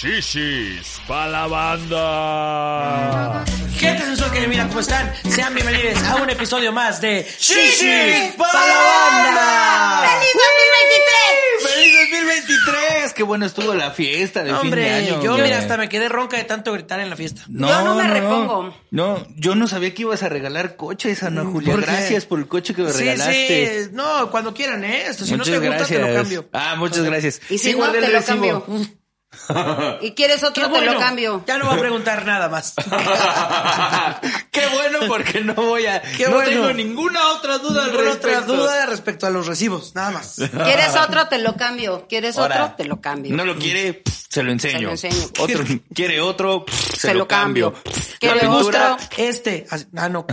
Shishis 0.00 1.00
pa' 1.08 1.26
la 1.26 1.48
banda. 1.48 3.44
Gente 3.76 4.04
sensual 4.04 4.30
que 4.30 4.46
mira 4.46 4.68
cómo 4.68 4.78
están, 4.78 5.12
sean 5.28 5.52
bienvenidos 5.56 6.00
a 6.04 6.14
un 6.22 6.30
episodio 6.30 6.72
más 6.72 7.00
de 7.00 7.26
Shishi 7.40 8.32
para 8.38 8.64
la 8.64 8.76
banda. 8.76 10.08
¡Feliz 10.08 10.34
2023! 11.58 11.74
¡Feliz 11.74 11.92
2023! 12.12 13.12
Qué 13.12 13.22
bueno 13.24 13.44
estuvo 13.44 13.74
la 13.74 13.90
fiesta 13.90 14.44
de 14.44 14.50
fin 14.50 14.54
de 14.54 14.60
Hombre, 14.68 14.92
año. 14.94 15.20
yo 15.20 15.30
hombre. 15.32 15.46
mira 15.46 15.58
hasta 15.58 15.76
me 15.76 15.88
quedé 15.88 16.08
ronca 16.08 16.36
de 16.36 16.44
tanto 16.44 16.72
gritar 16.74 17.00
en 17.00 17.10
la 17.10 17.16
fiesta. 17.16 17.42
No, 17.48 17.66
Yo 17.68 17.82
no 17.82 17.96
me 17.96 18.04
repongo. 18.06 18.72
No, 18.92 19.26
yo 19.34 19.56
no 19.56 19.66
sabía 19.66 19.92
que 19.94 20.02
ibas 20.02 20.22
a 20.22 20.28
regalar 20.28 20.76
coches, 20.76 21.24
Ana 21.24 21.44
Julia. 21.44 21.72
¿por? 21.72 21.80
Gracias 21.82 22.24
por 22.24 22.38
el 22.38 22.46
coche 22.46 22.72
que 22.72 22.82
me 22.82 22.92
Sí, 22.92 22.98
regalaste. 23.00 23.84
sí, 23.86 23.90
no, 23.94 24.30
cuando 24.30 24.54
quieran, 24.54 24.84
¿eh? 24.84 25.06
Esto, 25.08 25.24
si 25.24 25.32
muchas 25.32 25.48
no 25.48 25.60
te 25.60 25.66
gusta, 25.66 25.76
gracias. 25.78 26.00
te 26.00 26.08
lo 26.08 26.14
cambio. 26.14 26.48
Ah, 26.52 26.76
muchas 26.76 27.02
gracias. 27.02 27.40
Y 27.50 27.58
si 27.58 27.72
Sí, 27.72 27.76
no, 27.76 27.90
te 27.90 27.98
el 27.98 28.04
lo 28.04 28.10
recibo. 28.20 28.64
cambio. 28.64 28.88
¿Y 30.00 30.12
quieres 30.12 30.42
otro? 30.42 30.54
Qué 30.64 30.68
Te 30.72 30.78
bueno, 30.78 30.94
lo 30.94 30.98
cambio. 31.00 31.44
ya 31.46 31.58
no 31.58 31.66
voy 31.66 31.76
a 31.76 31.80
preguntar 31.80 32.24
nada 32.24 32.48
más. 32.48 32.74
Qué 34.50 34.66
bueno 34.68 35.00
porque 35.06 35.40
no 35.42 35.54
voy 35.54 35.86
a. 35.86 36.00
Qué 36.00 36.24
no 36.24 36.32
bueno. 36.36 36.48
tengo 36.48 36.72
ninguna 36.72 37.32
otra 37.32 37.58
duda 37.58 37.84
al 37.84 37.92
Ninguna 37.92 38.10
otra 38.12 38.30
respecto. 38.30 38.56
duda 38.56 38.86
respecto 38.86 39.26
a 39.26 39.30
los 39.30 39.46
recibos, 39.46 39.94
nada 39.94 40.10
más. 40.12 40.36
¿Quieres 40.36 40.96
otro? 40.96 41.28
Te 41.28 41.38
lo 41.38 41.56
cambio. 41.56 42.06
¿Quieres 42.08 42.38
Ahora, 42.38 42.64
otro? 42.64 42.76
Te 42.78 42.84
lo 42.84 43.00
cambio. 43.00 43.36
No 43.36 43.44
lo 43.44 43.56
quiere, 43.56 43.94
pff, 43.94 44.12
se 44.30 44.42
lo 44.42 44.50
enseño. 44.50 44.96
Se 44.96 45.08
lo 45.10 45.14
enseño. 45.14 45.28
Otro 45.40 45.64
quiere 45.94 46.20
otro, 46.20 46.64
pff, 46.64 46.94
se, 46.94 47.00
Se 47.08 47.12
lo 47.12 47.20
lo 47.20 47.28
cambio. 47.28 47.72
cambio. 47.74 47.92
Pff, 47.92 48.18
¿Quiere 48.18 48.34
la 48.36 48.40
pintura- 48.50 48.92
otro? 48.94 49.06
Este, 49.18 49.66
ah, 49.96 50.08
no. 50.08 50.26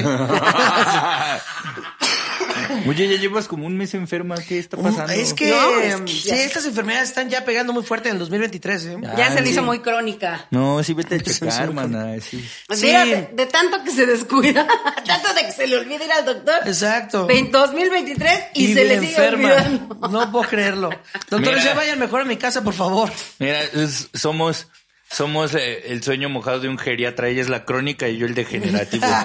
Oye, 2.87 3.07
ya 3.07 3.19
llevas 3.19 3.47
como 3.47 3.65
un 3.65 3.77
mes 3.77 3.93
enferma, 3.93 4.35
¿qué 4.35 4.59
está 4.59 4.77
Un- 4.77 4.83
pasando? 4.83 5.13
Es 5.13 5.33
que, 5.33 5.49
No, 5.49 5.79
es 5.79 5.93
em, 5.93 6.05
que 6.05 6.11
sí, 6.13 6.29
estas 6.31 6.65
enfermedades 6.65 7.09
están 7.09 7.29
ya 7.29 7.43
pegando 7.45 7.73
muy 7.73 7.83
fuerte 7.83 8.09
en 8.09 8.15
el 8.15 8.19
2023, 8.19 8.85
¿eh? 8.85 8.97
Ya 9.17 9.31
se 9.33 9.41
le 9.41 9.49
hizo 9.49 9.61
sí. 9.61 9.65
muy 9.65 9.79
crónica. 9.79 10.45
No, 10.51 10.83
sí, 10.83 10.93
vete 10.93 11.15
a 11.15 11.19
checar, 11.23 11.67
sí. 11.67 11.73
mana, 11.73 12.13
sí. 12.21 12.47
Sí. 12.73 12.85
Mira, 12.85 13.05
de, 13.05 13.29
de 13.33 13.45
tanto 13.45 13.83
que 13.83 13.91
se 13.91 14.05
descuida, 14.05 14.67
tanto 15.05 15.33
de 15.33 15.41
que 15.45 15.51
se 15.51 15.67
le 15.67 15.77
olvida 15.77 16.03
ir 16.05 16.11
al 16.11 16.25
doctor. 16.25 16.55
Exacto. 16.65 17.27
Vein- 17.27 17.51
2023 17.51 18.39
y, 18.53 18.73
se 18.73 18.85
le 18.85 18.99
sigue 18.99 19.09
enferma. 19.11 19.53
olvidando. 19.53 20.09
No 20.09 20.31
puedo 20.31 20.47
creerlo. 20.47 20.89
Doctores, 21.29 21.63
ya 21.63 21.73
vayan 21.73 21.99
mejor 21.99 22.21
a 22.21 22.25
mi 22.25 22.37
casa, 22.37 22.63
por 22.63 22.73
favor. 22.73 23.11
Mira, 23.39 23.61
es- 23.63 24.09
somos, 24.13 24.67
somos 25.15 25.53
eh, 25.55 25.83
el 25.91 26.03
sueño 26.03 26.27
mojado 26.29 26.59
de 26.59 26.67
un 26.69 26.77
geriatra. 26.77 27.27
Ella 27.29 27.41
es 27.41 27.49
la 27.49 27.63
crónica 27.65 28.07
y 28.09 28.17
yo 28.17 28.25
el 28.25 28.35
degenerativo. 28.35 29.07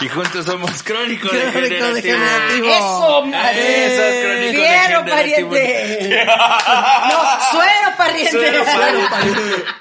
y 0.00 0.08
juntos 0.08 0.44
somos 0.46 0.82
crónico 0.82 1.28
Crónico 1.28 1.60
degenerativo. 1.60 1.94
degenerativo. 1.94 2.66
Eso, 2.68 3.22
madre. 3.26 3.86
Eso, 3.86 4.02
crónico 4.26 4.62
Fiero 4.62 5.02
degenerativo. 5.04 5.50
pariente. 5.50 6.26
No, 7.08 7.18
suero 7.50 7.88
pariente. 7.96 8.30
Suero 8.32 8.64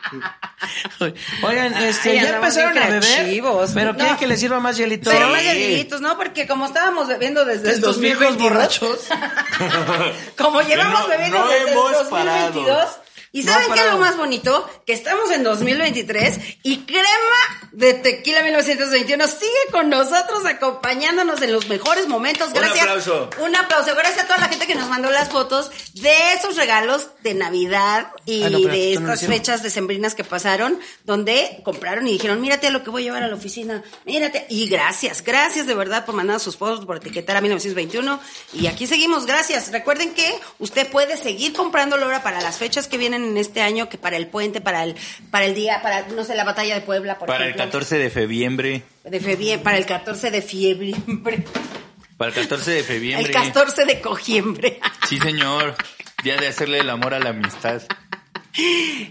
Oigan, 1.43 1.73
este, 1.83 2.11
Ay, 2.11 2.21
ya 2.21 2.35
empezaron 2.35 2.77
a 2.77 2.81
beber, 2.85 3.01
creativos. 3.01 3.71
pero 3.73 3.95
quieren 3.95 4.13
No. 4.13 4.19
que 4.19 4.27
les 4.27 4.39
sirva 4.39 4.59
más 4.59 4.77
hielito. 4.77 5.09
Pero 5.09 5.25
Sí. 5.27 5.31
más 5.33 5.41
hielitos, 5.43 6.01
¿no? 6.01 6.15
Porque 6.17 6.45
como 6.47 6.65
estábamos 6.67 7.07
bebiendo 7.07 7.43
desde 7.45 7.69
el 7.69 7.75
Estos 7.75 7.99
viejos 7.99 8.37
2022, 8.37 9.09
borrachos. 9.09 10.35
como 10.37 10.61
llevamos 10.61 10.99
No, 11.01 11.07
bebiendo 11.07 11.39
no 11.39 11.47
desde 11.47 11.71
hemos 11.71 11.91
el 11.91 11.97
2022. 12.09 12.09
parado. 12.09 13.00
¿Y 13.33 13.43
No 13.43 13.53
saben 13.53 13.71
qué 13.73 13.79
es 13.79 13.85
lo 13.85 13.97
más 13.97 14.17
bonito? 14.17 14.69
Que 14.85 14.91
estamos 14.93 15.31
en 15.31 15.43
2023 15.43 16.39
y 16.63 16.79
Crema 16.79 17.69
de 17.71 17.93
Tequila 17.93 18.43
1921 18.43 19.25
sigue 19.27 19.49
con 19.71 19.89
nosotros 19.89 20.45
acompañándonos 20.45 21.41
en 21.41 21.53
los 21.53 21.67
mejores 21.69 22.07
momentos. 22.09 22.47
Un 22.49 22.53
Gracias. 22.55 22.81
aplauso. 22.81 23.29
Un 23.39 23.55
aplauso. 23.55 23.95
Gracias 23.95 24.25
a 24.25 24.27
toda 24.27 24.39
la 24.39 24.49
gente 24.49 24.67
que 24.67 24.75
nos 24.75 24.89
mandó 24.89 25.09
las 25.11 25.29
fotos 25.29 25.71
de 25.93 26.33
esos 26.33 26.57
regalos 26.57 27.07
de 27.23 27.33
Navidad 27.33 28.11
y 28.25 28.43
Ah, 28.43 28.49
no, 28.49 28.59
de 28.59 28.65
no 28.67 28.73
estas 28.73 29.21
hicimos. 29.23 29.35
fechas 29.37 29.63
decembrinas 29.63 30.13
que 30.13 30.23
pasaron, 30.25 30.77
donde 31.05 31.61
compraron 31.63 32.07
y 32.07 32.11
dijeron, 32.13 32.41
mírate 32.41 32.69
lo 32.71 32.83
que 32.83 32.89
voy 32.89 33.03
a 33.03 33.05
llevar 33.05 33.23
a 33.23 33.27
la 33.29 33.35
oficina, 33.35 33.81
mírate. 34.05 34.45
Y 34.49 34.67
gracias, 34.67 35.23
gracias 35.23 35.67
de 35.67 35.73
verdad 35.75 36.05
por 36.05 36.15
mandar 36.15 36.39
sus 36.41 36.57
fotos, 36.57 36.85
por 36.85 36.97
etiquetar 36.97 37.37
a 37.37 37.41
1921. 37.41 38.19
Y 38.53 38.67
aquí 38.67 38.87
seguimos, 38.87 39.25
gracias. 39.25 39.71
Recuerden 39.71 40.13
que 40.13 40.37
usted 40.59 40.89
puede 40.91 41.15
seguir 41.15 41.53
comprándolo 41.53 42.03
ahora 42.05 42.23
para 42.23 42.41
las 42.41 42.57
fechas 42.57 42.87
que 42.87 42.97
vienen 42.97 43.20
en 43.23 43.37
este 43.37 43.61
año, 43.61 43.89
que 43.89 43.97
para 43.97 44.17
el 44.17 44.27
puente, 44.27 44.61
para 44.61 44.83
el, 44.83 44.95
para 45.29 45.45
el 45.45 45.53
día, 45.55 45.81
para, 45.81 46.07
no 46.09 46.23
sé, 46.23 46.35
la 46.35 46.43
batalla 46.43 46.75
de 46.75 46.81
Puebla, 46.81 47.17
por 47.17 47.27
Para 47.27 47.45
el 47.45 47.51
ejemplo. 47.51 47.65
14 47.65 47.97
de 47.97 48.09
febriebre. 48.09 48.83
De 49.03 49.21
febie- 49.21 49.59
para 49.61 49.77
el 49.77 49.85
14 49.85 50.31
de 50.31 50.41
fiebre. 50.41 50.93
Para 52.17 52.29
el 52.29 52.33
14 52.35 52.71
de 52.71 52.79
El 52.79 52.85
febriebre. 52.85 53.31
14 53.31 53.85
de 53.85 53.99
cogiembre. 54.01 54.79
Sí, 55.07 55.17
señor. 55.17 55.75
Día 56.23 56.37
de 56.37 56.47
hacerle 56.47 56.79
el 56.79 56.89
amor 56.89 57.13
a 57.15 57.19
la 57.19 57.29
amistad. 57.31 57.81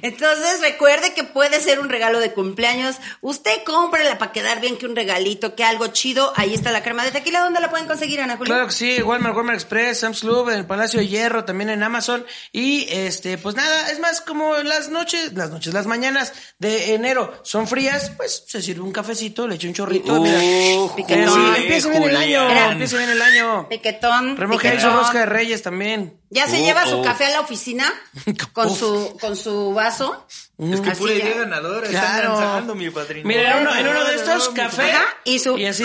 Entonces 0.03 0.61
recuerde 0.61 1.15
que 1.15 1.25
puede 1.25 1.61
ser 1.61 1.81
un 1.81 1.89
regalo 1.89 2.21
de 2.21 2.33
cumpleaños. 2.33 2.97
Usted 3.21 3.62
cómprela 3.65 4.19
para 4.19 4.33
quedar 4.33 4.61
bien 4.61 4.77
que 4.77 4.87
un 4.87 4.97
regalito, 4.97 5.55
que 5.55 5.65
algo 5.65 5.87
chido. 5.89 6.33
Ahí 6.37 6.55
está 6.55 6.71
la 6.73 6.83
crema 6.83 7.05
de 7.05 7.11
tequila. 7.11 7.41
¿Dónde 7.41 7.61
la 7.61 7.71
pueden 7.71 7.87
conseguir, 7.87 8.21
Ana 8.21 8.37
Julia? 8.37 8.53
Claro 8.55 8.67
que 8.69 8.73
sí, 8.73 9.03
Walmart, 9.03 9.34
Walmart 9.37 9.59
Express, 9.59 10.00
Sam's 10.00 10.21
Club, 10.21 10.49
en 10.50 10.59
el 10.59 10.67
Palacio 10.67 11.00
de 11.00 11.09
Hierro, 11.09 11.45
también 11.45 11.71
en 11.71 11.83
Amazon. 11.83 12.25
Y 12.53 12.87
este, 12.91 13.39
pues 13.39 13.55
nada, 13.56 13.91
es 13.91 13.99
más 14.00 14.21
como 14.21 14.56
las 14.59 14.89
noches, 14.91 15.33
las 15.34 15.50
noches, 15.50 15.73
las 15.75 15.87
mañanas 15.87 16.33
de 16.59 16.95
enero 16.95 17.33
son 17.43 17.67
frías, 17.67 18.11
pues 18.17 18.45
se 18.47 18.61
sirve 18.62 18.83
un 18.83 18.93
cafecito, 18.93 19.47
le 19.49 19.56
echa 19.56 19.69
un 19.69 19.75
chorrito, 19.75 20.15
Uh, 20.15 20.21
mira. 20.23 20.95
piquetón. 20.97 21.34
Sí, 21.56 21.62
empieza 21.62 21.89
bien 21.91 22.03
el 22.05 22.17
año, 22.17 22.71
empieza 22.73 22.97
bien 22.99 23.11
el 23.11 23.23
año. 23.23 23.69
Piquetón. 23.69 24.37
Remoje 24.37 24.69
ahí 24.69 24.81
su 24.81 24.91
rosca 24.91 25.21
de 25.21 25.27
reyes 25.27 25.62
también. 25.62 26.19
Ya 26.31 26.47
se 26.49 26.61
Uh, 26.61 26.65
lleva 26.65 26.87
su 26.87 26.99
uh. 27.00 27.03
café 27.03 27.25
a 27.27 27.31
la 27.31 27.41
oficina 27.41 27.93
con 28.53 28.75
su, 28.75 29.17
con 29.21 29.30
su 29.37 29.73
vaso. 29.75 30.27
Es 30.59 30.81
que 30.81 30.91
pura 30.93 31.13
idea 31.15 31.39
ganadora. 31.39 31.89
Claro. 31.89 32.33
Están 32.35 32.45
lanzando, 32.49 32.75
mi 32.75 32.91
padrino. 32.91 33.27
Mira, 33.27 33.57
en 33.57 33.63
uno, 33.67 33.75
en 33.77 33.89
uno 33.89 34.05
de 34.05 34.15
estos, 34.17 34.49
café. 34.51 34.93
Ajá, 34.93 35.05
y 35.25 35.39
su- 35.39 35.57
Y 35.57 35.67
así. 35.67 35.85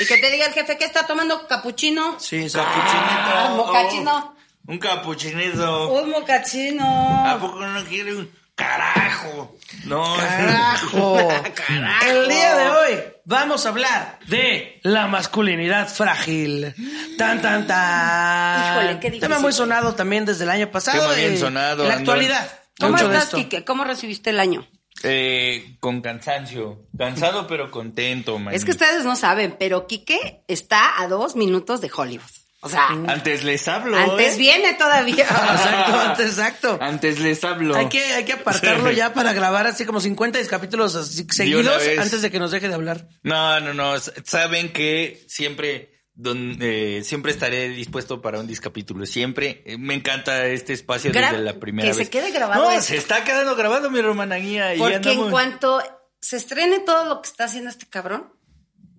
Y 0.00 0.06
que 0.06 0.16
te 0.18 0.30
diga 0.30 0.46
el 0.46 0.52
jefe 0.52 0.76
que 0.76 0.84
está 0.84 1.06
tomando 1.06 1.46
capuchino. 1.48 2.18
Sí, 2.20 2.48
sí. 2.50 2.58
Ah, 2.60 3.54
mocachino. 3.56 4.36
Un 4.66 4.78
capuchinito. 4.78 5.88
Un 5.92 6.10
mocachino. 6.10 7.24
¿A 7.28 7.38
poco 7.40 7.60
no 7.64 7.84
quiere 7.84 8.14
un 8.14 8.30
carajo? 8.54 9.56
No, 9.84 10.16
Carajo. 10.16 11.28
Carajo. 11.66 12.06
El 12.06 12.28
día 12.28 12.54
de 12.54 12.68
hoy 12.70 13.04
vamos 13.24 13.64
a 13.64 13.70
hablar 13.70 14.18
de 14.28 14.78
la 14.82 15.06
masculinidad 15.08 15.88
frágil. 15.88 16.74
Tan, 17.18 17.40
tan, 17.42 17.66
tan. 17.66 18.60
Híjole, 18.76 19.00
qué 19.00 19.06
difícil. 19.08 19.20
Tema 19.20 19.38
muy 19.40 19.52
sonado 19.52 19.94
también 19.94 20.24
desde 20.26 20.44
el 20.44 20.50
año 20.50 20.70
pasado. 20.70 21.00
Tema 21.00 21.14
bien 21.14 21.38
sonado, 21.38 21.82
En 21.84 21.88
la 21.88 21.94
actualidad. 21.96 22.58
¿Cómo 22.78 22.92
Mucho 22.92 23.12
estás. 23.12 23.28
Quique? 23.34 23.64
¿Cómo 23.64 23.84
recibiste 23.84 24.30
el 24.30 24.40
año? 24.40 24.66
Eh, 25.04 25.76
con 25.80 26.00
cansancio. 26.00 26.86
Cansado 26.96 27.46
pero 27.46 27.70
contento, 27.70 28.38
man. 28.38 28.54
Es 28.54 28.64
que 28.64 28.70
ustedes 28.72 29.04
no 29.04 29.16
saben, 29.16 29.56
pero 29.58 29.86
Quique 29.86 30.42
está 30.48 31.00
a 31.00 31.08
dos 31.08 31.34
minutos 31.36 31.80
de 31.80 31.90
Hollywood. 31.94 32.24
O 32.64 32.68
sea, 32.68 32.86
Antes 33.08 33.42
les 33.42 33.66
hablo. 33.66 33.96
antes 33.96 34.34
¿eh? 34.34 34.38
viene 34.38 34.74
todavía. 34.74 35.24
Exacto, 35.24 35.98
antes, 35.98 36.26
exacto. 36.28 36.78
Antes 36.80 37.18
les 37.18 37.42
hablo. 37.42 37.74
Hay 37.74 37.88
que, 37.88 38.00
hay 38.04 38.24
que 38.24 38.34
apartarlo 38.34 38.90
Sí. 38.90 38.94
ya 38.94 39.12
para 39.12 39.32
grabar 39.32 39.66
así 39.66 39.84
como 39.84 39.98
50 39.98 40.38
capítulos 40.46 40.92
seguidos 41.30 41.82
antes 41.98 42.22
de 42.22 42.30
que 42.30 42.38
nos 42.38 42.52
deje 42.52 42.68
de 42.68 42.74
hablar. 42.74 43.08
No, 43.24 43.58
no, 43.58 43.74
no. 43.74 43.94
Saben 44.24 44.72
que 44.72 45.24
siempre, 45.26 45.91
don- 46.14 46.58
eh, 46.60 47.02
siempre 47.04 47.32
estaré 47.32 47.68
dispuesto 47.70 48.20
para 48.22 48.38
un 48.40 48.46
discapítulo. 48.46 49.04
Siempre. 49.06 49.62
Eh, 49.66 49.76
Me 49.78 49.94
encanta 49.94 50.46
este 50.46 50.72
espacio 50.72 51.10
Gra- 51.12 51.30
desde 51.30 51.42
la 51.44 51.58
primera 51.60 51.90
que 51.90 51.96
vez. 51.96 52.06
se 52.06 52.10
quede 52.10 52.30
grabado 52.30 52.64
No, 52.64 52.70
esto. 52.70 52.82
se 52.84 52.96
está 52.96 53.24
quedando 53.24 53.54
grabado 53.56 53.90
mi 53.90 53.98
hermanaguía. 53.98 54.74
y 54.74 54.78
Porque 54.78 54.96
andamos- 54.96 55.26
en 55.26 55.30
cuanto 55.30 55.82
se 56.20 56.36
estrene 56.36 56.80
todo 56.80 57.04
lo 57.06 57.20
que 57.22 57.28
está 57.28 57.44
haciendo 57.44 57.70
este 57.70 57.86
cabrón, 57.88 58.32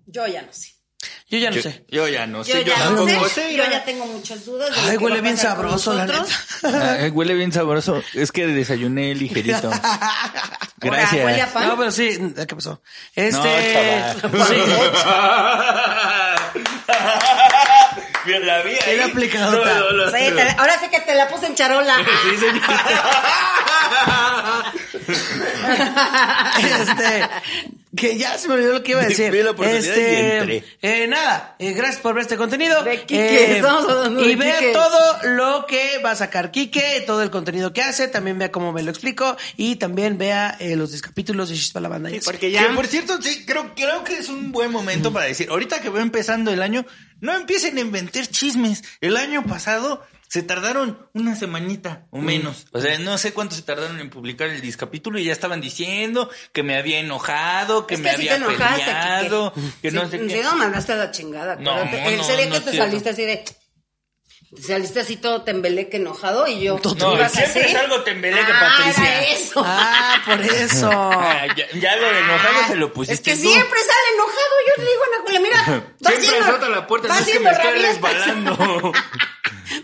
yo 0.06 0.26
ya 0.26 0.42
no 0.42 0.52
sé. 0.52 0.72
Yo 1.28 1.38
ya 1.38 1.50
no 1.50 1.56
yo, 1.56 1.62
sé. 1.62 1.84
yo 1.90 2.08
ya 2.08 2.26
no 2.26 2.38
Yo 2.44 2.54
sé. 2.54 2.64
ya 2.64 2.90
no 2.90 3.04
tampoco 3.04 3.28
sé. 3.28 3.54
Yo 3.54 3.62
ya 3.64 3.84
tengo 3.84 4.06
muchas 4.06 4.44
dudas. 4.46 4.70
de 4.74 4.80
Ay, 4.90 4.96
que 4.98 5.04
huele 5.04 5.20
bien 5.20 5.36
sabroso, 5.36 5.92
la 5.94 6.06
neta. 6.06 6.24
Ay, 7.02 7.10
huele 7.10 7.34
bien 7.34 7.52
sabroso. 7.52 8.02
Es 8.14 8.32
que 8.32 8.46
desayuné 8.46 9.14
ligerito. 9.14 9.70
Gracias. 10.78 11.12
Ahora, 11.12 11.24
huele 11.26 11.42
a 11.42 11.52
pan. 11.52 11.68
No, 11.68 11.76
pero 11.78 11.90
sí, 11.90 12.18
¿qué 12.34 12.46
pasó? 12.54 12.80
Este. 13.14 13.38
No, 13.38 14.22
Bien, 18.24 18.46
la 18.46 18.62
vi 18.62 18.70
ahí. 18.70 18.96
Bien 18.96 19.10
aplicadota. 19.10 19.74
No, 19.74 19.90
no, 19.90 20.06
no. 20.06 20.12
Ahora 20.58 20.78
sí 20.80 20.88
que 20.88 21.00
te 21.00 21.14
la 21.14 21.28
puse 21.28 21.46
en 21.46 21.54
charola. 21.54 21.96
Sí, 21.96 22.36
señor. 22.38 22.62
este, 26.58 27.28
que 27.96 28.18
ya 28.18 28.36
se 28.38 28.48
me 28.48 28.54
olvidó 28.54 28.72
lo 28.74 28.82
que 28.82 28.92
iba 28.92 29.02
a 29.02 29.06
decir. 29.06 29.30
Vi 29.30 29.42
la 29.42 29.52
oportunidad 29.52 29.86
este, 29.86 30.12
y 30.12 30.38
entré. 30.38 30.64
eh, 30.82 31.06
nada, 31.06 31.56
eh, 31.58 31.72
gracias 31.72 32.00
por 32.00 32.14
ver 32.14 32.22
este 32.22 32.36
contenido. 32.36 32.82
De 32.82 33.00
Quique, 33.00 33.56
estamos 33.56 33.88
hablando 33.88 34.20
de 34.22 34.32
y 34.32 34.34
vea 34.34 34.58
Quique. 34.58 34.72
todo 34.72 35.18
lo 35.34 35.66
que 35.66 35.98
va 36.04 36.12
a 36.12 36.16
sacar 36.16 36.50
Quique, 36.50 37.02
todo 37.06 37.22
el 37.22 37.30
contenido 37.30 37.72
que 37.72 37.82
hace, 37.82 38.08
también 38.08 38.38
vea 38.38 38.50
cómo 38.50 38.72
me 38.72 38.82
lo 38.82 38.90
explico 38.90 39.36
y 39.56 39.76
también 39.76 40.18
vea 40.18 40.56
eh, 40.58 40.76
los 40.76 41.00
capítulos 41.00 41.48
de 41.48 41.54
Chispa 41.56 41.80
la 41.80 41.88
banda. 41.88 42.10
Porque 42.24 42.50
ya. 42.50 42.68
Que 42.68 42.74
por 42.74 42.86
cierto, 42.86 43.20
sí, 43.22 43.44
creo, 43.46 43.74
creo 43.74 44.04
que 44.04 44.14
es 44.14 44.28
un 44.28 44.52
buen 44.52 44.70
momento 44.70 45.12
para 45.12 45.26
decir, 45.26 45.48
ahorita 45.50 45.80
que 45.80 45.88
va 45.88 46.00
empezando 46.00 46.50
el 46.50 46.62
año, 46.62 46.84
no 47.20 47.34
empiecen 47.34 47.76
a 47.78 47.80
inventar 47.80 48.26
chismes. 48.26 48.82
El 49.00 49.16
año 49.16 49.44
pasado 49.46 50.04
se 50.34 50.42
tardaron 50.42 50.98
una 51.12 51.36
semanita 51.36 52.06
o 52.10 52.18
menos. 52.18 52.66
O 52.72 52.80
sea, 52.80 52.98
no 52.98 53.16
sé 53.18 53.32
cuánto 53.32 53.54
se 53.54 53.62
tardaron 53.62 54.00
en 54.00 54.10
publicar 54.10 54.48
el 54.48 54.60
discapítulo 54.60 55.20
y 55.20 55.24
ya 55.26 55.32
estaban 55.32 55.60
diciendo 55.60 56.28
que 56.52 56.64
me 56.64 56.76
había 56.76 56.98
enojado, 56.98 57.86
que 57.86 57.94
Es 57.94 58.00
me 58.00 58.08
que 58.08 58.14
había 58.16 58.30
te 58.32 58.36
enojaste, 58.38 58.82
peleado, 58.84 59.52
Quique. 59.54 59.70
que 59.82 59.90
no 59.92 60.08
sé 60.10 60.26
qué. 60.26 60.42
no, 60.42 60.56
me 60.56 60.64
hablaste 60.64 60.92
a 60.92 60.96
la 60.96 61.12
chingada. 61.12 61.54
No, 61.54 61.76
no, 61.84 61.84
Ese 61.84 62.36
día 62.36 62.46
no 62.46 62.50
que 62.50 62.56
es 62.58 62.64
te 62.64 62.70
cierto. 62.72 62.78
saliste 62.90 63.10
así 63.10 63.22
de... 63.24 63.36
te 64.56 64.62
Saliste 64.62 64.98
así 65.00 65.16
todo 65.18 65.42
tembeleque 65.42 65.98
enojado 65.98 66.48
y 66.48 66.60
yo... 66.64 66.80
No, 66.82 66.94
¿tú 66.96 67.12
ibas 67.14 67.30
siempre 67.30 67.62
así? 67.66 67.72
salgo 67.72 68.02
tembeleque, 68.02 68.52
ah, 68.52 68.60
Patricia. 68.76 69.04
Era 69.20 69.28
eso. 69.34 69.62
Ah, 69.64 70.22
por 70.26 70.40
eso. 70.40 70.90
Ah, 70.92 71.46
ya, 71.56 71.78
ya 71.78 71.94
lo 71.96 72.08
de 72.12 72.18
enojado 72.18 72.66
se 72.66 72.74
lo 72.74 72.86
Es 72.86 72.92
pusiste 72.92 73.30
que 73.30 73.36
tú. 73.36 73.42
siempre 73.50 73.78
sale 73.78 74.14
enojado. 74.14 74.54
Yo 74.66 74.82
le 74.82 74.90
digo 74.90 75.02
a 75.02 75.06
Ana 75.06 75.22
Julia, 75.24 75.40
mira, 75.40 75.84
va 76.04 76.10
Siempre 76.10 76.38
azota 76.40 76.68
la 76.70 76.86
puerta, 76.88 77.06
es 77.06 77.14
que 77.14 77.20
haciendo 77.22 77.42
me 77.44 77.50
está 77.50 77.62
rabietas. 77.70 77.92
resbalando. 77.94 78.92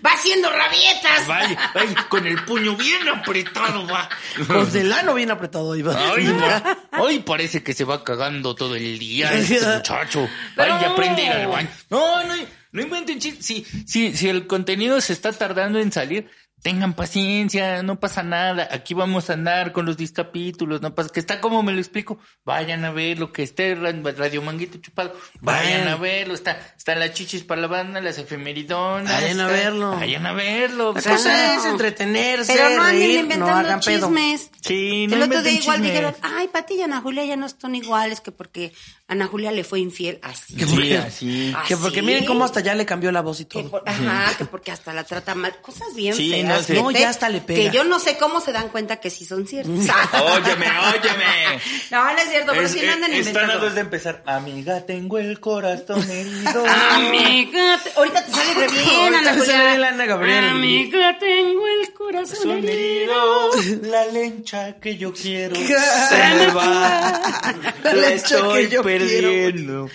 Va 0.04 0.12
haciendo 0.12 0.50
rabietas. 0.50 1.26
Vaya, 1.26 1.70
vaya, 1.74 2.06
con 2.08 2.26
el 2.26 2.44
puño 2.44 2.76
bien 2.76 3.08
apretado, 3.08 3.86
va. 3.86 4.08
Con 4.46 4.76
el 4.76 4.92
ano 4.92 5.14
bien 5.14 5.30
apretado 5.30 5.74
iba. 5.76 5.94
Ay, 6.12 6.26
va. 6.28 6.78
Ay, 6.92 7.18
parece 7.20 7.62
que 7.62 7.72
se 7.72 7.84
va 7.84 8.02
cagando 8.04 8.54
todo 8.54 8.74
el 8.76 8.98
día 8.98 9.32
este 9.34 9.60
muchacho. 9.60 10.28
Pero 10.56 10.74
Ay, 10.74 10.80
ya 10.80 10.90
aprende 10.90 11.22
a 11.22 11.24
ir 11.26 11.32
al 11.32 11.48
baño. 11.48 11.68
No, 11.90 12.24
no, 12.24 12.34
no 12.72 12.82
inventen 12.82 13.18
chistes. 13.18 13.44
Si, 13.44 13.64
si, 13.86 14.16
si 14.16 14.28
el 14.28 14.46
contenido 14.46 15.00
se 15.00 15.12
está 15.12 15.32
tardando 15.32 15.78
en 15.78 15.92
salir, 15.92 16.30
tengan 16.62 16.94
paciencia, 16.94 17.82
no 17.82 17.98
pasa 17.98 18.22
nada. 18.22 18.68
Aquí 18.70 18.94
vamos 18.94 19.30
a 19.30 19.34
andar 19.34 19.72
con 19.72 19.86
los 19.86 19.96
discapítulos, 19.96 20.82
no 20.82 20.94
pasa, 20.94 21.10
que 21.10 21.20
está 21.20 21.40
como 21.40 21.62
me 21.62 21.72
lo 21.72 21.78
explico. 21.78 22.18
Vayan 22.44 22.84
a 22.84 22.90
ver 22.90 23.18
lo 23.18 23.32
que 23.32 23.42
esté 23.42 23.74
Radio 23.74 24.42
Manguito 24.42 24.78
Chupado. 24.78 25.14
Vayan 25.40 25.88
a 25.88 25.96
verlo, 25.96 26.34
está, 26.34 26.58
está 26.76 26.94
las 26.94 27.12
chichis 27.14 27.44
para 27.44 27.60
la 27.62 27.66
banda, 27.66 28.00
las 28.00 28.18
efemeridonas. 28.18 29.10
Vayan 29.22 29.40
a 29.40 29.46
verlo. 29.46 29.90
Vayan 29.92 30.26
a 30.26 30.32
verlo. 30.32 30.92
La 30.92 31.02
cosa 31.02 31.54
es 31.56 31.64
entretenerse, 31.64 32.52
Pero 32.52 32.70
no 32.76 32.82
anden 32.82 33.00
reír, 33.00 33.14
no 33.16 33.20
inventando 33.22 33.54
hagan 33.54 33.80
pedo. 33.80 34.06
chismes. 34.08 34.50
Sí, 34.60 35.06
no 35.08 35.16
El 35.16 35.22
otro 35.22 35.42
día 35.42 35.52
igual 35.52 35.76
chismes. 35.78 35.92
dijeron, 35.92 36.14
ay, 36.22 36.48
Pati 36.48 36.74
y 36.74 36.82
Ana 36.82 37.00
Julia 37.00 37.24
ya 37.24 37.36
no 37.36 37.46
están 37.46 37.74
iguales 37.74 38.20
que 38.20 38.32
porque 38.32 38.72
Ana 39.08 39.26
Julia 39.26 39.50
le 39.52 39.64
fue 39.64 39.80
infiel. 39.80 40.18
Así. 40.22 40.56
Sí, 40.58 40.92
así. 40.94 41.54
Que 41.66 41.76
porque 41.76 42.02
miren 42.02 42.26
cómo 42.26 42.44
hasta 42.44 42.60
ya 42.60 42.74
le 42.74 42.84
cambió 42.86 43.10
la 43.12 43.22
voz 43.22 43.40
y 43.40 43.44
Que 43.46 43.60
todo. 43.62 43.70
por- 43.70 43.82
ajá, 43.88 44.36
que 44.36 44.44
porque 44.44 44.70
hasta 44.70 44.92
la 44.92 45.04
trata 45.04 45.34
mal. 45.34 45.54
Cosas 45.62 45.94
bien 45.94 46.14
Sí, 46.14 46.30
feas. 46.30 46.49
No 46.68 46.90
ya 46.90 47.08
hasta 47.08 47.28
le 47.28 47.40
pega. 47.40 47.70
Que 47.70 47.76
yo 47.76 47.84
no 47.84 47.98
sé 47.98 48.16
cómo 48.18 48.40
se 48.40 48.52
dan 48.52 48.68
cuenta 48.68 48.96
que 48.96 49.10
sí 49.10 49.24
son 49.24 49.46
ciertas. 49.46 49.72
Óyeme, 50.22 50.66
óyeme. 50.66 51.60
No, 51.90 52.04
no 52.04 52.18
es 52.18 52.28
cierto, 52.30 52.52
pero 52.52 52.66
Es- 52.66 52.72
sí 52.72 52.82
no 52.84 52.92
andan 52.92 53.12
eh, 53.12 53.18
están 53.18 53.36
a 53.36 53.40
inventando. 53.40 53.64
dos 53.66 53.74
de 53.74 53.80
empezar. 53.80 54.22
Amiga, 54.26 54.80
tengo 54.86 55.18
el 55.18 55.40
corazón 55.40 56.08
herido. 56.10 56.64
Amiga, 56.92 57.80
te- 57.82 57.92
ahorita 57.96 58.24
te 58.26 58.32
sale 58.32 58.54
re 58.54 58.68
bien, 58.68 59.14
Ana 59.14 59.32
te 59.32 59.38
Julia. 59.40 59.52
sale 59.52 59.66
bien 59.68 59.80
la 59.80 59.88
Ana 59.88 60.06
Gabriel. 60.06 60.48
Amiga, 60.50 61.18
tengo 61.18 61.66
el 61.66 61.92
corazón 61.92 62.64
herido. 62.68 63.50
La 63.82 64.04
lencha 64.06 64.76
que 64.80 64.96
yo 64.96 65.12
quiero 65.12 65.54
Se 65.56 66.34
me 66.36 66.46
va. 66.48 67.52
La 67.82 67.92
La 67.92 68.08
lencha 68.08 68.36
estoy 68.36 68.64
que 68.68 68.74
yo 68.74 68.82
perdiendo. 68.82 69.88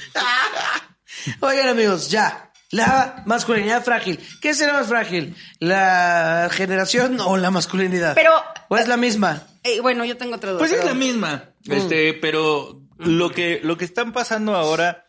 Oigan 1.40 1.70
amigos, 1.70 2.10
ya. 2.10 2.52
La 2.72 3.24
masculinidad 3.26 3.84
frágil. 3.84 4.20
¿Qué 4.42 4.54
será 4.54 4.74
más 4.74 4.88
frágil? 4.88 5.36
¿La 5.60 6.50
generación 6.52 7.20
o 7.22 7.38
la 7.38 7.52
masculinidad? 7.52 8.16
Pero- 8.16 8.34
¿O 8.70 8.78
es 8.78 8.88
la 8.88 8.98
misma? 8.98 9.44
Eh, 9.64 9.80
bueno, 9.82 10.04
yo 10.06 10.18
tengo 10.18 10.36
otra 10.36 10.52
duda. 10.52 10.60
Pues 10.60 10.72
es 10.72 10.78
pero- 10.78 10.90
la 10.90 10.96
misma. 10.96 11.52
Este, 11.68 12.14
pero 12.14 12.82
lo 12.98 13.32
que, 13.32 13.60
lo 13.64 13.78
que 13.78 13.86
están 13.86 14.12
pasando 14.14 14.56
ahora, 14.56 15.06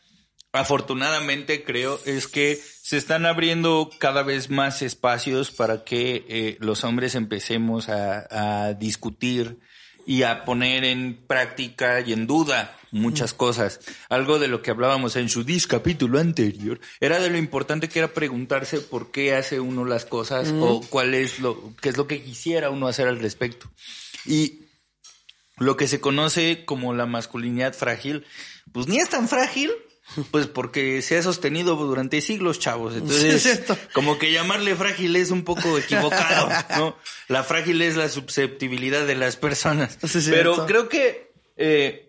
afortunadamente 0.52 1.64
creo, 1.64 2.00
es 2.04 2.28
que 2.28 2.56
se 2.82 2.96
están 2.96 3.26
abriendo 3.26 3.90
cada 3.98 4.22
vez 4.22 4.50
más 4.50 4.82
espacios 4.82 5.50
para 5.50 5.84
que 5.84 6.24
eh, 6.28 6.56
los 6.60 6.84
hombres 6.84 7.14
empecemos 7.14 7.88
a, 7.88 8.66
a 8.68 8.74
discutir 8.74 9.58
y 10.06 10.22
a 10.22 10.44
poner 10.44 10.84
en 10.84 11.26
práctica 11.26 12.00
y 12.00 12.12
en 12.12 12.26
duda 12.26 12.76
muchas 12.96 13.32
cosas. 13.32 13.80
Algo 14.08 14.38
de 14.38 14.48
lo 14.48 14.62
que 14.62 14.70
hablábamos 14.70 15.16
en 15.16 15.28
su 15.28 15.44
dis 15.44 15.66
capítulo 15.66 16.18
anterior 16.18 16.80
era 17.00 17.20
de 17.20 17.30
lo 17.30 17.38
importante 17.38 17.88
que 17.88 18.00
era 18.00 18.14
preguntarse 18.14 18.80
por 18.80 19.10
qué 19.10 19.34
hace 19.34 19.60
uno 19.60 19.84
las 19.84 20.04
cosas 20.04 20.52
o 20.60 20.80
cuál 20.88 21.14
es 21.14 21.38
lo, 21.38 21.74
qué 21.80 21.88
es 21.88 21.96
lo 21.96 22.06
que 22.06 22.22
quisiera 22.22 22.70
uno 22.70 22.88
hacer 22.88 23.08
al 23.08 23.18
respecto. 23.18 23.70
Y 24.24 24.66
lo 25.58 25.76
que 25.76 25.88
se 25.88 26.00
conoce 26.00 26.64
como 26.64 26.94
la 26.94 27.06
masculinidad 27.06 27.74
frágil, 27.74 28.26
pues 28.72 28.88
ni 28.88 28.98
es 28.98 29.08
tan 29.08 29.28
frágil, 29.28 29.72
pues 30.30 30.46
porque 30.46 31.02
se 31.02 31.18
ha 31.18 31.22
sostenido 31.22 31.76
durante 31.76 32.20
siglos, 32.20 32.58
chavos. 32.58 32.94
Es 32.94 33.02
Entonces, 33.02 33.62
como 33.92 34.18
que 34.18 34.32
llamarle 34.32 34.76
frágil 34.76 35.16
es 35.16 35.30
un 35.30 35.44
poco 35.44 35.78
equivocado, 35.78 36.48
¿no? 36.76 36.96
La 37.28 37.42
frágil 37.42 37.82
es 37.82 37.96
la 37.96 38.08
susceptibilidad 38.08 39.06
de 39.06 39.16
las 39.16 39.36
personas. 39.36 39.98
Es 40.02 40.28
Pero 40.28 40.66
creo 40.66 40.88
que 40.88 41.32
eh, 41.56 42.05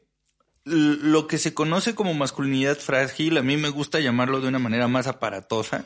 lo 0.68 1.28
que 1.28 1.38
se 1.38 1.54
conoce 1.54 1.96
como 1.96 2.14
masculinidad 2.14 2.78
frágil, 2.78 3.38
a 3.38 3.44
mí 3.44 3.58
me 3.58 3.70
gusta 3.70 4.00
llamarlo 4.00 4.42
de 4.42 4.48
una 4.48 4.60
manera 4.60 4.88
más 4.88 5.08
aparatosa, 5.08 5.86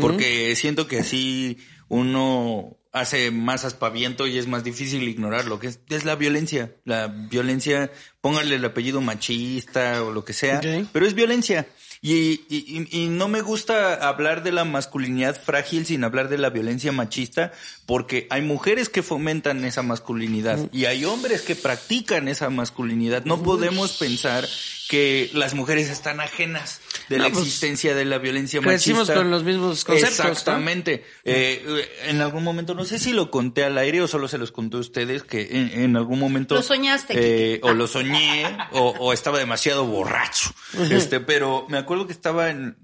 porque 0.00 0.54
siento 0.56 0.86
que 0.86 1.00
así 1.00 1.58
uno 1.88 2.76
hace 2.92 3.30
más 3.30 3.64
aspaviento 3.64 4.26
y 4.26 4.38
es 4.38 4.46
más 4.46 4.64
difícil 4.64 5.08
ignorarlo, 5.08 5.58
que 5.58 5.68
es, 5.68 5.80
es 5.88 6.04
la 6.04 6.16
violencia. 6.16 6.74
La 6.84 7.06
violencia, 7.06 7.90
póngale 8.20 8.56
el 8.56 8.64
apellido 8.64 9.00
machista 9.00 10.02
o 10.04 10.12
lo 10.12 10.24
que 10.24 10.32
sea, 10.32 10.60
pero 10.92 11.06
es 11.06 11.14
violencia. 11.14 11.66
Y, 12.02 12.40
y, 12.48 12.88
y- 12.90 13.02
y 13.04 13.08
no 13.08 13.28
me 13.28 13.42
gusta 13.42 14.08
hablar 14.08 14.42
de 14.42 14.52
la 14.52 14.64
masculinidad 14.64 15.38
frágil 15.38 15.84
sin 15.84 16.02
hablar 16.02 16.30
de 16.30 16.38
la 16.38 16.48
violencia 16.48 16.92
machista, 16.92 17.52
porque 17.84 18.26
hay 18.30 18.40
mujeres 18.40 18.88
que 18.88 19.02
fomentan 19.02 19.66
esa 19.66 19.82
masculinidad 19.82 20.58
y 20.72 20.86
hay 20.86 21.04
hombres 21.04 21.42
que 21.42 21.56
practican 21.56 22.28
esa 22.28 22.48
masculinidad. 22.48 23.26
No 23.26 23.42
podemos 23.42 23.98
pensar 23.98 24.48
que 24.88 25.30
las 25.34 25.54
mujeres 25.54 25.88
están 25.90 26.20
ajenas 26.20 26.80
de 27.10 27.18
la 27.18 27.28
pues, 27.30 27.44
existencia 27.46 27.94
de 27.94 28.04
la 28.04 28.18
violencia 28.18 28.60
crecimos 28.60 29.00
machista. 29.02 29.14
con 29.14 29.30
los 29.30 29.44
mismos 29.44 29.84
conceptos. 29.84 30.18
Exactamente. 30.26 31.04
Eh, 31.24 31.62
eh, 31.64 31.88
en 32.08 32.20
algún 32.22 32.42
momento, 32.42 32.74
no 32.74 32.84
sé 32.84 32.98
si 32.98 33.12
lo 33.12 33.30
conté 33.30 33.62
al 33.62 33.76
aire 33.78 34.00
o 34.00 34.08
solo 34.08 34.26
se 34.26 34.38
los 34.38 34.50
conté 34.52 34.78
a 34.78 34.80
ustedes, 34.80 35.22
que 35.22 35.48
en, 35.52 35.80
en 35.82 35.96
algún 35.96 36.18
momento... 36.18 36.54
Lo 36.56 36.62
soñaste, 36.62 37.12
eh, 37.16 37.60
o 37.62 37.72
lo 37.74 37.86
soñé, 38.14 38.58
o, 38.72 38.94
o 38.98 39.12
estaba 39.12 39.38
demasiado 39.38 39.86
borracho. 39.86 40.50
Este, 40.90 41.20
pero 41.20 41.66
me 41.68 41.78
acuerdo 41.78 42.06
que 42.06 42.12
estaba 42.12 42.50
en... 42.50 42.76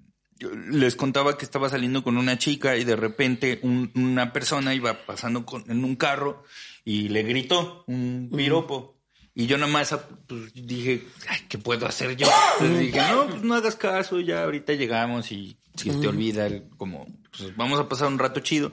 les 0.71 0.97
contaba 0.97 1.37
que 1.39 1.45
estaba 1.45 1.69
saliendo 1.69 2.03
con 2.05 2.17
una 2.19 2.37
chica 2.39 2.77
y 2.77 2.85
de 2.85 2.97
repente 2.97 3.59
un- 3.63 3.91
una 3.95 4.33
persona 4.33 4.75
iba 4.75 5.07
pasando 5.07 5.45
con- 5.47 5.65
en 5.71 5.85
un 5.85 5.97
carro 5.97 6.45
y 6.85 7.09
le 7.09 7.23
gritó 7.23 7.85
un 7.87 8.31
piropo. 8.37 8.95
Y 9.35 9.47
yo 9.47 9.59
nada 9.59 9.71
más 9.71 9.95
pues, 10.27 10.53
dije, 10.55 11.07
Ay, 11.29 11.41
¿qué 11.49 11.59
puedo 11.59 11.87
hacer 11.87 12.17
yo? 12.17 12.27
Entonces 12.61 12.79
dije, 12.87 13.01
no, 13.13 13.27
pues 13.29 13.43
no 13.43 13.55
hagas 13.55 13.77
caso, 13.77 14.19
ya 14.21 14.45
ahorita 14.45 14.73
llegamos 14.73 15.31
y 15.31 15.59
si 15.75 15.91
te 15.91 16.09
olvida, 16.09 16.49
como, 16.79 17.07
pues 17.37 17.57
vamos 17.57 17.81
a 17.81 17.89
pasar 17.89 18.09
un 18.09 18.19
rato 18.19 18.41
chido. 18.41 18.73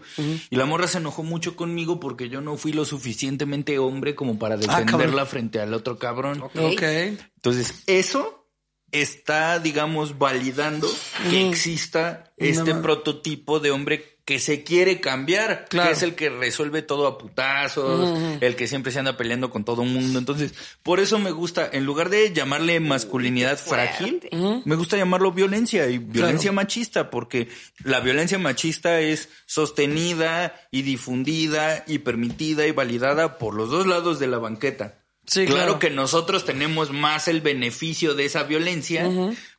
Y 0.50 0.56
la 0.56 0.66
morra 0.66 0.88
se 0.88 0.98
enojó 0.98 1.24
mucho 1.24 1.56
conmigo 1.56 2.00
porque 2.00 2.30
yo 2.30 2.42
no 2.42 2.58
fui 2.58 2.74
lo 2.74 2.86
suficientemente 2.86 3.78
hombre 3.80 4.16
como 4.16 4.40
para 4.40 4.58
cabrón. 4.58 4.86
defenderla 4.86 5.26
frente 5.26 5.60
al 5.60 5.74
otro 5.74 5.98
cabrón. 5.98 6.42
Ok. 6.42 6.82
Entonces, 6.82 7.84
eso 7.88 8.48
está, 8.92 9.60
digamos, 9.60 10.18
validando 10.18 10.88
que 11.30 11.50
exista 11.50 12.34
este 12.38 12.76
prototipo 12.76 13.60
de 13.60 13.72
hombre 13.72 14.13
que 14.26 14.40
se 14.40 14.64
quiere 14.64 15.02
cambiar, 15.02 15.66
Claro. 15.70 15.90
que 15.90 15.96
es 15.96 16.02
el 16.02 16.16
que 16.16 16.30
resuelve 16.30 16.82
todo 16.82 17.08
a 17.08 17.18
putazos, 17.18 18.18
el 18.40 18.56
que 18.56 18.68
siempre 18.68 18.92
se 18.94 19.00
anda 19.00 19.18
peleando 19.18 19.50
con 19.50 19.66
todo 19.66 19.84
el 19.84 19.90
mundo. 19.90 20.18
Entonces, 20.18 20.54
por 20.82 21.02
eso 21.02 21.20
me 21.20 21.32
gusta, 21.32 21.70
en 21.72 21.84
lugar 21.86 22.10
de 22.10 22.32
llamarle 22.32 22.80
masculinidad 22.80 23.58
frágil, 23.58 24.22
me 24.64 24.76
gusta 24.76 24.96
llamarlo 24.96 25.34
violencia 25.34 25.90
y 25.90 25.98
violencia 25.98 26.54
machista, 26.54 27.10
porque 27.10 27.50
la 27.84 28.00
violencia 28.00 28.40
machista 28.40 29.02
es 29.02 29.28
sostenida 29.46 30.56
y 30.72 30.84
difundida 30.84 31.84
y 31.86 32.00
permitida 32.00 32.66
y 32.66 32.72
validada 32.72 33.38
por 33.38 33.54
los 33.56 33.70
dos 33.70 33.88
lados 33.88 34.20
de 34.20 34.28
la 34.28 34.38
banqueta. 34.38 35.03
Sí, 35.26 35.46
claro, 35.46 35.64
claro. 35.64 35.80
que 35.80 35.90
nosotros 35.90 36.44
tenemos 36.46 36.92
más 36.92 37.28
el 37.28 37.40
beneficio 37.42 38.14
de 38.14 38.26
esa 38.26 38.44
violencia, 38.44 39.10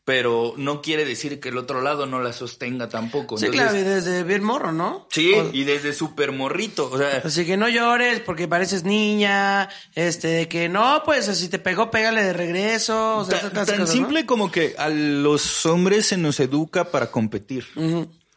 pero 0.05 0.53
no 0.59 0.83
quiere 0.83 1.07
decir 1.07 1.41
que 1.41 1.49
el 1.49 1.57
otro 1.57 1.81
lado 1.81 2.05
no 2.05 2.21
la 2.21 2.35
sostenga 2.35 2.91
tampoco. 2.91 3.39
Sí, 3.39 3.47
Entonces, 3.47 3.71
claro, 3.71 3.79
y 3.79 3.89
desde 3.89 4.23
bien 4.25 4.45
morro, 4.45 4.73
¿no? 4.73 5.09
Sí, 5.11 5.33
O- 5.33 5.49
y 5.55 5.65
desde 5.65 5.95
súper 5.95 6.33
morrito. 6.33 6.91
O 6.93 6.99
sea, 6.99 7.23
Así 7.25 7.47
que 7.47 7.57
no 7.57 7.71
llores 7.71 8.21
porque 8.21 8.47
pareces 8.47 8.85
niña, 8.85 9.71
este, 9.95 10.49
que 10.49 10.69
no, 10.69 11.01
pues 11.07 11.25
si 11.27 11.49
te 11.49 11.59
pegó, 11.59 11.91
pégale 11.91 12.23
de 12.23 12.35
regreso. 12.35 13.17
O 13.19 13.25
sea, 13.25 13.41
tan, 13.41 13.53
tan 13.53 13.65
cosas, 13.65 13.79
¿no? 13.79 13.87
simple 13.87 14.27
como 14.27 14.51
que 14.53 14.75
a 14.77 14.91
los 14.91 15.65
hombres 15.65 16.05
se 16.05 16.19
nos 16.19 16.39
educa 16.41 16.91
para 16.91 17.11
competir. 17.11 17.65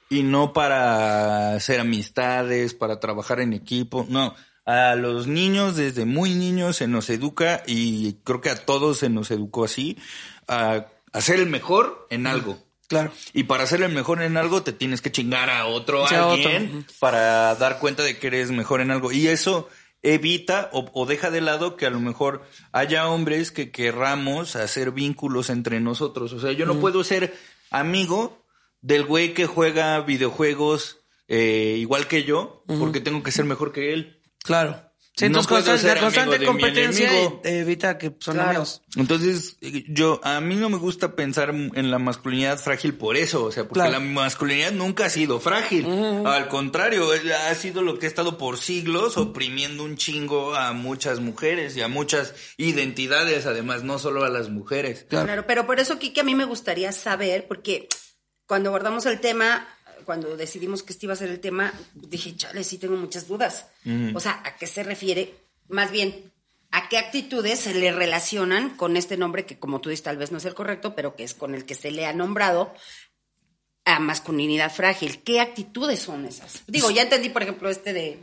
Y 0.10 0.24
no 0.24 0.53
para 0.53 1.55
hacer 1.55 1.81
amistades, 1.81 2.74
para 2.74 3.01
trabajar 3.01 3.41
en 3.41 3.51
equipo. 3.51 4.05
No, 4.10 4.34
a 4.67 4.95
los 4.95 5.27
niños 5.27 5.77
desde 5.77 6.05
muy 6.05 6.36
niños 6.36 6.75
se 6.75 6.88
nos 6.88 7.09
educa 7.09 7.63
y 7.65 8.15
creo 8.25 8.41
que 8.41 8.50
a 8.50 8.65
todos 8.65 9.00
se 9.00 9.09
nos 9.09 9.31
educó 9.31 9.63
así, 9.63 9.97
a, 10.47 10.88
a 11.13 11.21
ser 11.21 11.39
el 11.39 11.47
mejor 11.47 12.05
en 12.09 12.27
algo. 12.27 12.59
Claro. 12.88 13.12
Y 13.33 13.43
para 13.45 13.65
ser 13.65 13.81
el 13.81 13.93
mejor 13.93 14.21
en 14.21 14.36
algo 14.38 14.63
te 14.63 14.74
tienes 14.74 15.01
que 15.01 15.12
chingar 15.12 15.50
a 15.50 15.65
otro 15.67 16.05
Sí, 16.07 16.15
a 16.15 16.27
otro. 16.27 16.50
alguien 16.50 16.86
para 17.00 17.55
dar 17.55 17.79
cuenta 17.79 18.03
de 18.03 18.17
que 18.19 18.27
eres 18.27 18.51
mejor 18.51 18.81
en 18.81 18.91
algo. 18.91 19.12
Y 19.13 19.27
eso 19.27 19.69
evita 20.03 20.69
o, 20.74 20.89
o 20.93 21.05
deja 21.05 21.31
de 21.31 21.41
lado 21.41 21.77
que 21.77 21.86
a 21.86 21.89
lo 21.89 22.00
mejor 22.01 22.43
haya 22.74 23.07
hombres 23.07 23.51
que 23.51 23.71
querramos 23.71 24.57
hacer 24.57 24.91
vínculos 24.91 25.50
entre 25.50 25.79
nosotros. 25.79 26.33
O 26.33 26.39
sea, 26.41 26.51
yo 26.51 26.65
no 26.65 26.79
puedo 26.79 27.03
ser 27.05 27.33
amigo 27.71 28.45
del 28.81 29.05
güey 29.05 29.33
que 29.33 29.45
juega 29.45 30.00
videojuegos 30.01 31.00
eh, 31.29 31.75
igual 31.79 32.07
que 32.07 32.24
yo 32.24 32.63
porque 32.67 33.01
tengo 33.01 33.24
que 33.24 33.31
ser 33.31 33.45
mejor 33.45 33.71
que 33.74 33.93
él. 33.93 34.16
Claro. 34.47 34.83
Sí, 35.15 35.29
No 35.29 35.39
constante- 35.43 35.79
ser 35.79 35.95
la 35.95 36.01
constante 36.01 36.19
amigo 36.19 36.31
de 36.33 36.39
mi 36.39 36.45
competencia 36.45 37.09
enemigo. 37.09 37.41
evita 37.43 37.97
que 37.97 38.13
son 38.19 38.35
Claro. 38.35 38.49
amigos. 38.49 38.83
Entonces, 38.97 39.57
yo, 39.87 40.21
a 40.23 40.39
mí 40.41 40.55
no 40.55 40.69
me 40.69 40.77
gusta 40.77 41.15
pensar 41.15 41.49
en 41.49 41.89
la 41.89 41.97
masculinidad 41.97 42.59
frágil 42.59 42.93
por 42.93 43.17
eso, 43.17 43.43
o 43.45 43.51
sea, 43.51 43.63
porque 43.63 43.79
Claro. 43.79 43.93
la 43.93 43.99
masculinidad 43.99 44.73
nunca 44.73 45.05
ha 45.05 45.09
sido 45.09 45.39
frágil. 45.39 45.87
Al 46.23 46.47
contrario, 46.49 47.09
ha 47.49 47.55
sido 47.55 47.81
lo 47.81 47.97
que 47.97 48.05
ha 48.05 48.09
estado 48.09 48.37
por 48.37 48.59
siglos 48.59 49.17
oprimiendo 49.17 49.83
un 49.83 49.97
chingo 49.97 50.53
a 50.53 50.73
muchas 50.73 51.19
mujeres 51.19 51.75
y 51.75 51.81
a 51.81 51.87
muchas 51.87 52.35
identidades, 52.57 53.47
además, 53.47 53.83
no 53.83 53.97
solo 53.97 54.23
a 54.23 54.29
las 54.29 54.49
mujeres. 54.49 55.07
Claro. 55.09 55.45
pero 55.47 55.65
por 55.65 55.79
eso, 55.79 55.97
Kike, 55.97 56.21
a 56.21 56.23
mí 56.23 56.35
me 56.35 56.45
gustaría 56.45 56.91
saber, 56.91 57.47
porque 57.47 57.87
cuando 58.45 58.69
abordamos 58.69 59.07
el 59.07 59.19
tema, 59.19 59.67
cuando 60.07 60.37
decidimos 60.37 60.83
que 60.83 60.93
este 60.93 61.05
iba 61.05 61.11
a 61.11 61.17
ser 61.17 61.29
el 61.29 61.41
tema, 61.41 61.73
dije, 61.93 62.33
chale, 62.33 62.63
sí 62.63 62.77
tengo 62.77 62.95
muchas 62.95 63.27
dudas. 63.27 63.67
O 64.15 64.21
sea, 64.21 64.41
¿a 64.45 64.55
qué 64.55 64.65
se 64.65 64.81
refiere? 64.81 65.33
Más 65.67 65.91
bien, 65.91 66.31
¿a 66.71 66.87
qué 66.87 66.97
actitudes 66.97 67.59
se 67.59 67.73
le 67.73 67.91
relacionan 67.91 68.77
con 68.77 68.95
este 68.95 69.17
nombre 69.17 69.45
que, 69.45 69.59
como 69.59 69.81
tú 69.81 69.89
dices, 69.89 70.03
tal 70.03 70.15
vez 70.15 70.31
no 70.31 70.37
es 70.37 70.45
el 70.45 70.53
correcto, 70.53 70.95
pero 70.95 71.17
que 71.17 71.25
es 71.25 71.33
con 71.33 71.53
el 71.53 71.65
que 71.65 71.75
se 71.75 71.91
le 71.91 72.05
ha 72.05 72.13
nombrado 72.13 72.73
a 73.83 73.99
masculinidad 73.99 74.73
frágil? 74.73 75.21
¿Qué 75.23 75.41
actitudes 75.41 75.99
son 75.99 76.25
esas? 76.25 76.63
Digo, 76.67 76.89
ya 76.89 77.01
entendí, 77.01 77.27
por 77.27 77.43
ejemplo, 77.43 77.69
este 77.69 77.91
de 77.91 78.17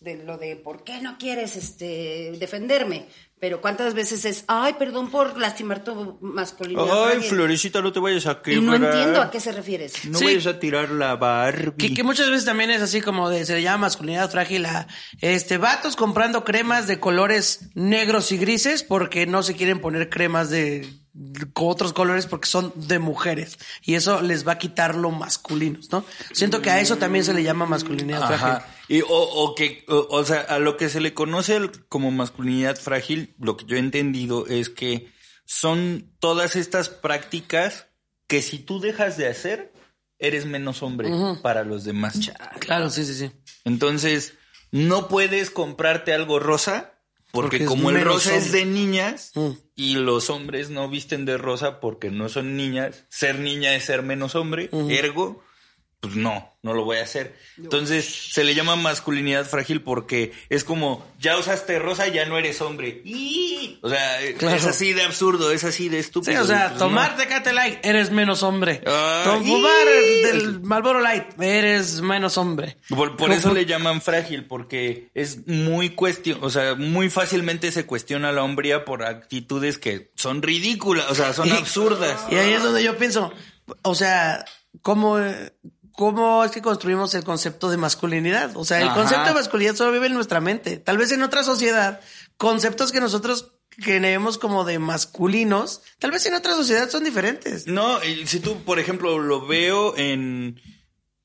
de 0.00 0.16
lo 0.16 0.38
de 0.38 0.56
por 0.56 0.84
qué 0.84 1.00
no 1.00 1.18
quieres 1.18 1.56
este 1.56 2.32
defenderme, 2.38 3.08
pero 3.40 3.60
cuántas 3.60 3.94
veces 3.94 4.24
es, 4.24 4.44
ay, 4.48 4.74
perdón 4.78 5.10
por 5.10 5.38
lastimar 5.38 5.84
tu 5.84 6.18
masculinidad. 6.20 6.84
Ay, 7.06 7.12
frágil". 7.14 7.30
Florecita, 7.30 7.80
no 7.82 7.92
te 7.92 8.00
vayas 8.00 8.26
a 8.26 8.32
Y 8.32 8.42
quebrar. 8.42 8.62
no 8.80 8.86
entiendo 8.86 9.22
a 9.22 9.30
qué 9.30 9.40
se 9.40 9.52
refieres. 9.52 10.04
No 10.06 10.18
Sí. 10.18 10.24
vayas 10.24 10.46
a 10.46 10.58
tirar 10.58 10.90
la 10.90 11.16
Barbie. 11.16 11.72
Que, 11.88 11.94
que 11.94 12.02
muchas 12.02 12.28
veces 12.30 12.44
también 12.44 12.70
es 12.70 12.82
así 12.82 13.00
como 13.00 13.28
de, 13.30 13.44
se 13.46 13.54
le 13.54 13.62
llama 13.62 13.78
masculinidad 13.86 14.30
frágil 14.30 14.66
a 14.66 14.86
este 15.20 15.56
vatos 15.58 15.96
comprando 15.96 16.44
cremas 16.44 16.86
de 16.86 16.98
colores 17.00 17.70
negros 17.74 18.32
y 18.32 18.38
grises 18.38 18.82
porque 18.82 19.26
no 19.26 19.42
se 19.42 19.54
quieren 19.54 19.80
poner 19.80 20.08
cremas 20.10 20.50
de, 20.50 20.88
con 21.52 21.68
otros 21.68 21.92
colores 21.92 22.26
porque 22.26 22.46
son 22.46 22.72
de 22.74 22.98
mujeres 22.98 23.58
y 23.82 23.94
eso 23.94 24.20
les 24.20 24.46
va 24.46 24.52
a 24.52 24.58
quitar 24.58 24.94
lo 24.94 25.10
masculinos, 25.10 25.90
¿no? 25.90 26.04
Siento 26.32 26.62
que 26.62 26.70
a 26.70 26.80
eso 26.80 26.96
también 26.96 27.24
se 27.24 27.34
le 27.34 27.42
llama 27.42 27.66
masculinidad 27.66 28.26
frágil. 28.26 28.46
Ajá. 28.46 28.68
Y, 28.88 29.02
o, 29.02 29.06
o 29.08 29.54
que, 29.54 29.84
o, 29.88 30.06
o 30.10 30.24
sea, 30.24 30.40
a 30.40 30.58
lo 30.58 30.76
que 30.76 30.88
se 30.88 31.00
le 31.00 31.14
conoce 31.14 31.70
como 31.88 32.10
masculinidad 32.10 32.76
frágil, 32.76 33.34
lo 33.38 33.56
que 33.56 33.66
yo 33.66 33.76
he 33.76 33.80
entendido 33.80 34.46
es 34.46 34.68
que 34.68 35.12
son 35.44 36.12
todas 36.20 36.56
estas 36.56 36.88
prácticas 36.88 37.86
que 38.26 38.42
si 38.42 38.58
tú 38.58 38.80
dejas 38.80 39.16
de 39.16 39.28
hacer, 39.28 39.72
eres 40.18 40.46
menos 40.46 40.82
hombre 40.82 41.10
para 41.42 41.64
los 41.64 41.84
demás. 41.84 42.18
Claro, 42.58 42.90
sí, 42.90 43.04
sí, 43.04 43.14
sí. 43.14 43.30
Entonces, 43.64 44.34
no 44.70 45.08
puedes 45.08 45.50
comprarte 45.50 46.12
algo 46.12 46.38
rosa 46.38 46.97
porque, 47.42 47.64
como 47.64 47.90
el 47.90 48.00
rosa 48.02 48.36
es 48.36 48.52
de 48.52 48.64
niñas 48.64 49.32
Mm. 49.34 49.50
y 49.74 49.94
los 49.96 50.30
hombres 50.30 50.70
no 50.70 50.88
visten 50.88 51.24
de 51.24 51.36
rosa 51.38 51.80
porque 51.80 52.10
no 52.10 52.28
son 52.28 52.56
niñas, 52.56 53.04
ser 53.08 53.38
niña 53.38 53.74
es 53.74 53.84
ser 53.84 54.02
menos 54.02 54.34
hombre, 54.34 54.70
ergo, 54.88 55.42
pues 56.00 56.14
no, 56.14 56.54
no 56.62 56.74
lo 56.74 56.84
voy 56.84 56.98
a 56.98 57.02
hacer. 57.02 57.36
Entonces, 57.56 58.04
se 58.32 58.44
le 58.44 58.54
llama 58.54 58.76
masculinidad 58.76 59.44
frágil 59.46 59.82
porque 59.82 60.32
es 60.48 60.62
como, 60.62 61.04
ya 61.18 61.36
usaste 61.36 61.78
rosa, 61.80 62.06
ya 62.06 62.24
no 62.26 62.38
eres 62.38 62.60
hombre. 62.60 63.02
¡Y! 63.04 63.80
O 63.82 63.88
sea, 63.88 64.18
Claro. 64.38 64.56
es 64.56 64.64
así 64.64 64.92
de 64.92 65.02
absurdo, 65.02 65.50
es 65.50 65.64
así 65.64 65.88
de 65.88 65.98
estúpido. 65.98 66.32
Sí, 66.34 66.38
o 66.38 66.44
sea, 66.46 66.68
Pues, 66.68 66.78
tomar 66.78 67.12
no. 67.12 67.16
Tecate 67.16 67.52
Light, 67.52 67.78
eres 67.84 68.12
menos 68.12 68.44
hombre. 68.44 68.80
Ah, 68.86 69.22
Tom- 69.24 69.42
y- 69.44 69.50
Fumar 69.50 69.86
del 70.32 70.60
Marlboro 70.60 71.00
Light, 71.00 71.40
eres 71.40 72.00
menos 72.00 72.38
hombre. 72.38 72.76
Por, 72.88 73.16
por 73.16 73.32
eso 73.32 73.52
le 73.52 73.66
llaman 73.66 74.00
frágil, 74.00 74.44
porque 74.46 75.10
es 75.14 75.48
muy 75.48 75.90
cuestión, 75.90 76.38
o 76.42 76.50
sea, 76.50 76.76
muy 76.76 77.10
fácilmente 77.10 77.72
se 77.72 77.86
cuestiona 77.86 78.30
la 78.30 78.44
hombría 78.44 78.84
por 78.84 79.02
actitudes 79.04 79.78
que 79.78 80.12
son 80.14 80.42
ridículas, 80.42 81.10
o 81.10 81.14
sea, 81.16 81.32
son 81.32 81.48
Y- 81.48 81.52
absurdas. 81.52 82.20
Y 82.30 82.36
ahí 82.36 82.52
es 82.52 82.62
donde 82.62 82.84
yo 82.84 82.96
pienso, 82.96 83.32
o 83.82 83.94
sea, 83.96 84.44
¿cómo, 84.82 85.18
eh, 85.18 85.52
cómo 85.98 86.44
es 86.44 86.52
que 86.52 86.62
construimos 86.62 87.12
el 87.16 87.24
concepto 87.24 87.68
de 87.70 87.76
masculinidad? 87.76 88.56
O 88.56 88.64
sea, 88.64 88.80
el 88.80 88.86
Ajá. 88.86 88.94
concepto 89.00 89.24
de 89.30 89.34
masculinidad 89.34 89.74
solo 89.74 89.90
vive 89.90 90.06
en 90.06 90.14
nuestra 90.14 90.40
mente. 90.40 90.76
Tal 90.76 90.96
vez 90.96 91.10
en 91.10 91.24
otra 91.24 91.42
sociedad, 91.42 92.00
conceptos 92.36 92.92
que 92.92 93.00
nosotros 93.00 93.54
creemos 93.70 94.38
como 94.38 94.64
de 94.64 94.78
masculinos, 94.78 95.82
tal 95.98 96.12
vez 96.12 96.24
en 96.26 96.34
otra 96.34 96.54
sociedad 96.54 96.88
son 96.88 97.02
diferentes. 97.02 97.66
No, 97.66 97.98
si 98.26 98.38
tú, 98.38 98.62
por 98.62 98.78
ejemplo, 98.78 99.18
lo 99.18 99.44
veo 99.44 99.96
en... 99.96 100.60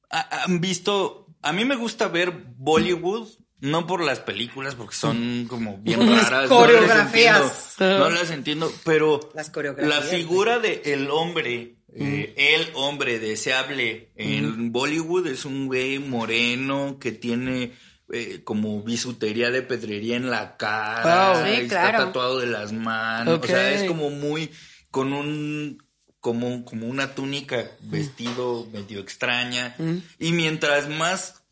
ha- 0.10 0.44
Han 0.46 0.60
visto... 0.60 1.28
A 1.44 1.54
mí 1.54 1.66
me 1.66 1.76
gusta 1.76 2.08
ver 2.08 2.32
Bollywood, 2.58 3.28
no 3.60 3.86
por 3.86 4.02
las 4.02 4.22
películas, 4.22 4.74
porque 4.74 4.96
son 4.96 5.46
como 5.48 5.78
bien 5.78 6.10
Las 6.16 6.32
raras. 6.32 6.50
coreografías. 6.50 7.40
No 7.40 7.46
las 7.46 7.52
entiendo, 7.78 8.00
no 8.00 8.10
las 8.10 8.32
entiendo, 8.32 8.74
pero 8.86 9.20
Las 9.36 9.50
coreografías, 9.52 10.00
la 10.00 10.02
figura 10.10 10.58
de 10.58 10.82
el 10.86 11.12
hombre, 11.12 11.76
eh, 11.96 12.34
el 12.38 12.70
hombre 12.74 13.20
deseable 13.20 14.10
en 14.16 14.72
Bollywood 14.72 15.28
es 15.28 15.46
un 15.46 15.68
güey 15.68 16.00
moreno 16.00 16.98
que 17.00 17.12
tiene 17.12 17.74
eh, 18.12 18.42
como 18.44 18.82
bisutería 18.84 19.52
de 19.52 19.62
pedrería 19.62 20.16
en 20.16 20.30
la 20.30 20.58
cara, 20.58 21.34
Wow. 21.34 21.46
Sí, 21.46 21.62
y 21.62 21.68
claro. 21.68 21.98
está 21.98 22.06
tatuado 22.08 22.40
de 22.40 22.48
las 22.48 22.72
manos, 22.74 23.40
o 23.44 23.48
sea, 23.48 23.72
es 23.72 23.84
como 23.84 24.10
muy 24.10 24.52
con 24.92 25.14
un 25.14 25.84
como, 26.20 26.64
como 26.64 26.88
una 26.88 27.16
túnica 27.16 27.70
vestido 27.82 28.66
medio 28.72 29.00
extraña. 29.02 29.76
Y 30.20 30.32
mientras 30.32 30.88
más 30.88 31.44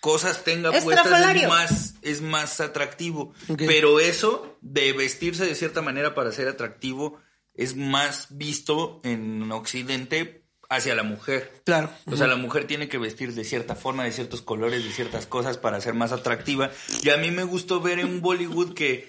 cosas 0.00 0.44
tenga 0.44 0.76
Es 0.76 0.84
puestas 0.84 1.06
es 1.36 1.48
más 1.48 1.94
es 2.02 2.20
más 2.20 2.60
atractivo. 2.60 3.32
Pero 3.56 3.98
eso 3.98 4.58
de 4.60 4.92
vestirse 4.92 5.46
de 5.46 5.54
cierta 5.54 5.80
manera 5.80 6.14
para 6.14 6.32
ser 6.32 6.48
atractivo 6.48 7.18
es 7.62 7.76
más 7.76 8.26
visto 8.30 9.00
en 9.04 9.50
occidente 9.52 10.44
hacia 10.68 10.94
la 10.94 11.02
mujer 11.02 11.62
Claro. 11.64 11.90
o 12.06 12.16
sea, 12.16 12.26
la 12.28 12.36
mujer 12.36 12.66
tiene 12.66 12.88
que 12.88 12.96
vestir 12.98 13.34
de 13.34 13.44
cierta 13.44 13.74
forma, 13.74 14.04
de 14.04 14.12
ciertos 14.12 14.40
colores, 14.40 14.84
de 14.84 14.92
ciertas 14.92 15.26
cosas 15.26 15.58
para 15.58 15.80
ser 15.80 15.94
más 15.94 16.12
atractiva. 16.12 16.70
Y 17.02 17.10
a 17.10 17.16
mí 17.16 17.30
me 17.32 17.42
gustó 17.44 17.80
ver 17.80 17.98
en 17.98 18.20
Bollywood 18.20 18.74
que 18.74 19.08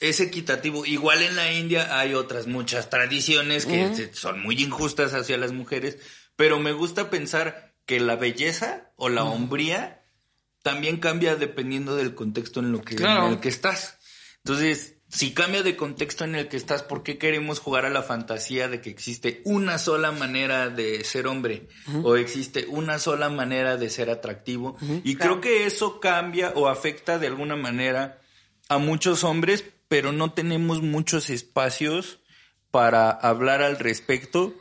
es 0.00 0.20
equitativo. 0.20 0.84
Igual 0.84 1.22
en 1.22 1.36
la 1.36 1.52
India 1.52 1.98
hay 1.98 2.12
otras 2.14 2.46
muchas 2.46 2.90
tradiciones 2.90 3.64
que 3.64 4.10
son 4.12 4.42
muy 4.42 4.62
injustas 4.62 5.14
hacia 5.14 5.38
las 5.38 5.52
mujeres, 5.52 5.96
pero 6.36 6.58
me 6.58 6.72
gusta 6.72 7.08
pensar 7.08 7.74
que 7.86 7.98
la 7.98 8.16
belleza 8.16 8.92
o 8.96 9.08
la 9.08 9.24
hombría 9.24 10.02
también 10.62 10.98
cambia 10.98 11.36
dependiendo 11.36 11.96
del 11.96 12.14
contexto 12.14 12.60
en 12.60 12.72
lo 12.72 12.82
que 12.82 12.96
Claro. 12.96 13.26
en 13.26 13.32
el 13.34 13.40
que 13.40 13.48
estás. 13.48 13.98
Entonces, 14.38 14.93
si 15.14 15.32
cambia 15.32 15.62
de 15.62 15.76
contexto 15.76 16.24
en 16.24 16.34
el 16.34 16.48
que 16.48 16.56
estás, 16.56 16.82
¿por 16.82 17.04
qué 17.04 17.18
queremos 17.18 17.60
jugar 17.60 17.84
a 17.84 17.90
la 17.90 18.02
fantasía 18.02 18.66
de 18.66 18.80
que 18.80 18.90
existe 18.90 19.42
una 19.44 19.78
sola 19.78 20.10
manera 20.10 20.70
de 20.70 21.04
ser 21.04 21.28
hombre 21.28 21.68
o 22.02 22.16
existe 22.16 22.66
una 22.68 22.98
sola 22.98 23.30
manera 23.30 23.76
de 23.76 23.90
ser 23.90 24.10
atractivo? 24.10 24.76
Y 25.04 25.14
creo 25.14 25.40
que 25.40 25.66
eso 25.66 26.00
cambia 26.00 26.52
o 26.56 26.66
afecta 26.66 27.20
de 27.20 27.28
alguna 27.28 27.54
manera 27.54 28.20
a 28.68 28.78
muchos 28.78 29.22
hombres, 29.22 29.64
pero 29.86 30.10
no 30.10 30.32
tenemos 30.32 30.82
muchos 30.82 31.30
espacios 31.30 32.18
para 32.72 33.08
hablar 33.08 33.62
al 33.62 33.78
respecto 33.78 34.52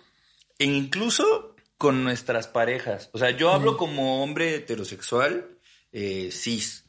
e 0.59 0.65
incluso 0.65 1.55
con 1.79 2.03
nuestras 2.03 2.45
parejas. 2.45 3.09
O 3.13 3.17
sea, 3.17 3.31
yo 3.31 3.51
hablo 3.51 3.75
como 3.75 4.21
hombre 4.21 4.53
heterosexual, 4.53 5.57
eh, 5.91 6.29
cis. 6.31 6.82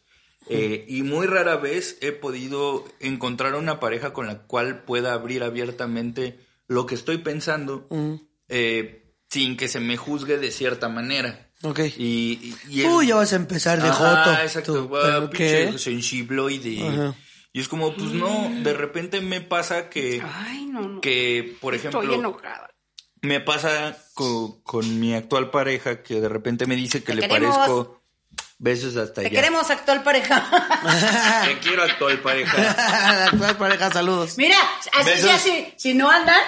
Eh, 0.48 0.84
y 0.88 1.02
muy 1.02 1.26
rara 1.26 1.56
vez 1.56 1.96
he 2.02 2.12
podido 2.12 2.84
encontrar 3.00 3.54
una 3.54 3.80
pareja 3.80 4.12
con 4.12 4.26
la 4.26 4.42
cual 4.46 4.84
pueda 4.84 5.14
abrir 5.14 5.42
abiertamente 5.42 6.38
lo 6.68 6.84
que 6.86 6.94
estoy 6.94 7.18
pensando 7.18 7.86
eh, 8.48 9.14
sin 9.28 9.56
que 9.56 9.68
se 9.68 9.80
me 9.80 9.96
juzgue 9.96 10.38
de 10.38 10.50
cierta 10.50 10.88
manera. 10.88 11.50
Ok. 11.62 11.78
Y, 11.80 11.94
y- 11.98 12.54
y 12.68 12.80
el- 12.82 12.90
Uy, 12.90 13.06
ya 13.08 13.14
vas 13.16 13.32
a 13.32 13.36
empezar 13.36 13.80
de 13.80 13.88
Ajá, 13.88 14.24
joto. 14.24 14.42
Exacto, 14.42 14.86
tú. 14.86 14.96
ah, 14.96 15.00
¿Pero 15.02 15.30
pinche 15.30 15.70
qué? 15.72 15.78
sensibloide. 15.78 16.86
Ajá. 16.88 17.14
Y 17.52 17.60
es 17.60 17.68
como, 17.68 17.94
pues 17.94 18.10
no, 18.10 18.50
de 18.62 18.72
repente 18.74 19.20
me 19.20 19.40
pasa 19.40 19.88
que, 19.88 20.20
Ay, 20.22 20.66
no, 20.66 20.80
no. 20.88 21.00
que 21.00 21.56
por 21.60 21.74
ejemplo, 21.74 22.02
Estoy 22.02 22.18
enojada. 22.18 22.68
me 23.22 23.40
pasa 23.40 23.96
con, 24.14 24.60
con 24.62 25.00
mi 25.00 25.14
actual 25.14 25.50
pareja 25.50 26.02
que 26.02 26.20
de 26.20 26.28
repente 26.28 26.66
me 26.66 26.74
dice 26.76 27.02
que 27.04 27.14
le 27.14 27.26
queremos. 27.28 27.56
parezco 27.56 28.02
besos 28.64 28.97
hasta 28.97 29.21
Te 29.21 29.26
allá. 29.28 29.30
queremos, 29.30 29.71
actual 29.71 30.02
pareja. 30.02 30.42
Te 31.44 31.59
quiero 31.59 31.83
actual 31.83 32.18
pareja. 32.21 33.26
Actual 33.30 33.56
pareja, 33.59 33.90
saludos. 33.92 34.38
Mira, 34.38 34.56
así 34.99 35.11
Besos. 35.11 35.26
ya, 35.26 35.38
si, 35.38 35.75
si 35.76 35.94
no 35.94 36.11
andan, 36.11 36.40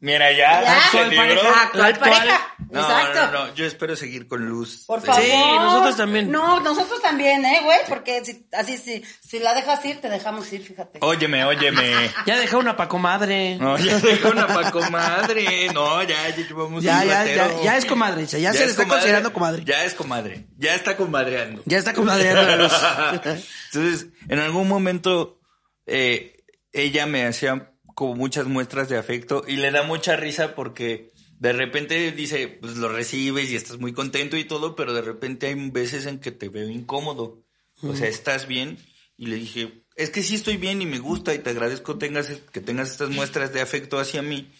Mira 0.00 0.30
ya, 0.32 0.62
ya. 0.62 0.80
¿se 0.90 1.06
libró? 1.08 1.40
Actual 1.48 1.92
Actual. 1.94 2.10
pareja. 2.10 2.54
No, 2.70 2.80
Exacto. 2.80 3.32
no, 3.32 3.46
no, 3.46 3.54
yo 3.54 3.64
espero 3.64 3.96
seguir 3.96 4.26
con 4.28 4.44
luz. 4.46 4.84
Por 4.86 5.00
Sí. 5.00 5.06
favor. 5.06 5.22
Sí, 5.22 5.32
nosotros 5.32 5.96
también. 5.96 6.30
No, 6.30 6.60
nosotros 6.60 7.00
también, 7.00 7.42
¿eh, 7.44 7.60
güey? 7.62 7.78
Porque 7.88 8.22
si, 8.24 8.46
así, 8.52 8.76
si, 8.76 9.02
si 9.26 9.38
la 9.38 9.54
dejas 9.54 9.82
ir, 9.86 10.00
te 10.02 10.10
dejamos 10.10 10.52
ir, 10.52 10.62
fíjate. 10.62 10.98
Óyeme, 11.00 11.44
óyeme. 11.44 12.10
Ya 12.26 12.36
dejé 12.38 12.56
una 12.56 12.76
pa' 12.76 12.88
comadre. 12.88 13.56
No, 13.56 13.78
ya 13.78 13.98
dejó 13.98 14.30
una 14.30 14.46
pa' 14.46 14.70
comadre. 14.72 15.72
No, 15.72 16.02
ya, 16.02 16.28
ya 16.28 16.36
llevamos 16.48 16.82
ya, 16.82 17.00
un 17.00 17.08
ya, 17.08 17.24
ya, 17.24 17.62
ya 17.62 17.76
es 17.78 17.84
comadre, 17.86 18.26
ya, 18.26 18.52
se 18.52 18.58
es 18.58 18.64
le 18.64 18.64
está 18.66 18.82
comadre. 18.82 18.88
considerando 19.00 19.32
comadre. 19.32 19.64
Ya, 19.64 19.76
Ya 19.78 19.84
es 19.84 19.94
comadre. 19.94 20.46
Ya 20.58 20.74
está 20.74 20.96
comadreando. 20.96 21.62
está 21.66 21.94
comadreando 21.94 22.42
la 22.42 22.56
luz. 22.56 22.72
Entonces, 23.72 24.06
en 24.28 24.38
algún 24.38 24.68
momento, 24.68 25.40
eh, 25.86 26.44
ella 26.72 27.06
me 27.06 27.24
hacía 27.26 27.70
como 27.94 28.14
muchas 28.14 28.46
muestras 28.46 28.88
de 28.88 28.98
afecto 28.98 29.44
y 29.46 29.56
le 29.56 29.70
da 29.70 29.82
mucha 29.82 30.16
risa 30.16 30.54
porque 30.54 31.12
de 31.38 31.52
repente 31.52 32.12
dice, 32.12 32.48
pues 32.48 32.76
lo 32.76 32.88
recibes 32.88 33.50
y 33.50 33.56
estás 33.56 33.78
muy 33.78 33.92
contento 33.92 34.36
y 34.36 34.44
todo, 34.44 34.76
pero 34.76 34.94
de 34.94 35.02
repente 35.02 35.48
hay 35.48 35.70
veces 35.70 36.06
en 36.06 36.18
que 36.18 36.32
te 36.32 36.48
veo 36.48 36.68
incómodo. 36.68 37.42
O 37.82 37.94
sea, 37.94 38.08
estás 38.08 38.46
bien 38.46 38.78
y 39.16 39.26
le 39.26 39.36
dije, 39.36 39.84
es 39.96 40.10
que 40.10 40.22
sí 40.22 40.36
estoy 40.36 40.56
bien 40.56 40.80
y 40.80 40.86
me 40.86 40.98
gusta 40.98 41.34
y 41.34 41.38
te 41.38 41.50
agradezco 41.50 41.98
tengas, 41.98 42.28
que 42.52 42.60
tengas 42.60 42.90
estas 42.90 43.10
muestras 43.10 43.52
de 43.52 43.60
afecto 43.60 43.98
hacia 43.98 44.22
mí, 44.22 44.50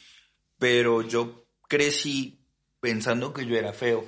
pero 0.59 1.03
yo 1.03 1.47
crecí 1.69 2.45
pensando 2.81 3.33
que 3.33 3.47
yo 3.47 3.57
era 3.57 3.73
feo. 3.73 4.05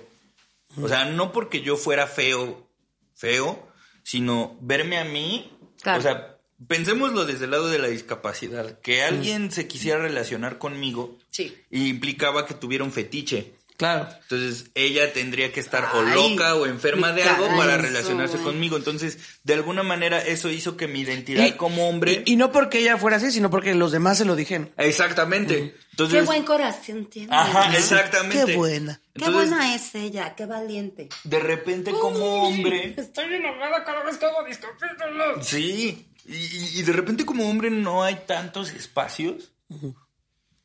O 0.80 0.88
sea, 0.88 1.06
no 1.06 1.32
porque 1.32 1.62
yo 1.62 1.76
fuera 1.76 2.06
feo, 2.06 2.68
feo, 3.14 3.72
sino 4.02 4.58
verme 4.60 4.98
a 4.98 5.04
mí. 5.04 5.50
Claro. 5.80 5.98
O 5.98 6.02
sea, 6.02 6.35
pensémoslo 6.66 7.24
desde 7.24 7.44
el 7.46 7.50
lado 7.50 7.68
de 7.68 7.78
la 7.78 7.88
discapacidad. 7.88 8.78
Que 8.80 9.02
alguien 9.02 9.50
se 9.50 9.66
quisiera 9.66 9.98
relacionar 9.98 10.58
conmigo 10.58 11.18
Sí. 11.30 11.56
implicaba 11.70 12.46
que 12.46 12.54
tuviera 12.54 12.84
un 12.84 12.92
fetiche. 12.92 13.54
Claro. 13.76 14.08
Entonces, 14.22 14.70
ella 14.74 15.12
tendría 15.12 15.52
que 15.52 15.60
estar 15.60 15.86
o 15.94 16.00
loca 16.00 16.54
o 16.54 16.64
enferma 16.64 17.12
de 17.12 17.24
algo 17.24 17.46
para 17.58 17.76
relacionarse 17.76 18.38
conmigo. 18.38 18.78
Entonces, 18.78 19.18
de 19.44 19.52
alguna 19.52 19.82
manera, 19.82 20.18
eso 20.24 20.48
hizo 20.48 20.78
que 20.78 20.88
mi 20.88 21.00
identidad 21.00 21.56
como 21.56 21.86
hombre. 21.86 22.22
Y, 22.24 22.32
y 22.32 22.36
no 22.36 22.50
porque 22.52 22.78
ella 22.78 22.96
fuera 22.96 23.18
así, 23.18 23.30
sino 23.30 23.50
porque 23.50 23.74
los 23.74 23.92
demás 23.92 24.16
se 24.16 24.24
lo 24.24 24.34
dijeron. 24.34 24.70
Exactamente. 24.78 25.74
Entonces, 25.90 26.20
Qué 26.20 26.24
buen 26.24 26.44
corazón 26.44 27.04
tiene. 27.10 27.28
Ajá, 27.30 27.76
exactamente. 27.76 28.46
Qué 28.46 28.56
buena. 28.56 28.98
Qué 29.14 29.28
buena 29.28 29.74
es 29.74 29.94
ella, 29.94 30.34
qué 30.34 30.46
valiente. 30.46 31.10
De 31.24 31.38
repente, 31.38 31.90
como 31.90 32.44
hombre. 32.48 32.94
Estoy 32.96 33.34
enojada 33.34 33.84
cada 33.84 34.04
vez 34.04 34.16
que 34.16 34.24
hago 34.24 34.42
discapítulos. 34.44 35.46
Sí, 35.46 36.06
y, 36.28 36.80
y- 36.80 36.82
de 36.82 36.92
repente 36.92 37.24
como 37.24 37.48
hombre 37.48 37.70
no 37.70 38.02
hay 38.02 38.18
tantos 38.26 38.72
espacios, 38.72 39.52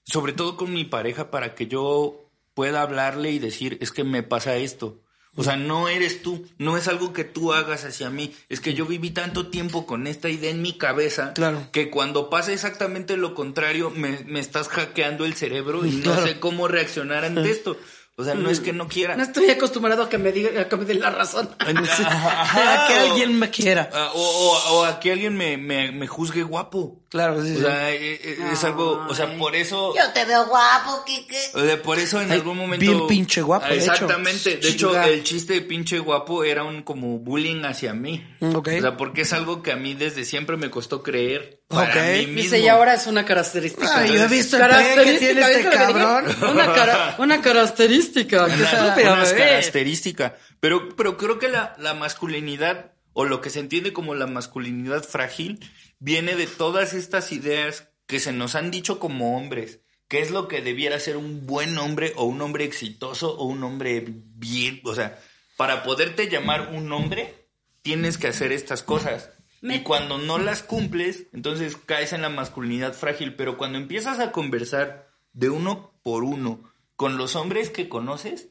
sobre 0.06 0.34
todo 0.34 0.58
con 0.58 0.74
mi 0.74 0.86
pareja, 0.86 1.32
para 1.32 1.56
que 1.56 1.68
yo 1.68 2.30
pueda 2.54 2.82
hablarle 2.82 3.32
y 3.32 3.40
decir, 3.40 3.78
es 3.82 3.92
que 3.92 4.04
me 4.04 4.24
pasa 4.24 4.56
esto. 4.58 5.02
O 5.38 5.46
sea, 5.46 5.56
no 5.56 5.88
eres 5.88 6.22
tú, 6.22 6.46
no 6.58 6.76
es 6.76 6.90
algo 6.90 7.14
que 7.14 7.24
tú 7.24 7.54
hagas 7.54 7.86
hacia 7.86 8.10
mí, 8.10 8.34
es 8.50 8.60
que 8.60 8.74
yo 8.74 8.86
viví 8.86 9.12
tanto 9.12 9.48
tiempo 9.48 9.86
con 9.86 10.06
esta 10.06 10.28
idea 10.28 10.52
en 10.52 10.62
mi 10.62 10.74
cabeza 10.78 11.32
Claro. 11.34 11.70
que 11.72 11.90
cuando 11.90 12.30
pasa 12.30 12.52
exactamente 12.52 13.16
lo 13.16 13.34
contrario 13.34 13.92
me, 13.92 14.26
me 14.26 14.42
estás 14.42 14.68
hackeando 14.68 15.24
el 15.24 15.36
cerebro 15.36 15.86
y 15.86 15.92
no 15.92 16.22
sé 16.22 16.42
cómo 16.42 16.68
reaccionar 16.68 17.24
ante 17.24 17.50
esto. 17.50 17.78
O 18.22 18.24
sea, 18.24 18.36
no 18.36 18.50
es 18.50 18.60
que 18.60 18.72
no 18.74 18.88
quiera. 18.88 19.16
No 19.16 19.24
estoy 19.24 19.50
acostumbrado 19.50 20.04
a 20.04 20.10
que 20.10 20.18
me 20.18 20.32
diga, 20.32 20.62
a 20.62 20.68
que 20.70 20.76
me 20.78 20.86
den 20.86 21.00
la 21.02 21.10
razón. 21.10 21.50
Ajá, 21.60 22.86
a 22.86 22.88
que 22.88 22.94
alguien 22.94 23.38
me 23.38 23.50
quiera. 23.50 23.90
Ah, 23.94 24.12
o, 24.14 24.22
o- 24.22 24.74
o 24.80 24.86
a 24.86 25.00
que 25.00 25.12
alguien 25.12 25.36
me, 25.36 25.58
me, 25.58 25.92
me 25.92 26.08
juzgue 26.08 26.44
guapo. 26.44 26.98
Claro, 27.10 27.44
sí, 27.44 27.58
O 27.58 27.60
sea, 27.62 27.92
eh, 27.92 28.14
eh, 28.24 28.38
es 28.54 28.64
algo, 28.64 29.06
o 29.10 29.14
sea, 29.14 29.38
por 29.38 29.54
eso, 29.54 29.94
Yo 29.94 30.14
te 30.14 30.24
veo 30.24 30.46
guapo, 30.46 31.04
Kike. 31.06 31.38
o 31.56 31.60
sea, 31.62 31.82
por 31.82 32.00
eso 32.00 32.22
en 32.22 32.32
Ay, 32.32 32.38
algún 32.38 32.58
momento. 32.58 32.86
bien 32.86 33.06
pinche 33.08 33.42
guapo, 33.42 33.66
Ah, 33.66 33.74
de 33.74 33.80
hecho. 33.82 33.92
Exactamente. 33.92 34.58
De 34.58 34.70
hecho, 34.70 34.98
el 35.02 35.22
chiste 35.24 35.54
de 35.56 35.62
pinche 35.62 36.00
guapo 36.00 36.46
era 36.46 36.64
un 36.64 36.84
como 36.84 37.20
bullying 37.20 37.64
hacia 37.66 37.94
mí. 37.94 38.26
Mm, 38.40 38.56
ok. 38.56 38.70
O 38.78 38.82
sea, 38.82 38.96
porque 38.96 39.22
es 39.22 39.34
algo 39.34 39.62
que 39.62 39.74
a 39.74 39.76
mí 39.76 39.94
desde 39.94 40.24
siempre 40.24 40.56
me 40.56 40.70
costó 40.70 41.04
creer 41.04 41.61
para 41.72 41.90
Ok. 41.92 41.96
mí 42.20 42.28
mismo. 42.28 42.42
Dice, 42.44 42.60
y 42.60 42.68
ahora 42.68 42.94
es 42.94 43.08
una 43.08 43.26
característica. 43.26 43.98
Ay, 43.98 44.14
yo 44.14 44.24
he 44.24 44.28
visto 44.28 44.58
el 44.58 45.04
que 45.04 45.18
tiene 45.20 45.42
este 45.42 45.70
cabrón. 45.70 46.26
Una, 46.52 46.74
cara- 46.74 47.16
una 47.20 47.42
característica. 47.42 48.46
Qué 48.46 48.54
Una- 48.54 48.64
estúpido, 48.72 49.14
una 49.14 49.24
bebé. 49.24 49.38
característica. 49.40 50.36
Pero, 50.60 50.96
pero 50.96 51.18
creo 51.18 51.40
que 51.40 51.48
la, 51.50 51.76
la 51.80 51.94
masculinidad, 51.94 52.92
o 53.14 53.26
lo 53.26 53.42
que 53.42 53.50
se 53.50 53.60
entiende 53.60 53.94
como 53.94 54.14
la 54.16 54.28
masculinidad 54.28 55.04
frágil, 55.04 55.60
viene 56.00 56.36
de 56.36 56.48
todas 56.48 56.94
estas 56.94 57.32
ideas 57.32 57.88
que 58.08 58.20
se 58.20 58.32
nos 58.34 58.56
han 58.56 58.72
dicho 58.72 59.00
como 59.00 59.38
hombres. 59.38 59.80
¿Qué 60.08 60.20
es 60.22 60.30
lo 60.32 60.48
que 60.50 60.62
debiera 60.62 61.00
ser 61.00 61.16
un 61.16 61.46
buen 61.48 61.78
hombre 61.78 62.12
o 62.18 62.26
un 62.26 62.42
hombre 62.42 62.66
exitoso 62.66 63.34
o 63.38 63.46
un 63.46 63.64
hombre 63.64 64.04
bien? 64.08 64.82
O 64.84 64.94
sea, 64.94 65.18
para 65.56 65.84
poderte 65.84 66.28
llamar 66.28 66.70
un 66.74 66.92
hombre, 66.92 67.48
tienes 67.82 68.18
que 68.18 68.28
hacer 68.28 68.52
estas 68.52 68.84
cosas. 68.84 69.30
Me- 69.62 69.76
Y 69.78 69.80
cuando 69.84 70.18
no 70.18 70.38
las 70.40 70.64
cumples, 70.64 71.28
entonces 71.34 71.78
caes 71.78 72.14
en 72.14 72.22
la 72.24 72.30
masculinidad 72.30 72.94
frágil. 72.94 73.36
Pero 73.36 73.58
cuando 73.58 73.78
empiezas 73.78 74.20
a 74.20 74.32
conversar 74.32 75.08
de 75.34 75.50
uno 75.50 75.94
por 76.04 76.24
uno 76.24 76.64
con 76.96 77.18
los 77.18 77.36
hombres 77.36 77.70
que 77.70 77.88
conoces, 77.88 78.50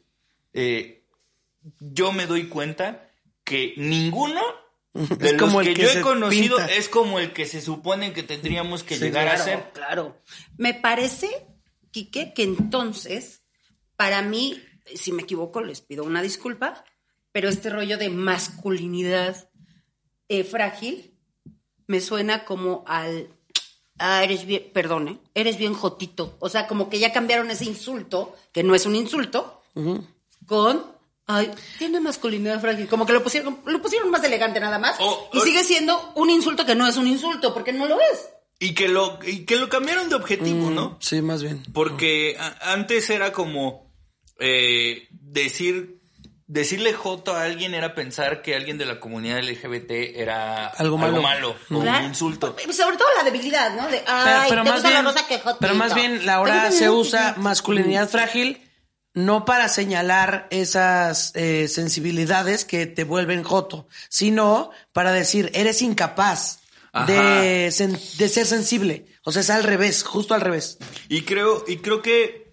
eh, 0.52 1.04
yo 1.80 2.12
me 2.12 2.26
doy 2.26 2.48
cuenta 2.48 3.10
que 3.44 3.74
ninguno 3.76 4.40
de 4.92 5.26
Es 5.26 5.32
los 5.34 5.42
como 5.42 5.60
el 5.60 5.68
que, 5.68 5.74
que 5.74 5.82
yo 5.82 5.88
se 5.88 5.98
he 5.98 6.02
conocido 6.02 6.56
pinta. 6.56 6.72
es 6.74 6.88
como 6.88 7.18
el 7.18 7.32
que 7.32 7.46
se 7.46 7.60
supone 7.60 8.12
que 8.12 8.22
tendríamos 8.22 8.82
que 8.84 8.96
Sí, 8.96 9.04
llegar 9.04 9.28
a 9.28 9.34
Claro, 9.34 9.44
ser. 9.44 9.72
claro. 9.72 10.20
Me 10.56 10.74
parece, 10.74 11.28
Quique, 11.90 12.32
que 12.34 12.42
entonces, 12.44 13.42
para 13.96 14.22
mí, 14.22 14.60
si 14.94 15.12
me 15.12 15.22
equivoco, 15.22 15.60
les 15.60 15.80
pido 15.80 16.04
una 16.04 16.22
disculpa, 16.22 16.84
pero 17.32 17.48
este 17.48 17.68
rollo 17.70 17.98
de 17.98 18.10
masculinidad 18.10 19.49
eh, 20.30 20.44
frágil 20.44 21.12
me 21.86 22.00
suena 22.00 22.44
como 22.46 22.84
al. 22.86 23.28
Ah, 23.98 24.24
eres 24.24 24.46
bien, 24.46 24.70
perdone, 24.72 25.18
eres 25.34 25.58
bien 25.58 25.74
jotito. 25.74 26.36
O 26.38 26.48
sea, 26.48 26.66
como 26.66 26.88
que 26.88 26.98
ya 26.98 27.12
cambiaron 27.12 27.50
ese 27.50 27.66
insulto, 27.66 28.34
que 28.52 28.62
no 28.62 28.74
es 28.74 28.86
un 28.86 28.96
insulto, 28.96 29.60
con. 30.46 30.98
Ay, 31.26 31.50
tiene 31.78 32.00
masculinidad 32.00 32.60
frágil. 32.60 32.88
Como 32.88 33.06
que 33.06 33.12
lo 33.12 33.22
pusieron, 33.22 33.60
lo 33.66 33.82
pusieron 33.82 34.10
más 34.10 34.24
elegante 34.24 34.58
nada 34.58 34.78
más. 34.78 34.96
Oh, 35.00 35.30
y 35.32 35.38
oh. 35.38 35.42
sigue 35.42 35.62
siendo 35.62 36.12
un 36.16 36.30
insulto 36.30 36.64
que 36.64 36.74
no 36.74 36.88
es 36.88 36.96
un 36.96 37.06
insulto, 37.06 37.52
porque 37.52 37.72
no 37.72 37.86
lo 37.86 38.00
es. 38.00 38.30
Y 38.58 38.74
que 38.74 38.88
lo, 38.88 39.18
y 39.24 39.44
que 39.44 39.56
lo 39.56 39.68
cambiaron 39.68 40.08
de 40.08 40.16
objetivo, 40.16 40.70
¿no? 40.70 40.96
Sí, 41.00 41.22
más 41.22 41.42
bien. 41.42 41.62
Porque 41.72 42.36
a- 42.38 42.72
antes 42.72 43.10
era 43.10 43.32
como 43.32 43.92
eh, 44.38 45.06
decir 45.10 45.99
decirle 46.52 46.92
joto 46.92 47.36
a 47.36 47.44
alguien 47.44 47.74
era 47.74 47.94
pensar 47.94 48.42
que 48.42 48.56
alguien 48.56 48.76
de 48.76 48.84
la 48.84 48.98
comunidad 48.98 49.38
LGBT 49.38 49.90
era 50.16 50.66
Algo 50.66 50.98
malo. 50.98 51.54
un 51.70 51.86
insulto. 52.04 52.56
Sobre 52.72 52.96
todo 52.96 53.06
la 53.16 53.22
debilidad, 53.22 53.72
¿no? 53.76 53.86
De, 53.86 53.98
Pero, 53.98 54.04
ay, 54.08 54.50
pero 54.50 54.62
te 54.64 54.68
más 54.70 54.78
gusta 54.78 54.88
bien, 54.90 55.04
la 55.04 55.10
rosa 55.12 55.26
que 55.28 55.38
jotito. 55.38 55.58
pero 55.60 55.74
más 55.76 55.94
bien 55.94 56.20
¿Te 56.24 56.30
ahora 56.30 56.54
gusta 56.66 56.72
se 56.72 56.84
la- 56.86 56.92
usa 56.92 57.34
masculinidad 57.38 58.08
frágil 58.08 58.66
no 59.14 59.44
para 59.44 59.68
señalar 59.68 60.48
esas 60.50 61.32
eh, 61.36 61.68
sensibilidades 61.68 62.64
que 62.64 62.86
te 62.86 63.04
vuelven 63.04 63.42
joto, 63.44 63.86
sino 64.08 64.70
para 64.92 65.12
decir 65.12 65.50
eres 65.54 65.82
incapaz 65.82 66.60
de, 67.06 67.68
sen- 67.68 68.16
de 68.16 68.28
ser 68.28 68.46
sensible. 68.46 69.06
O 69.24 69.30
sea, 69.32 69.42
es 69.42 69.50
al 69.50 69.62
revés, 69.64 70.02
justo 70.02 70.34
al 70.34 70.40
revés. 70.40 70.78
Y 71.08 71.22
creo, 71.22 71.64
y 71.68 71.76
creo 71.78 72.02
que 72.02 72.49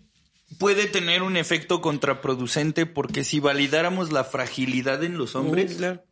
puede 0.57 0.87
tener 0.87 1.21
un 1.23 1.37
efecto 1.37 1.81
contraproducente 1.81 2.85
porque 2.85 3.23
si 3.23 3.39
validáramos 3.39 4.11
la 4.11 4.23
fragilidad 4.23 5.03
en 5.03 5.17
los 5.17 5.35
hombres, 5.35 5.75
Claro. 5.75 6.03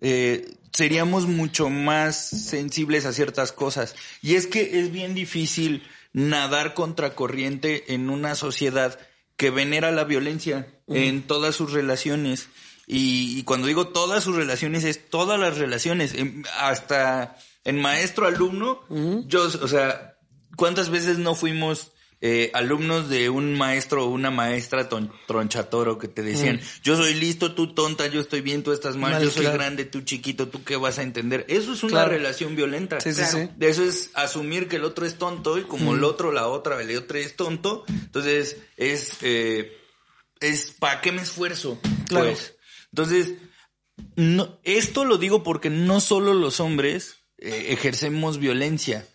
eh, 0.00 0.46
seríamos 0.72 1.26
mucho 1.26 1.70
más 1.70 2.16
sensibles 2.28 3.06
a 3.06 3.12
ciertas 3.12 3.52
cosas. 3.52 3.94
Y 4.22 4.34
es 4.34 4.46
que 4.46 4.80
es 4.80 4.92
bien 4.92 5.14
difícil 5.14 5.82
nadar 6.12 6.74
contracorriente 6.74 7.94
en 7.94 8.10
una 8.10 8.34
sociedad 8.34 8.98
que 9.36 9.50
venera 9.50 9.90
la 9.92 10.04
violencia 10.04 10.66
en 10.88 11.22
todas 11.22 11.54
sus 11.54 11.72
relaciones 11.72 12.48
Y, 12.88 13.36
y 13.38 13.42
cuando 13.42 13.66
digo 13.66 13.88
todas 13.88 14.22
sus 14.22 14.36
relaciones, 14.36 14.84
es 14.84 15.10
todas 15.10 15.40
las 15.40 15.58
relaciones. 15.58 16.14
Em, 16.14 16.44
Hasta 16.60 17.36
en 17.64 17.80
maestro-alumno, 17.80 18.80
yo, 19.26 19.42
o 19.60 19.66
sea, 19.68 20.16
¿cuántas 20.56 20.88
veces 20.90 21.18
no 21.18 21.34
fuimos 21.34 21.90
eh, 22.22 22.50
alumnos 22.54 23.08
de 23.10 23.28
un 23.28 23.54
maestro 23.58 24.04
o 24.04 24.08
una 24.08 24.30
maestra 24.30 24.88
ton- 24.88 25.12
tronchatoro 25.26 25.98
que 25.98 26.08
te 26.08 26.22
decían, 26.22 26.60
yo 26.82 26.96
soy 26.96 27.12
listo, 27.14 27.54
tú 27.54 27.74
tonta, 27.74 28.06
yo 28.06 28.20
estoy 28.20 28.40
bien, 28.40 28.62
tú 28.62 28.72
estás 28.72 28.96
mal, 28.96 29.12
Mal, 29.12 29.22
yo 29.22 29.30
soy 29.30 29.42
claro. 29.42 29.58
grande, 29.58 29.84
tú 29.84 30.00
chiquito, 30.00 30.48
tú 30.48 30.64
qué 30.64 30.76
vas 30.76 30.98
a 30.98 31.02
entender? 31.02 31.44
Eso 31.48 31.74
es 31.74 31.82
una 31.82 31.90
Claro. 31.92 32.10
relación 32.10 32.56
violenta. 32.56 33.00
Sí, 33.00 33.12
sí, 33.12 33.22
sí. 33.30 33.48
De 33.56 33.68
Eso 33.68 33.84
es 33.84 34.10
asumir 34.14 34.66
que 34.68 34.76
el 34.76 34.84
otro 34.84 35.04
es 35.04 35.16
tonto 35.18 35.58
y 35.58 35.62
como 35.64 35.94
el 35.94 36.04
otro, 36.04 36.32
la 36.32 36.48
otra, 36.48 36.80
el 36.80 36.96
otro 36.96 37.18
es 37.18 37.36
tonto, 37.36 37.84
entonces 37.88 38.56
es, 38.78 39.18
eh, 39.22 39.76
es 40.40 40.72
¿para 40.78 41.00
qué 41.02 41.12
me 41.12 41.22
esfuerzo? 41.22 41.78
Claro. 42.08 42.26
Pues. 42.26 42.54
Entonces, 42.92 43.32
no, 44.16 44.58
esto 44.64 45.04
lo 45.04 45.18
digo 45.18 45.42
porque 45.42 45.70
no 45.70 46.00
solo 46.00 46.34
los 46.34 46.60
hombres 46.60 47.16
eh, 47.38 47.66
ejercemos 47.70 48.38
violencia, 48.38 49.06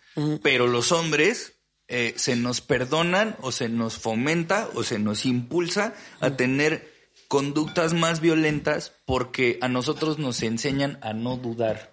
pero 0.44 0.68
los 0.68 0.92
hombres 0.92 1.54
eh, 1.94 2.14
se 2.16 2.38
nos 2.38 2.62
perdonan 2.62 3.36
o 3.42 3.52
se 3.52 3.68
nos 3.68 3.98
fomenta 3.98 4.70
o 4.76 4.84
se 4.84 4.98
nos 4.98 5.26
impulsa 5.26 5.94
a 6.22 6.38
tener 6.38 6.90
conductas 7.28 7.94
más 7.94 8.22
violentas 8.22 8.94
porque 9.06 9.60
a 9.62 9.68
nosotros 9.68 10.18
nos 10.18 10.42
enseñan 10.42 10.98
a 11.02 11.12
no 11.12 11.36
dudar. 11.36 11.92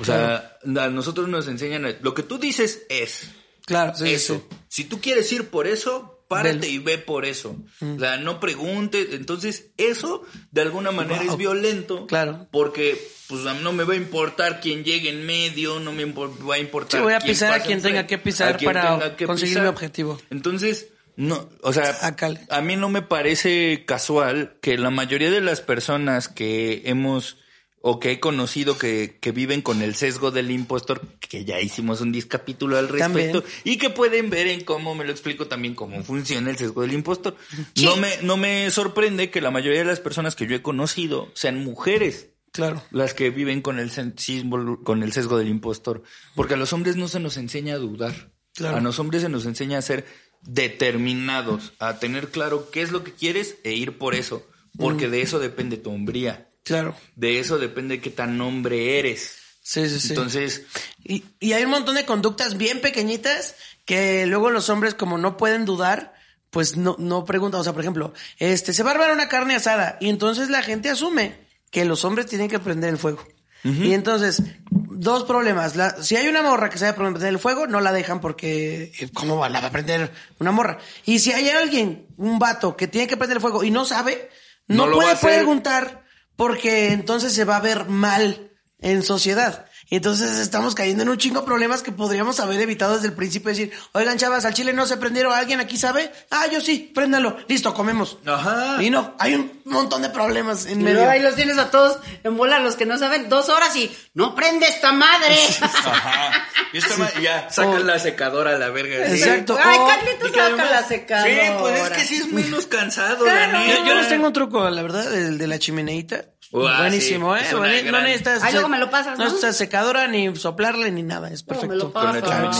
O 0.00 0.04
sea, 0.04 0.58
a 0.62 0.88
nosotros 0.88 1.28
nos 1.28 1.48
enseñan 1.48 1.86
a, 1.86 1.96
lo 2.00 2.12
que 2.12 2.22
tú 2.22 2.38
dices 2.38 2.84
es 2.90 3.30
Claro, 3.64 3.94
sí, 3.96 4.12
eso. 4.12 4.44
sí. 4.50 4.56
Si 4.68 4.84
tú 4.84 5.00
quieres 5.00 5.32
ir 5.32 5.48
por 5.48 5.66
eso, 5.66 6.13
párate 6.28 6.68
y 6.68 6.78
ve 6.78 6.98
por 6.98 7.24
eso. 7.24 7.56
O 7.80 7.98
sea, 7.98 8.16
no 8.16 8.40
preguntes. 8.40 9.08
Entonces, 9.12 9.70
eso 9.76 10.22
de 10.50 10.62
alguna 10.62 10.90
manera 10.90 11.22
Wow. 11.22 11.32
es 11.32 11.36
violento. 11.38 12.06
Claro. 12.06 12.46
Porque, 12.50 12.96
pues, 13.28 13.46
a 13.46 13.54
mí 13.54 13.60
no 13.62 13.72
me 13.72 13.84
va 13.84 13.94
a 13.94 13.96
importar 13.96 14.60
quién 14.60 14.84
llegue 14.84 15.10
en 15.10 15.24
medio, 15.26 15.80
no 15.80 15.92
me 15.92 16.04
va 16.04 16.54
a 16.54 16.58
importar. 16.58 17.00
Sí, 17.00 17.02
voy 17.04 17.12
a 17.14 17.18
quién 17.18 17.32
pisar 17.32 17.52
a 17.52 17.60
quien 17.60 17.80
tenga 17.82 18.06
que 18.06 18.18
pisar 18.18 18.54
a 18.54 18.56
quien 18.56 18.72
para 18.72 18.98
tenga 18.98 19.16
que 19.16 19.26
conseguir 19.26 19.60
mi 19.60 19.66
objetivo. 19.66 20.20
Entonces, 20.30 20.88
no, 21.16 21.48
o 21.62 21.72
sea, 21.72 21.96
Ácale. 22.02 22.40
a 22.50 22.60
mí 22.60 22.74
no 22.76 22.88
me 22.88 23.02
parece 23.02 23.84
casual 23.86 24.56
que 24.60 24.76
la 24.78 24.90
mayoría 24.90 25.30
de 25.30 25.40
las 25.40 25.60
personas 25.60 26.28
que 26.28 26.82
hemos 26.86 27.38
o 27.86 28.00
que 28.00 28.12
he 28.12 28.18
conocido 28.20 28.78
que, 28.78 29.18
que 29.20 29.30
viven 29.30 29.60
con 29.60 29.82
el 29.82 29.94
sesgo 29.94 30.30
del 30.30 30.50
impostor, 30.50 31.02
que 31.20 31.44
ya 31.44 31.60
hicimos 31.60 32.00
un 32.00 32.12
discapítulo 32.12 32.78
al 32.78 32.88
respecto, 32.88 33.42
También. 33.42 33.60
y 33.64 33.76
que 33.76 33.90
pueden 33.90 34.30
ver 34.30 34.46
en 34.46 34.64
cómo 34.64 34.94
me 34.94 35.04
lo 35.04 35.10
explico 35.10 35.48
también 35.48 35.74
cómo 35.74 36.02
funciona 36.02 36.48
el 36.48 36.56
sesgo 36.56 36.80
del 36.80 36.94
impostor. 36.94 37.36
Sí. 37.74 37.84
No 37.84 37.96
me, 37.96 38.08
no 38.22 38.38
me 38.38 38.70
sorprende 38.70 39.28
que 39.30 39.42
la 39.42 39.50
mayoría 39.50 39.80
de 39.80 39.84
las 39.84 40.00
personas 40.00 40.34
que 40.34 40.46
yo 40.46 40.56
he 40.56 40.62
conocido 40.62 41.30
sean 41.34 41.62
mujeres 41.62 42.30
Claro. 42.52 42.82
las 42.90 43.12
que 43.12 43.28
viven 43.28 43.60
con 43.60 43.78
el 43.78 43.90
sensismo, 43.90 44.82
con 44.82 45.02
el 45.02 45.12
sesgo 45.12 45.36
del 45.36 45.48
impostor. 45.48 46.04
Porque 46.34 46.54
a 46.54 46.56
los 46.56 46.72
hombres 46.72 46.96
no 46.96 47.06
se 47.08 47.20
nos 47.20 47.36
enseña 47.36 47.74
a 47.74 47.78
dudar. 47.78 48.32
Claro. 48.54 48.78
A 48.78 48.80
los 48.80 48.98
hombres 48.98 49.20
se 49.20 49.28
nos 49.28 49.44
enseña 49.44 49.76
a 49.76 49.82
ser 49.82 50.06
determinados, 50.40 51.72
a 51.78 51.98
tener 51.98 52.28
claro 52.28 52.70
qué 52.70 52.82
es 52.82 52.92
lo 52.92 53.04
que 53.04 53.12
quieres 53.12 53.56
e 53.64 53.72
ir 53.74 53.98
por 53.98 54.14
eso. 54.14 54.46
Porque 54.78 55.08
de 55.08 55.20
eso 55.22 55.38
depende 55.38 55.76
tu 55.76 55.90
hombría. 55.90 56.48
Claro. 56.64 56.96
De 57.14 57.38
eso 57.38 57.58
depende 57.58 58.00
qué 58.00 58.10
tan 58.10 58.40
hombre 58.40 58.98
eres. 58.98 59.36
Sí, 59.62 59.88
sí, 59.88 60.00
sí. 60.00 60.08
Entonces, 60.10 60.62
Y, 61.04 61.24
y 61.40 61.52
hay 61.52 61.64
un 61.64 61.70
montón 61.70 61.94
de 61.94 62.04
conductas 62.04 62.56
bien 62.56 62.80
pequeñitas 62.80 63.54
que 63.84 64.26
luego 64.26 64.50
los 64.50 64.68
hombres, 64.70 64.94
como 64.94 65.18
no 65.18 65.36
pueden 65.36 65.64
dudar, 65.64 66.14
pues 66.50 66.76
no, 66.76 66.96
no 66.98 67.24
preguntan. 67.24 67.60
O 67.60 67.64
sea, 67.64 67.72
por 67.72 67.82
ejemplo, 67.82 68.12
este, 68.38 68.72
se 68.72 68.82
va 68.82 68.90
a 68.90 68.94
armar 68.94 69.12
una 69.12 69.28
carne 69.28 69.54
asada 69.54 69.98
y 70.00 70.08
entonces 70.08 70.48
la 70.50 70.62
gente 70.62 70.88
asume 70.90 71.36
que 71.70 71.84
los 71.84 72.04
hombres 72.04 72.26
tienen 72.26 72.48
que 72.48 72.58
prender 72.58 72.90
el 72.90 72.98
fuego. 72.98 73.26
Y 73.66 73.94
entonces, 73.94 74.42
dos 74.70 75.24
problemas. 75.24 75.74
La- 75.74 76.02
si 76.02 76.16
hay 76.16 76.28
una 76.28 76.42
morra 76.42 76.68
que 76.68 76.76
sabe 76.76 76.92
prender 76.92 77.22
el 77.28 77.38
fuego, 77.38 77.66
no 77.66 77.80
la 77.80 77.92
dejan 77.94 78.20
porque, 78.20 78.92
eh, 78.98 79.08
¿cómo 79.14 79.38
va? 79.38 79.48
la 79.48 79.62
va 79.62 79.68
a 79.68 79.72
prender 79.72 80.12
una 80.38 80.52
morra? 80.52 80.78
Y 81.06 81.18
si 81.20 81.32
hay 81.32 81.48
alguien, 81.48 82.06
un 82.18 82.38
vato, 82.38 82.76
que 82.76 82.88
tiene 82.88 83.06
que 83.06 83.16
prender 83.16 83.38
el 83.38 83.40
fuego 83.40 83.64
y 83.64 83.70
no 83.70 83.86
sabe, 83.86 84.28
no, 84.68 84.90
puede 84.90 85.16
preguntar 85.16 86.03
porque 86.36 86.92
entonces 86.92 87.32
se 87.32 87.44
va 87.44 87.56
a 87.56 87.60
ver 87.60 87.86
mal 87.86 88.50
en 88.80 89.02
sociedad. 89.02 89.66
Y 89.90 89.96
entonces 89.96 90.38
estamos 90.38 90.74
cayendo 90.74 91.02
en 91.02 91.10
un 91.10 91.18
chingo 91.18 91.40
de 91.40 91.46
problemas 91.46 91.82
que 91.82 91.92
podríamos 91.92 92.40
haber 92.40 92.60
evitado 92.60 92.94
desde 92.94 93.08
el 93.08 93.12
principio. 93.12 93.50
Decir, 93.50 93.70
oigan, 93.92 94.16
chavas, 94.18 94.44
al 94.44 94.54
chile 94.54 94.72
no 94.72 94.86
se 94.86 94.96
prendieron. 94.96 95.32
¿Alguien 95.32 95.60
aquí 95.60 95.76
sabe? 95.76 96.10
Ah, 96.30 96.46
yo 96.50 96.60
sí, 96.60 96.90
préndalo. 96.94 97.36
Listo, 97.48 97.74
comemos. 97.74 98.18
Ajá. 98.26 98.82
Y 98.82 98.90
no, 98.90 99.14
hay 99.18 99.34
un 99.34 99.60
montón 99.64 100.02
de 100.02 100.08
problemas 100.08 100.66
en 100.66 100.80
Y 100.80 100.84
medio. 100.84 101.08
ahí 101.08 101.20
los 101.20 101.34
tienes 101.36 101.58
a 101.58 101.70
todos 101.70 101.98
en 102.24 102.36
bola, 102.36 102.58
los 102.60 102.76
que 102.76 102.86
no 102.86 102.98
saben, 102.98 103.28
dos 103.28 103.48
horas 103.50 103.76
y 103.76 103.94
no 104.14 104.34
prende 104.34 104.66
esta 104.66 104.92
madre. 104.92 105.36
ajá. 105.60 106.46
Y 106.72 106.78
esta 106.78 106.96
ma- 106.96 107.12
ya 107.20 107.48
sacan 107.50 107.74
O- 107.74 107.78
la 107.84 107.98
secadora 107.98 108.52
a 108.56 108.58
la 108.58 108.70
verga. 108.70 109.06
Exacto. 109.06 109.56
Ay, 109.62 109.78
O- 109.78 109.86
Carlitos 109.86 110.28
Y 110.28 110.32
que 110.32 110.38
saca 110.38 110.46
además- 110.46 110.70
la 110.70 110.88
secadora. 110.88 111.30
Sí, 111.30 111.52
pues 111.60 111.80
es 111.80 111.88
que 111.90 112.04
sí 112.04 112.16
es 112.16 112.26
menos 112.32 112.66
cansado, 112.66 113.24
Claro. 113.24 113.58
Yo, 113.66 113.84
yo 113.86 113.94
les 113.94 114.08
tengo 114.08 114.26
un 114.28 114.32
truco, 114.32 114.68
la 114.70 114.82
verdad, 114.82 115.12
el 115.14 115.38
de 115.38 115.46
la 115.46 115.58
chimeneita. 115.58 116.24
Uah, 116.56 116.80
Buenísimo, 116.82 117.36
sí, 117.36 117.44
¿eh? 117.44 117.82
No 117.90 118.00
necesitas. 118.00 118.42
Ay, 118.42 118.52
luego 118.52 118.68
me 118.68 118.78
lo 118.78 118.88
pasas, 118.90 119.18
No 119.18 119.24
¿no? 119.24 119.30
necesitas 119.30 119.56
secadora, 119.56 120.06
ni 120.06 120.34
soplarle, 120.36 120.90
ni 120.92 121.02
nada. 121.02 121.28
Es 121.30 121.42
perfecto. 121.42 121.92
Con 121.92 122.20
la. 122.20 122.50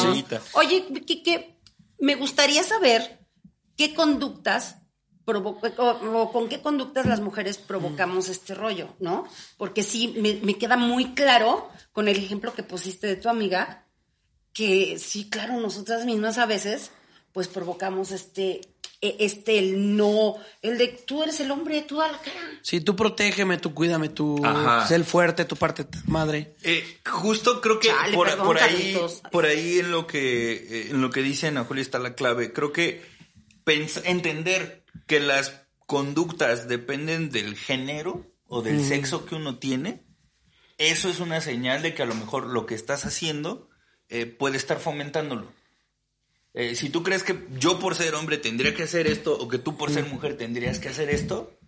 Oye, 0.54 0.84
Kike, 1.06 1.60
me 2.00 2.16
gustaría 2.16 2.62
saber 2.64 3.20
qué 3.76 3.94
conductas 3.94 4.76
provo- 5.24 5.60
o, 5.78 6.20
o 6.22 6.32
con 6.32 6.48
qué 6.48 6.60
conductas 6.60 7.06
las 7.06 7.20
mujeres 7.20 7.56
provocamos 7.58 8.28
este 8.28 8.54
rollo, 8.54 8.94
¿no? 8.98 9.28
Porque 9.56 9.82
sí, 9.84 10.14
me, 10.20 10.40
me 10.42 10.58
queda 10.58 10.76
muy 10.76 11.14
claro 11.14 11.70
con 11.92 12.08
el 12.08 12.16
ejemplo 12.16 12.52
que 12.52 12.64
pusiste 12.64 13.06
de 13.06 13.16
tu 13.16 13.28
amiga, 13.28 13.86
que 14.52 14.98
sí, 14.98 15.30
claro, 15.30 15.60
nosotras 15.60 16.04
mismas 16.04 16.38
a 16.38 16.46
veces, 16.46 16.90
pues 17.32 17.46
provocamos 17.48 18.10
este, 18.10 18.60
este, 19.18 19.58
el 19.58 19.96
no, 19.96 20.36
el 20.62 20.78
de 20.78 20.88
tú 20.88 21.22
eres 21.22 21.40
el 21.40 21.50
hombre, 21.50 21.82
tú 21.82 21.96
da 21.96 22.10
la 22.10 22.18
cara. 22.18 22.40
Sí, 22.62 22.80
tú 22.80 22.96
protégeme, 22.96 23.58
tú 23.58 23.74
cuídame, 23.74 24.08
tú 24.08 24.40
Ajá. 24.44 24.86
sé 24.86 24.94
el 24.94 25.04
fuerte, 25.04 25.44
tu 25.44 25.56
parte 25.56 25.86
madre. 26.06 26.54
Eh, 26.62 27.00
justo 27.06 27.60
creo 27.60 27.78
que 27.78 27.88
Chale, 27.88 28.14
por, 28.14 28.28
perdón, 28.28 28.46
por 28.46 28.58
ahí, 28.58 28.96
por 29.30 29.46
ahí 29.46 29.78
en 29.78 29.90
lo 29.90 30.06
que 30.06 30.52
eh, 30.52 30.88
en 30.90 31.00
lo 31.00 31.10
que 31.10 31.22
dice 31.22 31.48
Ana 31.48 31.64
Julia 31.64 31.82
está 31.82 31.98
la 31.98 32.14
clave. 32.14 32.52
Creo 32.52 32.72
que 32.72 33.02
entender 34.04 34.84
que 35.06 35.20
las 35.20 35.64
conductas 35.86 36.68
dependen 36.68 37.30
del 37.30 37.56
género 37.56 38.26
o 38.46 38.62
del 38.62 38.84
sexo 38.84 39.26
que 39.26 39.34
uno 39.34 39.58
tiene, 39.58 40.04
eso 40.78 41.08
es 41.08 41.20
una 41.20 41.40
señal 41.40 41.82
de 41.82 41.94
que 41.94 42.02
a 42.02 42.06
lo 42.06 42.14
mejor 42.14 42.46
lo 42.46 42.66
que 42.66 42.74
estás 42.74 43.04
haciendo 43.04 43.68
eh, 44.08 44.26
puede 44.26 44.56
estar 44.56 44.78
fomentándolo. 44.78 45.52
Eh, 46.54 46.76
si 46.76 46.88
tú 46.88 47.02
crees 47.02 47.24
que 47.24 47.46
yo 47.58 47.80
por 47.80 47.96
ser 47.96 48.14
hombre 48.14 48.38
tendría 48.38 48.74
que 48.74 48.84
hacer 48.84 49.08
esto 49.08 49.36
o 49.36 49.48
que 49.48 49.58
tú 49.58 49.76
por 49.76 49.90
ser 49.90 50.06
mujer 50.06 50.36
tendrías 50.36 50.78
que 50.78 50.88
hacer 50.88 51.10
esto, 51.10 51.58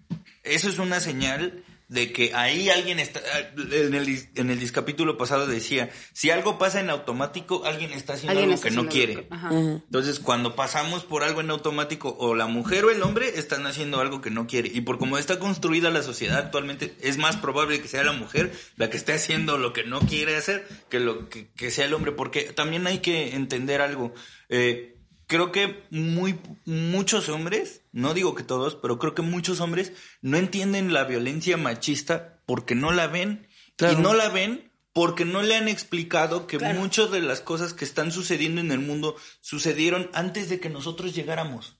eso 0.45 0.69
es 0.69 0.79
una 0.79 1.01
señal 1.01 1.65
de 1.89 2.13
que 2.13 2.35
ahí 2.35 2.69
alguien 2.69 2.99
está, 2.99 3.21
en 3.57 3.95
el, 3.95 4.29
en 4.35 4.51
el 4.51 4.59
discapítulo 4.59 5.17
pasado 5.17 5.47
decía, 5.47 5.91
si 6.13 6.31
algo 6.31 6.59
pasa 6.59 6.81
en 6.81 6.91
automático, 6.91 7.65
alguien 7.65 7.93
está 7.93 8.15
haciendo 8.15 8.33
Alguien 8.33 8.51
algo 8.51 8.55
está 8.55 8.69
que 8.69 8.75
no 8.75 8.89
quiere. 8.89 9.29
ajá. 9.31 9.51
Entonces, 9.53 10.19
cuando 10.19 10.57
pasamos 10.57 11.05
por 11.05 11.23
algo 11.23 11.41
en 11.41 11.51
automático, 11.51 12.17
o 12.19 12.35
la 12.35 12.47
mujer 12.47 12.85
o 12.85 12.91
el 12.91 13.03
hombre 13.03 13.39
están 13.39 13.67
haciendo 13.67 14.01
algo 14.01 14.21
que 14.21 14.31
no 14.31 14.47
quiere. 14.47 14.71
Y 14.73 14.81
por 14.81 14.99
cómo 14.99 15.17
está 15.17 15.39
construida 15.39 15.91
la 15.91 16.03
sociedad 16.03 16.39
actualmente, 16.39 16.97
es 17.01 17.19
más 17.19 17.37
probable 17.37 17.81
que 17.81 17.89
sea 17.89 18.03
la 18.03 18.13
mujer 18.13 18.53
la 18.77 18.91
que 18.91 18.97
esté 18.97 19.13
haciendo 19.13 19.57
lo 19.59 19.73
que 19.73 19.85
no 19.85 20.01
quiere 20.01 20.37
hacer 20.37 20.67
que 20.89 20.99
lo 20.99 21.29
que, 21.29 21.49
que 21.53 21.71
sea 21.71 21.85
el 21.85 21.95
hombre. 21.95 22.13
Porque 22.13 22.43
también 22.53 22.87
hay 22.87 22.99
que 22.99 23.35
entender 23.37 23.81
algo. 23.81 24.13
Eh, 24.49 24.97
creo 25.27 25.53
que 25.53 25.85
muy, 25.91 26.39
muchos 26.65 27.29
hombres, 27.29 27.83
no 27.97 28.15
digo 28.15 28.35
que 28.35 28.43
todos, 28.43 28.75
pero 28.77 28.99
creo 28.99 29.15
que 29.15 29.23
muchos 29.23 29.61
hombres 29.61 29.93
no 30.23 30.37
entienden 30.37 30.93
la 30.93 31.05
violencia 31.05 31.57
machista 31.57 32.43
porque 32.47 32.75
no 32.75 32.93
la 32.93 33.07
ven. 33.07 33.49
Claro. 33.77 33.99
Y 33.99 34.03
no 34.03 34.15
la 34.15 34.29
ven 34.29 34.71
porque 34.93 35.25
no 35.27 35.43
le 35.43 35.57
han 35.57 35.69
explicado 35.69 36.47
que 36.47 36.57
Claro. 36.59 36.79
muchas 36.81 37.11
de 37.11 37.21
las 37.21 37.41
cosas 37.43 37.75
que 37.75 37.85
están 37.85 38.13
sucediendo 38.13 38.61
en 38.63 38.71
el 38.73 38.79
mundo 38.81 39.15
sucedieron 39.41 40.11
antes 40.15 40.49
de 40.49 40.59
que 40.61 40.71
nosotros 40.71 41.15
llegáramos. 41.15 41.79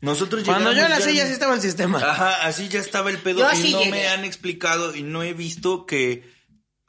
Nosotros 0.00 0.44
Cuando 0.44 0.72
yo 0.72 0.88
nací 0.88 1.14
ya- 1.14 1.22
ya 1.22 1.26
sí 1.26 1.32
estaba 1.32 1.54
el 1.54 1.60
sistema. 1.62 1.98
Ajá, 1.98 2.46
así 2.46 2.68
ya 2.68 2.80
estaba 2.80 3.10
el 3.10 3.18
pedo 3.18 3.38
Yo 3.40 3.58
y 3.58 3.72
no 3.72 3.78
llegué. 3.80 3.90
me 3.90 4.08
han 4.08 4.24
explicado 4.24 4.94
y 4.94 5.02
no 5.02 5.22
he 5.22 5.32
visto 5.32 5.86
que 5.86 6.30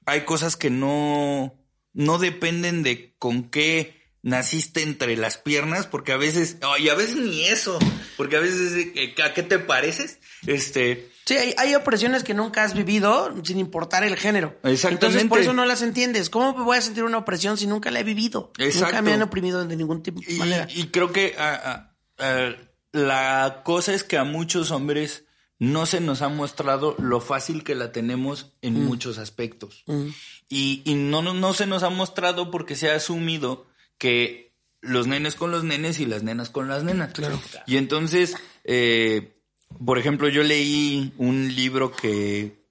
hay 0.05 0.21
cosas 0.25 0.55
que 0.57 0.69
no 0.69 1.59
no 1.93 2.17
dependen 2.17 2.81
de 2.83 3.15
con 3.17 3.49
qué 3.49 4.02
naciste 4.23 4.81
entre 4.81 5.15
las 5.17 5.37
piernas, 5.37 5.85
porque 5.85 6.11
a 6.13 6.17
veces, 6.17 6.57
oh, 6.63 6.77
y 6.77 6.89
a 6.89 6.95
veces 6.95 7.17
ni 7.17 7.43
eso, 7.45 7.77
porque 8.17 8.37
a 8.37 8.39
veces 8.39 8.87
¿a 9.23 9.33
qué 9.33 9.43
te 9.43 9.59
pareces? 9.59 10.19
Este, 10.47 11.09
Sí, 11.25 11.35
hay, 11.35 11.53
hay 11.57 11.73
opresiones 11.75 12.23
que 12.25 12.33
nunca 12.33 12.63
has 12.63 12.73
vivido 12.73 13.33
sin 13.45 13.57
importar 13.57 14.03
el 14.03 14.17
género. 14.17 14.57
Exactamente. 14.63 15.05
Entonces 15.05 15.29
por 15.29 15.39
eso 15.39 15.53
no 15.53 15.65
las 15.65 15.81
entiendes. 15.81 16.29
¿Cómo 16.29 16.53
voy 16.65 16.75
a 16.77 16.81
sentir 16.81 17.05
una 17.05 17.19
opresión 17.19 17.57
si 17.57 17.65
nunca 17.65 17.91
la 17.91 18.01
he 18.01 18.03
vivido? 18.03 18.51
Exacto. 18.57 18.87
Nunca 18.87 19.01
me 19.03 19.13
han 19.13 19.21
oprimido 19.21 19.65
de 19.65 19.75
ningún 19.77 20.03
tipo 20.03 20.19
de 20.19 20.33
Y, 20.33 20.37
manera. 20.37 20.67
y 20.73 20.87
creo 20.87 21.13
que 21.13 21.33
ah, 21.37 21.61
ah, 21.63 21.95
ah, 22.19 22.55
la 22.91 23.61
cosa 23.63 23.93
es 23.93 24.03
que 24.03 24.17
a 24.17 24.25
muchos 24.25 24.71
hombres 24.71 25.23
no 25.59 25.85
se 25.85 26.01
nos 26.01 26.21
ha 26.21 26.27
mostrado 26.27 26.95
lo 26.99 27.21
fácil 27.21 27.63
que 27.63 27.73
la 27.75 27.93
tenemos 27.93 28.51
en 28.61 28.73
Mm. 28.83 28.85
muchos 28.85 29.17
aspectos. 29.17 29.85
Y, 30.49 30.81
y 30.83 30.95
no, 30.95 31.21
no, 31.21 31.33
no 31.33 31.53
se 31.53 31.65
nos 31.67 31.83
ha 31.83 31.89
mostrado 31.89 32.51
porque 32.51 32.75
se 32.75 32.91
ha 32.91 32.95
asumido 32.95 33.65
que 34.03 34.51
los 34.81 35.07
nenes 35.07 35.35
con 35.35 35.49
los 35.51 35.63
nenes 35.63 36.01
y 36.01 36.05
las 36.05 36.23
nenas 36.23 36.49
con 36.49 36.67
las 36.67 36.83
nenas. 36.83 37.13
Claro. 37.13 37.39
Y 37.65 37.77
entonces, 37.77 38.35
eh, 38.65 39.31
por 39.85 39.97
ejemplo, 39.97 40.27
yo 40.27 40.43
leí 40.43 41.13
un 41.17 41.55
libro 41.55 41.89
que, 41.89 42.65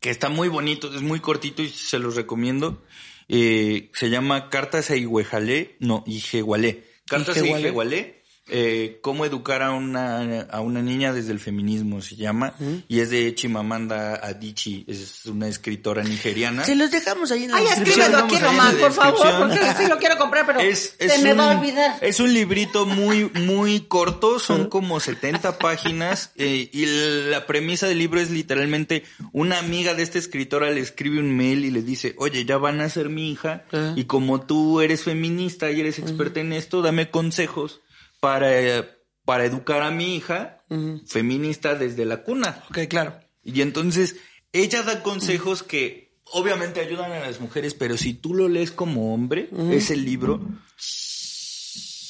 que 0.00 0.08
está 0.08 0.30
muy 0.30 0.48
bonito, 0.48 0.94
es 0.94 1.02
muy 1.02 1.20
cortito 1.20 1.60
y 1.60 1.68
se 1.68 1.98
los 1.98 2.16
recomiendo. 2.16 2.82
Eh, 3.28 3.90
se 3.92 4.08
llama 4.08 4.48
Cartas 4.48 4.90
a 4.90 4.96
Ihuejalé, 4.96 5.76
no, 5.80 6.02
Ijehualé. 6.06 6.82
Cartas 7.06 7.36
a 7.36 7.46
Ijehualé. 7.46 8.17
Eh, 8.50 8.98
cómo 9.02 9.26
educar 9.26 9.62
a 9.62 9.72
una, 9.72 10.40
a 10.42 10.60
una 10.60 10.80
niña 10.82 11.12
desde 11.12 11.32
el 11.32 11.40
feminismo 11.40 12.00
se 12.00 12.16
llama. 12.16 12.54
Y 12.88 13.00
es 13.00 13.10
de 13.10 13.34
Chimamanda 13.34 14.14
Adichie, 14.14 14.84
es 14.86 15.26
una 15.26 15.48
escritora 15.48 16.02
nigeriana. 16.02 16.64
Se 16.64 16.74
los 16.74 16.90
dejamos 16.90 17.30
ahí 17.30 17.44
en 17.44 17.50
la 17.50 17.58
Ay, 17.58 17.64
descripción. 17.64 18.00
escríbelo 18.00 18.24
aquí 18.24 18.38
nomás, 18.40 18.74
por 18.74 18.92
favor, 18.92 19.38
porque 19.38 19.60
sí 19.78 19.86
lo 19.88 19.98
quiero 19.98 20.16
comprar, 20.16 20.46
pero 20.46 20.60
Es, 20.60 20.96
se 20.98 21.18
me 21.22 21.32
un, 21.32 21.38
va 21.38 21.52
a 21.52 21.58
olvidar. 21.58 21.98
Es 22.00 22.20
un 22.20 22.32
librito 22.32 22.86
muy, 22.86 23.30
muy 23.34 23.80
corto, 23.80 24.38
son 24.38 24.68
como 24.68 25.00
70 25.00 25.58
páginas 25.58 26.32
eh, 26.36 26.70
y 26.72 26.86
la 27.30 27.46
premisa 27.46 27.86
del 27.86 27.98
libro 27.98 28.20
es 28.20 28.30
literalmente 28.30 29.04
una 29.32 29.58
amiga 29.58 29.94
de 29.94 30.02
esta 30.02 30.18
escritora 30.18 30.70
le 30.70 30.80
escribe 30.80 31.18
un 31.18 31.36
mail 31.36 31.64
y 31.64 31.70
le 31.70 31.82
dice, 31.82 32.14
oye, 32.18 32.44
ya 32.44 32.56
van 32.56 32.80
a 32.80 32.88
ser 32.88 33.08
mi 33.08 33.30
hija 33.30 33.64
y 33.96 34.04
como 34.04 34.40
tú 34.40 34.80
eres 34.80 35.02
feminista 35.02 35.70
y 35.70 35.80
eres 35.80 35.98
experta 35.98 36.40
en 36.40 36.52
esto, 36.52 36.82
dame 36.82 37.10
consejos 37.10 37.80
para, 38.20 38.88
para 39.24 39.44
educar 39.44 39.82
a 39.82 39.90
mi 39.90 40.16
hija 40.16 40.64
feminista 41.06 41.74
desde 41.74 42.04
la 42.04 42.22
cuna. 42.22 42.62
Ok, 42.70 42.80
claro. 42.88 43.18
Y 43.42 43.62
entonces 43.62 44.16
ella 44.52 44.82
da 44.82 45.02
consejos 45.02 45.62
que 45.62 46.18
obviamente 46.32 46.80
ayudan 46.80 47.12
a 47.12 47.20
las 47.20 47.40
mujeres, 47.40 47.74
pero 47.74 47.96
si 47.96 48.14
tú 48.14 48.34
lo 48.34 48.48
lees 48.48 48.70
como 48.70 49.14
hombre, 49.14 49.48
ese 49.70 49.96
libro 49.96 50.40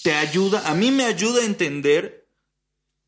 te 0.03 0.15
ayuda, 0.15 0.69
a 0.69 0.75
mí 0.75 0.91
me 0.91 1.05
ayuda 1.05 1.43
a 1.43 1.47
entender 1.47 2.29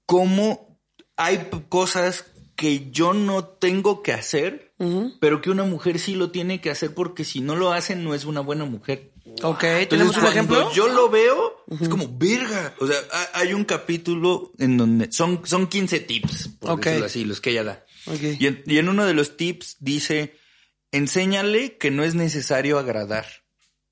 cómo 0.06 0.80
hay 1.16 1.48
cosas 1.68 2.26
que 2.56 2.90
yo 2.90 3.14
no 3.14 3.44
tengo 3.44 4.02
que 4.02 4.12
hacer, 4.12 4.74
pero 5.20 5.40
que 5.40 5.50
una 5.50 5.64
mujer 5.64 5.98
sí 5.98 6.14
lo 6.14 6.30
tiene 6.30 6.60
que 6.60 6.70
hacer 6.70 6.94
porque 6.94 7.24
si 7.24 7.40
no 7.40 7.56
lo 7.56 7.72
hacen 7.72 8.04
no 8.04 8.14
es 8.14 8.24
una 8.24 8.40
buena 8.40 8.64
mujer. 8.64 9.09
Ok, 9.42 9.62
Entonces, 9.64 9.88
¿tenemos 9.88 10.16
un 10.16 10.26
ejemplo? 10.26 10.72
Yo 10.72 10.88
lo 10.88 11.08
veo, 11.08 11.64
es 11.80 11.88
como, 11.88 12.06
verga. 12.18 12.74
O 12.78 12.86
sea, 12.86 12.96
ha- 13.12 13.38
hay 13.40 13.54
un 13.54 13.64
capítulo 13.64 14.52
en 14.58 14.76
donde 14.76 15.10
son, 15.12 15.40
son 15.44 15.66
15 15.66 16.00
tips, 16.00 16.48
por 16.60 16.72
Ok. 16.72 16.84
decirlo 16.86 17.06
así, 17.06 17.24
los 17.24 17.40
que 17.40 17.50
ella 17.50 17.64
da. 17.64 17.84
Ok. 18.06 18.20
Y, 18.38 18.46
en, 18.46 18.62
y 18.66 18.78
en 18.78 18.88
uno 18.88 19.06
de 19.06 19.14
los 19.14 19.36
tips 19.36 19.76
dice, 19.80 20.36
enséñale 20.92 21.76
que 21.78 21.90
no 21.90 22.04
es 22.04 22.14
necesario 22.14 22.78
agradar. 22.78 23.26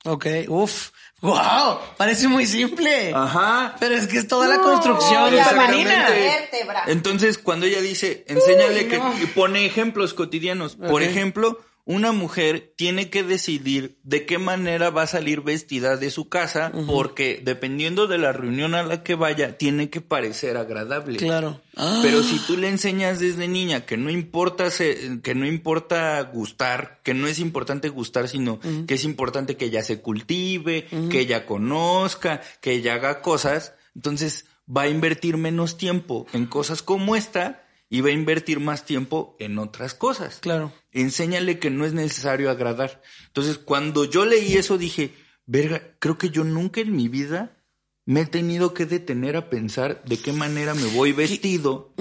Ok, 0.05 0.27
uf. 0.49 0.91
Wow, 1.21 1.81
parece 1.97 2.29
muy 2.29 2.47
simple. 2.47 3.13
Ajá. 3.13 3.75
Pero 3.81 3.97
es 3.97 4.07
que 4.07 4.19
es 4.19 4.29
toda 4.29 4.47
la 4.47 4.59
construcción. 4.61 5.33
Vértebra. 5.33 6.85
Entonces, 6.87 7.39
cuando 7.39 7.67
ella 7.67 7.81
dice, 7.81 8.25
enséñale 8.29 8.83
Uy, 8.85 8.89
que 8.89 9.01
y 9.25 9.27
pone 9.27 9.67
ejemplos 9.67 10.15
cotidianos. 10.15 10.77
Por 10.77 11.03
ejemplo, 11.03 11.59
una 11.91 12.13
mujer 12.13 12.75
tiene 12.77 13.09
que 13.09 13.23
decidir 13.23 13.97
de 14.03 14.27
qué 14.27 14.37
manera 14.37 14.91
va 14.91 15.05
a 15.05 15.07
salir 15.07 15.41
vestida 15.41 15.97
de 15.97 16.11
su 16.11 16.29
casa, 16.29 16.71
porque 16.87 17.41
dependiendo 17.43 18.07
de 18.07 18.19
la 18.19 18.31
reunión 18.33 18.75
a 18.75 18.83
la 18.83 19.03
que 19.03 19.15
vaya, 19.15 19.57
tiene 19.57 19.89
que 19.89 20.03
parecer 20.03 20.59
agradable. 20.59 21.17
Claro. 21.17 21.63
Pero 22.03 22.23
si 22.23 22.39
tú 22.41 22.59
le 22.59 22.69
enseñas 22.69 23.21
desde 23.21 23.49
niña 23.49 23.87
que 23.87 23.97
no 23.97 24.11
importa 24.11 24.71
se- 24.71 25.21
que 25.23 25.35
no 25.35 25.47
importa 25.47 26.21
gustar, 26.23 27.01
que 27.03 27.15
no 27.15 27.27
es 27.27 27.39
importante 27.39 27.89
gustar, 27.89 28.29
sino 28.29 28.61
que 28.87 28.93
es 28.95 29.05
importante 29.05 29.57
que 29.57 29.65
ella 29.65 29.83
se 29.83 30.03
cultive, 30.03 30.87
que 31.11 31.21
ella 31.21 31.47
conozca, 31.47 32.43
que 32.61 32.73
ella 32.73 32.95
haga 32.95 33.23
cosas, 33.23 33.73
entonces 33.97 34.45
va 34.69 34.83
a 34.83 34.89
invertir 34.89 35.39
menos 35.39 35.79
tiempo 35.79 36.27
en 36.35 36.45
cosas 36.45 36.83
como 36.83 37.17
esta 37.17 37.65
y 37.91 38.01
va 38.01 38.09
a 38.09 38.13
invertir 38.13 38.61
más 38.61 38.85
tiempo 38.85 39.37
en 39.39 39.59
otras 39.59 39.95
cosas. 39.95 40.39
Claro. 40.41 40.73
Enséñale 40.93 41.59
que 41.59 41.71
no 41.71 41.85
es 41.85 41.93
necesario 41.93 42.51
agradar. 42.51 43.03
Entonces, 43.27 43.59
cuando 43.59 44.05
yo 44.05 44.25
leí 44.25 44.55
eso 44.55 44.79
dije, 44.79 45.15
verga, 45.47 45.83
creo 45.99 46.19
que 46.19 46.31
yo 46.31 46.45
nunca 46.45 46.81
en 46.81 46.95
mi 46.95 47.09
vida 47.09 47.57
me 48.05 48.23
he 48.23 48.27
tenido 48.27 48.75
que 48.75 48.87
detener 48.87 49.37
a 49.37 49.51
pensar 49.51 50.03
de 50.05 50.19
qué 50.19 50.33
manera 50.33 50.75
me 50.75 50.87
voy 50.87 51.13
vestido 51.13 51.95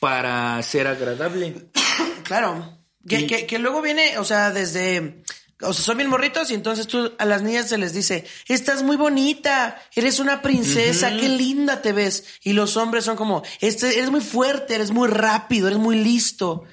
para 0.00 0.62
ser 0.62 0.86
agradable. 0.86 1.70
Claro. 2.24 2.78
Que, 3.06 3.26
que, 3.26 3.44
que 3.46 3.58
luego 3.58 3.82
viene, 3.82 4.16
o 4.16 4.24
sea, 4.24 4.50
desde. 4.50 5.22
O 5.60 5.72
sea, 5.72 5.84
son 5.84 5.96
bien 5.98 6.10
morritos 6.10 6.50
y 6.50 6.54
entonces 6.54 6.86
tú 6.86 7.12
a 7.18 7.24
las 7.24 7.42
niñas 7.42 7.68
se 7.68 7.78
les 7.78 7.92
dice, 7.92 8.26
estás 8.48 8.82
muy 8.82 8.96
bonita, 8.96 9.80
eres 9.94 10.18
una 10.18 10.42
princesa, 10.42 11.10
qué 11.16 11.28
linda 11.28 11.80
te 11.80 11.92
ves. 11.92 12.24
Y 12.42 12.52
los 12.52 12.76
hombres 12.76 13.04
son 13.04 13.16
como, 13.16 13.42
este, 13.60 13.98
eres 13.98 14.10
muy 14.10 14.20
fuerte, 14.20 14.74
eres 14.74 14.90
muy 14.90 15.08
rápido, 15.08 15.68
eres 15.68 15.78
muy 15.78 15.96
listo. 15.96 16.64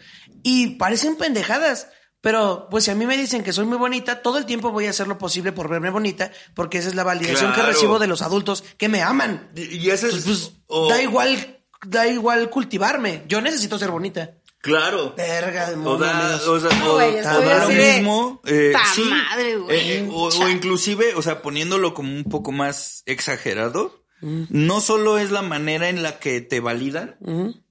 Y 0.43 0.75
parecen 0.75 1.15
pendejadas. 1.15 1.87
Pero, 2.21 2.67
pues 2.69 2.83
si 2.83 2.91
a 2.91 2.95
mí 2.95 3.07
me 3.07 3.17
dicen 3.17 3.43
que 3.43 3.51
soy 3.51 3.65
muy 3.65 3.79
bonita, 3.79 4.21
todo 4.21 4.37
el 4.37 4.45
tiempo 4.45 4.71
voy 4.71 4.85
a 4.85 4.91
hacer 4.91 5.07
lo 5.07 5.17
posible 5.17 5.51
por 5.51 5.67
verme 5.69 5.89
bonita, 5.89 6.31
porque 6.53 6.77
esa 6.77 6.89
es 6.89 6.95
la 6.95 7.03
validación 7.03 7.51
que 7.51 7.63
recibo 7.63 7.97
de 7.97 8.05
los 8.05 8.21
adultos 8.21 8.63
que 8.77 8.89
me 8.89 9.01
aman. 9.01 9.49
Y, 9.55 9.77
y 9.77 9.89
ese 9.89 10.09
es... 10.09 10.23
Pues, 10.23 10.51
da 10.89 11.01
igual, 11.01 11.63
da 11.83 12.07
igual 12.07 12.51
cultivarme. 12.51 13.23
Yo 13.27 13.41
necesito 13.41 13.79
ser 13.79 13.89
bonita. 13.89 14.35
Claro. 14.61 15.13
Verga 15.17 15.69
de 15.69 15.75
O 15.75 15.77
mono, 15.79 15.97
da, 15.97 16.19
amigos. 16.35 16.47
o 16.47 16.59
sea, 16.59 16.77
No, 16.79 16.93
o- 16.93 16.95
o 16.97 17.01
da 17.41 17.67
lo 17.67 17.69
mismo. 17.69 18.41
eh, 18.45 18.69
"Ta 18.73 18.83
sí, 18.93 19.03
madre, 19.03 19.57
güey". 19.57 19.91
eh, 19.91 20.07
o, 20.11 20.27
o 20.27 20.49
inclusive, 20.49 21.15
o 21.15 21.21
sea, 21.21 21.41
poniéndolo 21.41 21.93
como 21.93 22.13
un 22.15 22.23
poco 22.25 22.51
más 22.51 23.01
exagerado, 23.07 24.03
Mm. 24.21 24.43
no 24.49 24.81
solo 24.81 25.17
es 25.17 25.31
la 25.31 25.41
manera 25.41 25.89
en 25.89 26.03
la 26.03 26.19
que 26.19 26.41
te 26.41 26.59
validan, 26.59 27.17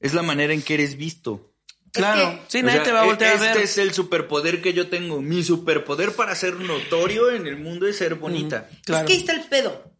es 0.00 0.14
la 0.14 0.22
manera 0.22 0.53
en 0.53 0.62
que 0.62 0.74
eres 0.74 0.96
visto. 0.96 1.46
Claro, 1.92 2.31
que- 2.31 2.40
sí, 2.48 2.59
O 2.59 2.62
nadie 2.62 2.76
sea, 2.79 2.85
te 2.85 2.92
va 2.92 3.00
a 3.00 3.05
e- 3.05 3.07
voltear 3.07 3.35
este 3.35 3.48
a 3.48 3.55
ver. 3.55 3.62
es 3.62 3.79
el 3.79 3.92
superpoder 3.92 4.61
que 4.62 4.72
yo 4.72 4.88
tengo. 4.88 5.20
Mi 5.20 5.42
superpoder 5.44 6.12
para 6.14 6.35
ser 6.37 6.55
notorio 6.55 7.31
en 7.31 7.46
el 7.48 7.57
mundo 7.57 7.87
es 7.88 7.96
ser 7.98 8.14
bonita. 8.16 8.68
Claro. 8.85 9.03
Es 9.03 9.07
que 9.09 9.12
ahí 9.14 9.18
está 9.20 9.33
el 9.33 9.42
pedo. 9.48 9.92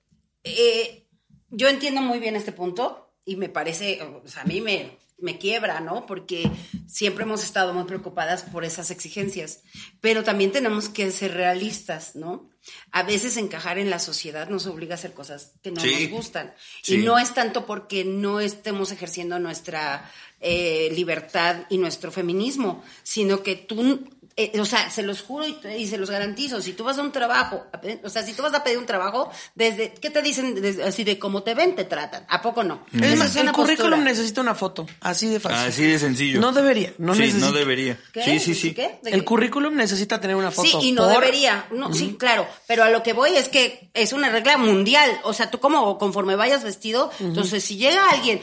Eh, 0.45 1.07
yo 1.51 1.69
entiendo 1.69 2.01
muy 2.01 2.19
bien 2.21 2.37
este 2.37 2.53
punto 2.53 3.13
y 3.25 3.37
me 3.37 3.49
parece, 3.49 4.01
o 4.03 4.27
sea, 4.29 4.43
a 4.43 4.45
mí 4.45 4.61
me, 4.61 4.97
me 5.23 5.39
quiebra, 5.39 5.81
¿no? 5.81 6.07
Porque 6.07 6.51
siempre 6.87 7.25
hemos 7.25 7.45
estado 7.45 7.73
muy 7.75 7.85
preocupadas 7.85 8.43
por 8.43 8.65
esas 8.65 8.91
exigencias, 8.91 9.61
pero 10.01 10.25
también 10.25 10.53
tenemos 10.53 10.89
que 10.89 11.11
ser 11.11 11.35
realistas, 11.35 12.17
¿no? 12.17 12.49
A 12.93 13.03
veces 13.03 13.37
encajar 13.37 13.79
en 13.79 13.89
la 13.91 13.99
sociedad 13.99 14.49
nos 14.49 14.67
obliga 14.67 14.95
a 14.95 14.99
hacer 14.99 15.15
cosas 15.15 15.53
que 15.63 15.71
no 15.71 15.81
Sí. 15.81 15.93
nos 15.93 16.11
gustan. 16.11 16.55
Sí. 16.83 16.95
Y 16.95 16.99
no 16.99 17.19
es 17.19 17.33
tanto 17.33 17.65
porque 17.67 18.05
no 18.05 18.41
estemos 18.41 18.93
ejerciendo 18.93 19.39
nuestra 19.39 20.11
eh, 20.43 20.91
libertad 20.95 21.67
y 21.69 21.77
nuestro 21.79 22.11
feminismo, 22.11 22.83
sino 23.03 23.43
que 23.43 23.57
tú, 23.57 24.09
eh, 24.37 24.53
o 24.61 24.65
sea, 24.65 24.91
se 24.91 25.03
los 25.03 25.23
juro 25.23 25.47
y, 25.47 25.59
y 25.77 25.87
se 25.87 25.99
los 25.99 26.11
garantizo, 26.11 26.61
si 26.63 26.73
tú 26.73 26.85
vas 26.85 26.99
a 26.99 27.03
un 27.03 27.13
trabajo, 27.13 27.67
a 27.73 27.81
pedir- 27.81 28.01
o 28.05 28.09
sea, 28.09 28.23
si 28.23 28.33
tú 28.33 28.43
vas 28.43 28.55
a 28.55 28.63
pedir 28.65 28.79
un 28.79 28.87
trabajo, 28.87 29.31
desde, 29.55 29.93
¿qué 29.95 30.11
te 30.11 30.23
dicen? 30.23 30.55
Desde- 30.61 30.83
así 30.85 31.05
de 31.05 31.19
como 31.19 31.43
te 31.43 31.55
ven, 31.55 31.75
te 31.77 31.85
tratan. 31.85 32.25
¿A 32.29 32.41
poco 32.43 32.63
no? 32.65 32.85
Es 32.93 33.17
más, 33.19 33.35
el 33.37 33.43
una 33.43 33.53
currículum 33.53 33.91
postura. 33.91 34.11
necesita 34.11 34.41
una 34.41 34.55
foto, 34.55 34.87
así 35.01 35.29
de 35.29 35.41
fácil. 35.41 35.69
Así 35.69 35.83
de 35.85 35.99
sencillo. 35.99 36.41
No 36.41 36.53
debería, 36.53 36.93
no 36.99 37.15
sí, 37.15 37.21
necesita. 37.21 37.47
no 37.47 37.53
debería. 37.53 37.99
¿Qué? 38.13 38.23
Sí, 38.25 38.39
sí, 38.41 38.55
sí. 38.55 38.75
¿Qué? 38.75 38.99
¿De 39.03 39.11
El 39.11 39.21
qué? 39.21 39.25
currículum 39.25 39.75
necesita 39.75 40.21
tener 40.21 40.37
una 40.37 40.51
foto. 40.51 40.81
Sí, 40.81 40.89
y 40.89 40.93
no 40.93 41.05
Por- 41.05 41.13
debería. 41.21 41.67
No, 41.71 41.93
Sí, 41.93 42.17
claro. 42.19 42.47
Pero 42.67 42.85
a 42.85 42.91
lo 42.91 43.03
que 43.03 43.13
voy 43.13 43.31
es 43.37 43.49
que 43.49 43.91
es 43.95 44.13
una 44.13 44.31
regla 44.31 44.57
mundial. 44.57 45.11
O 45.25 45.33
sea, 45.35 45.51
tú 45.51 45.59
como 45.61 45.99
conforme 45.99 46.37
vayas 46.37 46.63
vestido, 46.65 47.11
entonces 47.21 47.63
si 47.65 47.77
llega 47.77 48.09
alguien, 48.11 48.41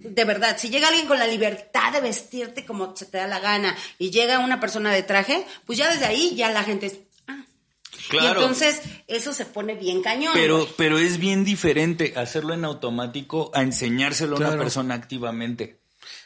de 0.00 0.24
verdad, 0.24 0.56
si 0.58 0.68
llega 0.70 0.88
alguien 0.88 1.06
con 1.06 1.18
la 1.18 1.26
libertad 1.26 1.92
de 1.92 2.00
vestirte 2.00 2.64
como 2.64 2.94
se 2.96 3.06
te 3.06 3.18
da 3.18 3.26
la 3.26 3.40
gana 3.40 3.76
y 3.98 4.10
llega 4.10 4.38
una 4.38 4.60
persona 4.60 4.92
de 4.92 4.97
traje, 5.02 5.46
pues 5.66 5.78
ya 5.78 5.90
desde 5.90 6.06
ahí 6.06 6.34
ya 6.36 6.50
la 6.50 6.62
gente 6.64 6.86
es... 6.86 6.98
ah. 7.26 7.44
Y 7.92 8.08
Claro. 8.08 8.40
entonces 8.40 8.80
eso 9.06 9.32
se 9.32 9.44
pone 9.44 9.74
bien 9.74 10.02
cañón. 10.02 10.32
Pero, 10.34 10.66
pero 10.76 10.98
es 10.98 11.18
bien 11.18 11.44
diferente 11.44 12.14
hacerlo 12.16 12.54
en 12.54 12.64
automático 12.64 13.50
a 13.54 13.62
enseñárselo 13.62 14.36
a 14.36 14.40
una 14.40 14.56
persona 14.58 14.94
activamente. 14.94 15.80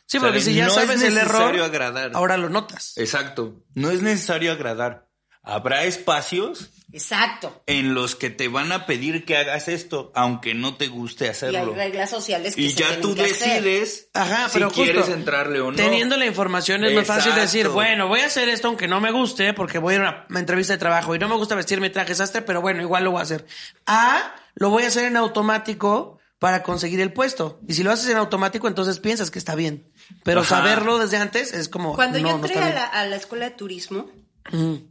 Sí, 0.07 0.19
porque 0.19 0.41
¿Sabes? 0.41 0.45
si 0.45 0.55
ya 0.55 0.65
No 0.67 0.69
es 0.71 0.75
sabes 0.75 1.03
el 1.03 1.17
error, 1.17 1.33
necesario 1.33 1.65
agradar. 1.65 2.11
ahora 2.15 2.37
lo 2.37 2.49
notas. 2.51 2.93
Exacto. 2.97 3.63
No 3.75 3.91
es 3.91 4.03
necesario 4.03 4.53
agradar. 4.53 5.09
Habrá 5.45 5.85
espacios 5.85 6.71
Exacto. 6.93 7.63
en 7.67 7.95
los 7.95 8.15
que 8.15 8.31
te 8.31 8.47
van 8.47 8.71
a 8.71 8.87
pedir 8.87 9.25
que 9.25 9.37
hagas 9.37 9.67
esto, 9.67 10.13
aunque 10.15 10.55
no 10.55 10.77
te 10.77 10.87
guste 10.87 11.25
Y 11.25 11.27
hay 11.27 11.31
hacerlo. 11.33 11.75
reglas 11.75 12.11
sociales 12.11 12.55
que 12.55 12.63
Y 12.63 12.71
se 12.71 12.77
ya 12.77 13.01
tú 13.01 13.15
que 13.15 13.23
decides 13.25 14.09
Ajá, 14.15 14.49
si 14.49 14.55
pero 14.55 14.69
justo, 14.69 14.85
quieres 14.85 15.09
entrarle 15.09 15.61
o 15.61 15.71
no. 15.73 15.77
Teniendo 15.77 16.17
la 16.17 16.27
información 16.27 16.85
es 16.85 16.95
más 16.95 17.07
fácil 17.07 17.33
Exacto. 17.33 17.41
decir, 17.41 17.69
bueno, 17.71 18.07
voy 18.07 18.21
a 18.21 18.27
hacer 18.27 18.49
esto 18.49 18.69
aunque 18.69 18.87
no 18.87 19.01
me 19.01 19.11
guste, 19.11 19.53
porque 19.53 19.79
voy 19.79 19.95
a 19.95 19.97
ir 19.97 20.03
a 20.03 20.27
una, 20.29 20.41
entrevista 20.41 20.75
de 20.75 20.79
trabajo 20.79 21.15
y 21.15 21.19
no 21.19 21.29
me 21.29 21.35
gusta 21.35 21.57
vestirme 21.57 21.91
traje 21.91 22.15
sastre, 22.15 22.43
pero 22.43 22.61
bueno, 22.61 22.81
igual 22.81 23.03
lo 23.03 23.11
voy 23.11 23.21
a 23.21 23.23
hacer. 23.25 23.47
A, 23.87 24.37
lo 24.55 24.71
voy 24.71 24.85
a 24.85 24.89
hacer 24.89 25.07
en 25.07 25.17
automático 25.17 26.19
para 26.39 26.63
conseguir 26.63 27.01
el 27.01 27.13
puesto. 27.13 27.61
Y 27.67 27.75
si 27.75 27.83
lo 27.83 27.91
haces 27.91 28.09
en 28.11 28.17
automático, 28.17 28.69
entonces 28.69 29.01
piensas 29.01 29.31
que 29.31 29.39
está 29.39 29.55
bien. 29.55 29.91
Pero 30.25 30.41
Ajá. 30.43 30.57
saberlo 30.57 30.99
desde 30.99 31.17
antes 31.17 31.53
es 31.53 31.69
como. 31.69 31.95
Cuando 31.95 32.19
no, 32.19 32.29
yo 32.29 32.35
entré 32.37 32.55
la, 32.57 32.85
a 32.85 33.07
la 33.07 33.17
escuela 33.17 33.47
de 33.49 33.57
turismo, 33.57 34.11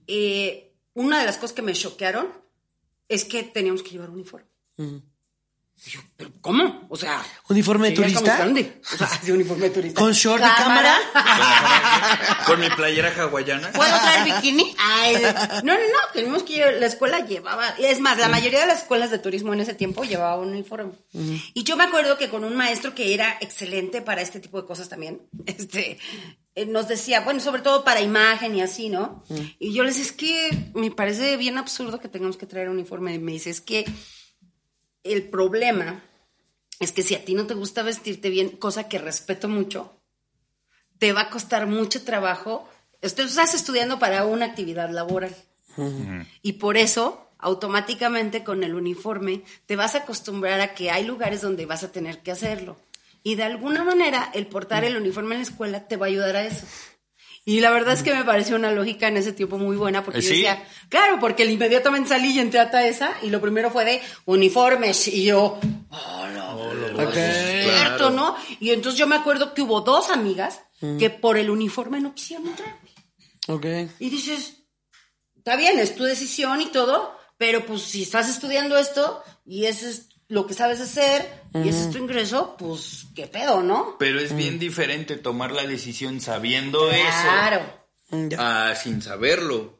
eh, 0.08 0.74
una 0.94 1.20
de 1.20 1.26
las 1.26 1.38
cosas 1.38 1.54
que 1.54 1.62
me 1.62 1.74
choquearon 1.74 2.28
es 3.08 3.26
que 3.26 3.44
teníamos 3.44 3.84
que 3.84 3.92
llevar 3.92 4.10
uniforme. 4.10 4.48
Y 5.84 5.90
yo, 5.90 6.00
¿pero 6.16 6.30
cómo? 6.42 6.86
O 6.90 6.96
sea, 6.96 7.24
¿Uniforme 7.50 7.90
de 7.90 7.96
turista? 7.96 8.20
O 8.22 8.98
sea, 8.98 9.08
sí, 9.24 9.32
uniforme 9.32 9.64
de 9.64 9.70
turista. 9.72 10.00
¿Con 10.00 10.12
short 10.14 10.42
de 10.44 10.50
cámara? 10.56 10.96
Con 12.46 12.60
mi 12.60 12.70
playera 12.70 13.12
hawaiana. 13.18 13.72
¿Puedo 13.72 13.90
traer 14.00 14.26
bikini? 14.26 14.76
Ay, 14.78 15.16
no, 15.64 15.74
no, 15.74 15.80
no, 15.80 15.98
tenemos 16.14 16.44
que 16.44 16.54
llevar- 16.54 16.76
la 16.80 16.86
escuela 16.86 17.26
llevaba, 17.26 17.68
es 17.80 18.00
más, 18.00 18.20
la 18.20 18.30
mayoría 18.30 18.60
de 18.62 18.68
las 18.68 18.82
escuelas 18.82 19.10
de 19.10 19.18
turismo 19.20 19.54
en 19.54 19.62
ese 19.62 19.74
tiempo 19.74 20.04
llevaba 20.04 20.38
un 20.40 20.50
uniforme. 20.50 20.92
Y 21.14 21.64
yo 21.64 21.76
me 21.78 21.84
acuerdo 21.86 22.18
que 22.18 22.30
con 22.30 22.44
un 22.44 22.56
maestro 22.56 22.94
que 22.94 23.14
era 23.16 23.38
excelente 23.42 24.02
para 24.04 24.22
este 24.22 24.40
tipo 24.40 24.62
de 24.62 24.68
cosas 24.68 24.88
también, 24.88 25.24
este, 25.48 25.98
nos 26.68 26.88
decía, 26.88 27.22
bueno, 27.22 27.40
sobre 27.40 27.62
todo 27.62 27.84
para 27.84 28.02
imagen 28.02 28.56
y 28.56 28.62
así, 28.62 28.90
¿no? 28.90 29.24
Y 29.60 29.74
yo 29.74 29.84
les 29.84 29.96
decía, 29.96 30.12
es 30.12 30.18
que 30.18 30.72
me 30.74 30.92
parece 30.92 31.38
bien 31.38 31.58
absurdo 31.58 32.00
que 32.00 32.10
tengamos 32.10 32.38
que 32.38 32.46
traer 32.46 32.70
uniforme. 32.70 33.14
Y 33.14 33.20
me 33.20 33.32
dice, 33.32 33.50
es 33.50 33.62
que 33.62 33.86
el 35.04 35.30
problema 35.30 36.04
es 36.80 36.92
que 36.92 37.04
si 37.04 37.16
a 37.16 37.24
ti 37.24 37.36
no 37.36 37.48
te 37.48 37.54
gusta 37.54 37.84
vestirte 37.84 38.30
bien, 38.30 38.50
cosa 38.50 38.90
que 38.90 38.98
respeto 38.98 39.48
mucho, 39.48 39.98
te 40.98 41.14
va 41.14 41.22
a 41.22 41.30
costar 41.30 41.68
mucho 41.68 42.04
trabajo. 42.04 42.68
Estás 43.02 43.54
estudiando 43.54 43.98
para 43.98 44.26
una 44.26 44.46
actividad 44.46 44.90
laboral. 44.90 45.36
Y 46.42 46.54
por 46.54 46.76
eso, 46.76 47.30
automáticamente 47.38 48.44
con 48.44 48.64
el 48.64 48.76
uniforme, 48.76 49.44
te 49.66 49.76
vas 49.76 49.96
a 49.96 50.00
acostumbrar 50.00 50.60
a 50.60 50.76
que 50.76 50.92
hay 50.92 51.06
lugares 51.06 51.42
donde 51.42 51.66
vas 51.66 51.84
a 51.84 51.92
tener 51.92 52.22
que 52.24 52.32
hacerlo. 52.32 52.78
Y 53.24 53.36
de 53.36 53.44
alguna 53.44 53.84
manera, 53.84 54.32
el 54.34 54.48
portar 54.48 54.84
el 54.84 54.98
uniforme 54.98 55.36
en 55.36 55.42
la 55.42 55.48
escuela 55.48 55.88
te 55.88 55.98
va 55.98 56.08
a 56.08 56.10
ayudar 56.10 56.36
a 56.36 56.44
eso. 56.46 56.66
Y 57.44 57.60
la 57.60 57.72
verdad 57.72 57.94
es 57.96 58.04
que 58.04 58.14
me 58.14 58.24
pareció 58.24 58.56
una 58.56 58.72
lógica 58.72 59.08
en 59.08 59.18
ese 59.18 59.34
tiempo 59.34 59.58
muy 59.58 59.76
buena, 59.76 60.04
porque 60.04 60.20
¿Eh, 60.20 60.24
yo 60.24 60.30
sí? 60.30 60.36
decía, 60.36 60.64
claro, 60.90 61.20
porque 61.20 61.44
inmediatamente 61.46 62.10
salí 62.10 62.32
y 62.32 62.40
entré 62.40 62.60
a 62.60 62.70
Taesa, 62.70 63.14
y 63.24 63.30
lo 63.32 63.42
primero 63.42 63.72
fue 63.72 63.84
de 63.84 64.02
uniformes, 64.26 65.08
y 65.08 65.26
yo, 65.26 65.60
oh, 65.90 66.28
no, 66.34 66.52
Ok. 67.08 67.16
es 67.16 67.64
cierto, 67.64 68.12
¿no? 68.12 68.36
Y 68.60 68.70
entonces 68.72 69.00
yo 69.00 69.08
me 69.08 69.16
acuerdo 69.16 69.54
que 69.56 69.64
hubo 69.64 69.82
dos 69.82 70.10
amigas 70.12 70.62
que 71.00 71.10
por 71.10 71.38
el 71.38 71.50
uniforme 71.50 72.00
no 72.00 72.14
quisieron 72.16 72.48
entrar. 72.48 72.76
Ok. 73.48 73.66
Y 74.00 74.10
dices, 74.10 74.64
está 75.36 75.56
bien, 75.56 75.80
es 75.80 75.96
tu 75.96 76.04
decisión 76.04 76.62
y 76.62 76.68
todo, 76.68 77.16
pero 77.38 77.66
pues 77.66 77.82
si 77.84 78.04
estás 78.04 78.30
estudiando 78.30 78.78
esto 78.78 79.24
y 79.46 79.66
eso 79.66 79.88
es 79.88 80.10
lo 80.32 80.48
que 80.48 80.54
sabes 80.54 80.80
hacer 80.80 81.30
y 81.54 81.67
ese 81.67 81.84
es 81.84 81.91
tu 81.91 81.98
ingreso, 81.98 82.56
pues 82.58 83.08
qué 83.13 83.28
pedo, 83.28 83.62
¿no? 83.62 83.98
Pero 84.00 84.17
es 84.22 84.34
bien 84.34 84.60
diferente 84.60 85.17
tomar 85.17 85.52
la 85.52 85.67
decisión 85.67 86.22
sabiendo 86.22 86.88
Claro. 86.88 87.62
Ya. 88.12 88.28
eso 88.28 88.41
a 88.41 88.76
sin 88.76 89.02
saberlo. 89.02 89.80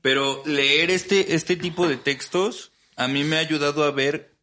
Pero 0.00 0.42
leer 0.46 0.90
este, 0.90 1.34
este 1.34 1.56
tipo 1.56 1.86
de 1.86 1.98
textos 1.98 2.72
a 2.96 3.06
mí 3.06 3.22
me 3.24 3.36
ha 3.36 3.40
ayudado 3.40 3.84
a 3.84 3.90
ver 3.90 4.34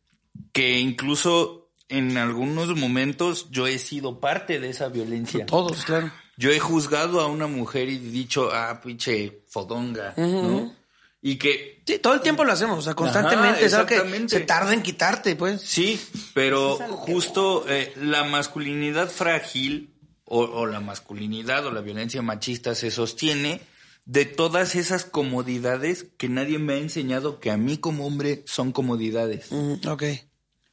que 0.52 0.78
incluso 0.78 1.72
en 1.88 2.18
algunos 2.18 2.76
momentos 2.76 3.50
yo 3.50 3.66
he 3.66 3.80
sido 3.80 4.20
parte 4.20 4.60
de 4.60 4.70
esa 4.70 4.90
violencia. 4.90 5.48
Todos, 5.48 5.84
claro. 5.84 6.12
Yo 6.38 6.52
he 6.52 6.60
juzgado 6.60 7.22
a 7.22 7.26
una 7.26 7.48
mujer 7.48 7.90
y 7.90 7.98
dicho, 7.98 8.50
ah, 8.54 8.80
pinche 8.84 9.42
fodonga, 9.48 10.14
¿no? 10.16 10.76
Y 11.22 11.38
que 11.38 11.80
Sí, 11.90 11.98
todo 11.98 12.14
el 12.14 12.22
tiempo 12.22 12.44
lo 12.44 12.52
hacemos, 12.52 12.78
o 12.78 12.82
sea, 12.84 12.94
constantemente. 12.94 13.58
Ajá, 13.58 13.66
es 13.66 13.74
algo 13.74 13.88
que 13.88 14.30
se 14.30 14.42
tarda 14.42 14.74
en 14.76 14.84
quitarte, 14.84 15.36
pues. 15.36 15.60
Sí, 15.62 16.00
pero 16.36 16.76
justo 16.76 17.66
eh, 17.68 17.94
la 17.96 18.24
masculinidad 18.24 19.10
frágil 19.10 19.96
o, 20.24 20.42
o 20.42 20.68
la 20.68 20.82
masculinidad 20.82 21.66
o 21.66 21.72
la 21.72 21.82
violencia 21.82 22.22
machista 22.22 22.76
se 22.76 22.92
sostiene 22.92 23.62
de 24.06 24.26
todas 24.26 24.76
esas 24.76 25.04
comodidades 25.04 26.06
que 26.18 26.30
nadie 26.30 26.60
me 26.60 26.74
ha 26.74 26.78
enseñado 26.78 27.40
que 27.40 27.50
a 27.50 27.58
mí 27.58 27.78
como 27.78 28.06
hombre 28.06 28.44
son 28.46 28.72
comodidades. 28.72 29.52
Mm, 29.52 29.88
ok. 29.88 30.04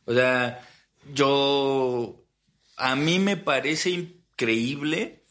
O 0.05 0.13
sea, 0.13 0.67
yo 1.15 2.27
a 2.77 2.95
mí 2.95 3.19
me 3.19 3.39
parece 3.39 3.89
increíble 3.89 5.25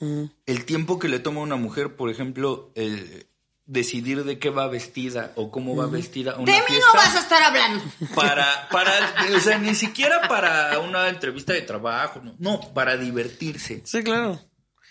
el 0.48 0.66
tiempo 0.66 0.98
que 0.98 1.10
le 1.10 1.20
toma 1.20 1.42
a 1.42 1.44
una 1.44 1.56
mujer, 1.58 1.96
por 1.96 2.10
ejemplo, 2.10 2.72
el 2.76 3.28
decidir 3.68 4.24
de 4.24 4.38
qué 4.38 4.50
va 4.50 4.68
vestida 4.68 5.32
o 5.36 5.50
cómo 5.50 5.76
va 5.76 5.88
vestida 5.88 6.36
una 6.36 6.46
De 6.52 6.60
mí 6.60 6.66
fiesta 6.68 6.86
no 6.88 6.94
vas 7.00 7.16
a 7.16 7.20
estar 7.20 7.42
hablando. 7.44 7.84
para, 8.14 8.70
para, 8.70 8.92
o 9.36 9.40
sea, 9.40 9.58
ni 9.58 9.74
siquiera 9.76 10.28
para 10.28 10.78
una 10.88 11.10
entrevista 11.10 11.54
de 11.54 11.62
trabajo, 11.62 12.22
no, 12.24 12.36
no, 12.38 12.74
para 12.74 12.96
divertirse. 12.98 13.82
Sí, 13.86 14.04
claro. 14.04 14.40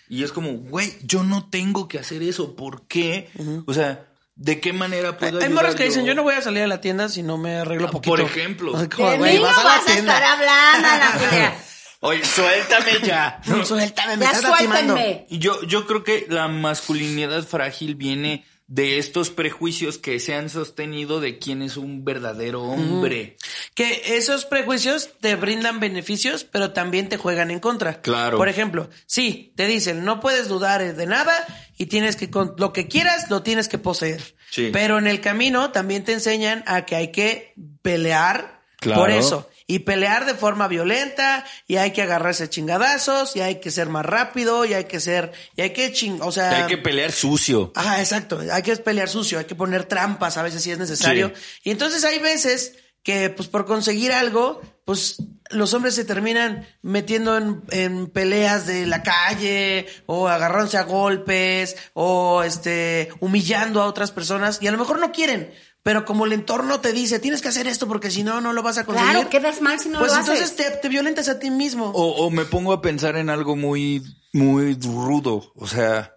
Y 0.08 0.22
es 0.24 0.32
como, 0.32 0.52
güey, 0.54 0.92
yo 1.02 1.22
no 1.22 1.48
tengo 1.48 1.88
que 1.88 1.98
hacer 1.98 2.22
eso, 2.22 2.56
¿por 2.56 2.86
qué? 2.88 3.30
O 3.66 3.72
sea, 3.72 4.06
¿de 4.34 4.60
qué 4.60 4.72
manera 4.72 5.16
puedo 5.16 5.40
Hay 5.40 5.48
morras 5.48 5.74
que 5.76 5.84
dicen, 5.84 6.04
yo 6.04 6.14
no 6.14 6.22
voy 6.24 6.34
a 6.34 6.42
salir 6.42 6.62
a 6.62 6.66
la 6.66 6.80
tienda 6.80 7.08
si 7.08 7.22
no 7.22 7.38
me 7.38 7.56
arreglo 7.56 7.86
Ah, 7.88 7.90
poquito. 7.90 8.10
por 8.16 8.20
ejemplo. 8.20 8.72
Como, 8.94 9.10
De 9.10 9.16
güey, 9.18 9.32
mí 9.34 9.38
no 9.38 9.44
vas 9.44 9.58
a 9.58 9.64
la 9.64 9.68
vas 9.76 9.88
a 9.88 9.94
estar 9.94 10.22
hablando, 10.22 10.88
Julia. 11.30 11.54
Oye, 12.00 12.22
suéltame 12.22 12.92
ya. 13.02 13.40
No, 13.46 13.64
suéltame, 13.64 14.16
me 14.18 14.24
Ya 14.26 14.32
estás 14.32 14.50
lastimando. 14.50 14.92
suéltenme. 14.94 15.26
Y 15.30 15.38
yo, 15.38 15.62
yo 15.62 15.86
creo 15.86 16.04
que 16.04 16.26
la 16.28 16.48
masculinidad 16.48 17.42
frágil 17.46 17.94
viene 17.94 18.44
de 18.66 18.98
estos 18.98 19.28
prejuicios 19.30 19.98
que 19.98 20.18
se 20.18 20.34
han 20.34 20.48
sostenido 20.48 21.20
de 21.20 21.38
quién 21.38 21.60
es 21.60 21.76
un 21.76 22.04
verdadero 22.04 22.62
hombre. 22.62 23.36
Que 23.74 24.16
esos 24.16 24.46
prejuicios 24.46 25.10
te 25.20 25.36
brindan 25.36 25.80
beneficios, 25.80 26.44
pero 26.44 26.72
también 26.72 27.08
te 27.10 27.18
juegan 27.18 27.50
en 27.50 27.60
contra. 27.60 28.00
Claro. 28.00 28.38
Por 28.38 28.48
ejemplo, 28.48 28.88
sí, 29.06 29.52
te 29.56 29.66
dicen, 29.66 30.04
no 30.04 30.20
puedes 30.20 30.48
dudar 30.48 30.94
de 30.94 31.06
nada 31.06 31.34
y 31.76 31.86
tienes 31.86 32.16
que, 32.16 32.30
con 32.30 32.54
lo 32.56 32.72
que 32.72 32.88
quieras, 32.88 33.28
lo 33.30 33.42
tienes 33.42 33.68
que 33.68 33.78
poseer. 33.78 34.34
Sí. 34.50 34.70
Pero 34.72 34.98
en 34.98 35.08
el 35.08 35.20
camino 35.20 35.70
también 35.70 36.04
te 36.04 36.12
enseñan 36.14 36.64
a 36.66 36.86
que 36.86 36.96
hay 36.96 37.12
que 37.12 37.52
pelear 37.82 38.62
Claro. 38.80 39.00
por 39.00 39.10
eso. 39.10 39.50
Y 39.66 39.80
pelear 39.80 40.26
de 40.26 40.34
forma 40.34 40.68
violenta, 40.68 41.44
y 41.66 41.76
hay 41.76 41.92
que 41.92 42.02
agarrarse 42.02 42.44
a 42.44 42.50
chingadazos, 42.50 43.34
y 43.34 43.40
hay 43.40 43.60
que 43.60 43.70
ser 43.70 43.88
más 43.88 44.04
rápido, 44.04 44.64
y 44.66 44.74
hay 44.74 44.84
que 44.84 45.00
ser, 45.00 45.32
y 45.56 45.62
hay 45.62 45.70
que 45.70 45.90
ching, 45.92 46.20
o 46.20 46.30
sea. 46.32 46.64
Hay 46.64 46.66
que 46.66 46.78
pelear 46.78 47.12
sucio. 47.12 47.72
Ajá, 47.74 48.00
exacto. 48.00 48.40
Hay 48.52 48.62
que 48.62 48.76
pelear 48.76 49.08
sucio, 49.08 49.38
hay 49.38 49.46
que 49.46 49.54
poner 49.54 49.84
trampas 49.84 50.36
a 50.36 50.42
veces 50.42 50.62
si 50.62 50.70
es 50.70 50.78
necesario. 50.78 51.32
Sí. 51.34 51.60
Y 51.64 51.70
entonces 51.70 52.04
hay 52.04 52.18
veces 52.18 52.76
que, 53.02 53.30
pues, 53.30 53.48
por 53.48 53.64
conseguir 53.64 54.12
algo, 54.12 54.60
pues, 54.84 55.16
los 55.50 55.72
hombres 55.72 55.94
se 55.94 56.04
terminan 56.04 56.66
metiendo 56.82 57.36
en, 57.36 57.62
en 57.70 58.06
peleas 58.08 58.66
de 58.66 58.86
la 58.86 59.02
calle, 59.02 59.86
o 60.06 60.28
agarrándose 60.28 60.78
a 60.78 60.82
golpes, 60.82 61.76
o 61.92 62.42
este, 62.42 63.10
humillando 63.20 63.80
a 63.80 63.86
otras 63.86 64.10
personas, 64.10 64.58
y 64.60 64.66
a 64.66 64.72
lo 64.72 64.78
mejor 64.78 64.98
no 64.98 65.12
quieren. 65.12 65.52
Pero 65.84 66.04
como 66.06 66.24
el 66.26 66.32
entorno 66.32 66.80
te 66.80 66.92
dice, 66.92 67.20
tienes 67.20 67.40
que 67.42 67.48
hacer 67.48 67.68
esto 67.68 67.86
porque 67.86 68.10
si 68.10 68.24
no, 68.24 68.40
no 68.40 68.52
lo 68.52 68.62
vas 68.62 68.78
a 68.78 68.84
conseguir. 68.86 69.10
Claro, 69.12 69.28
quedas 69.30 69.60
mal 69.60 69.78
si 69.78 69.88
no 69.90 69.98
pues 70.00 70.12
lo 70.12 70.18
entonces 70.18 70.44
haces. 70.52 70.56
te, 70.56 70.76
te 70.78 70.88
violentas 70.88 71.28
a 71.28 71.38
ti 71.38 71.50
mismo. 71.50 71.90
O, 71.94 72.24
o 72.26 72.30
me 72.30 72.44
pongo 72.46 72.72
a 72.72 72.80
pensar 72.82 73.16
en 73.16 73.28
algo 73.30 73.54
muy, 73.54 74.02
muy 74.32 74.74
rudo. 74.80 75.52
O 75.54 75.66
sea, 75.66 76.16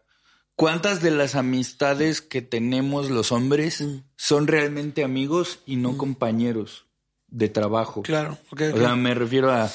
¿cuántas 0.56 1.01
de 1.01 1.12
las 1.12 1.36
amistades 1.36 2.21
que 2.21 2.41
tenemos 2.41 3.10
los 3.12 3.32
hombres 3.34 3.82
Mm. 3.82 4.03
son 4.15 4.47
realmente 4.47 5.03
amigos 5.03 5.60
y 5.65 5.75
no 5.75 5.97
compañeros 5.97 6.86
de 7.27 7.49
trabajo? 7.49 8.03
Claro. 8.03 8.38
O 8.51 8.58
sea, 8.58 8.95
me 8.95 9.13
refiero 9.13 9.51
a 9.51 9.69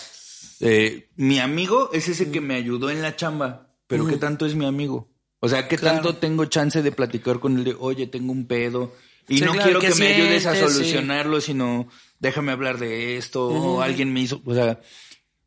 eh, 0.61 1.11
mi 1.17 1.39
amigo 1.39 1.91
es 1.93 2.09
ese 2.09 2.31
que 2.31 2.41
me 2.41 2.55
ayudó 2.55 2.89
en 2.91 3.03
la 3.03 3.15
chamba, 3.17 3.69
pero 3.89 4.07
¿qué 4.07 4.17
tanto 4.17 4.47
es 4.47 4.55
mi 4.55 4.65
amigo? 4.65 5.11
O 5.41 5.49
sea, 5.51 5.69
¿qué 5.69 5.77
Claro. 5.77 5.97
tanto 5.97 6.17
tengo 6.17 6.45
chance 6.47 6.81
de 6.83 6.93
platicar 6.93 7.41
con 7.41 7.59
él 7.59 7.65
de, 7.65 7.77
oye, 7.79 8.07
tengo 8.07 8.33
un 8.33 8.47
pedo 8.47 8.93
y 9.29 9.39
Sí, 9.39 9.45
no 9.45 9.53
claro, 9.53 9.65
quiero 9.65 9.81
¿qué 9.81 9.89
que 9.89 9.95
me 9.97 10.15
ayudes 10.15 10.47
a? 10.47 10.55
Sí. 10.55 10.61
solucionarlo, 10.61 11.41
sino 11.41 11.89
déjame 12.19 12.53
hablar 12.53 12.79
de 12.79 13.17
esto, 13.17 13.49
o 13.49 13.81
alguien 13.83 14.13
me 14.13 14.21
hizo, 14.21 14.41
o 14.45 14.55
sea, 14.55 14.81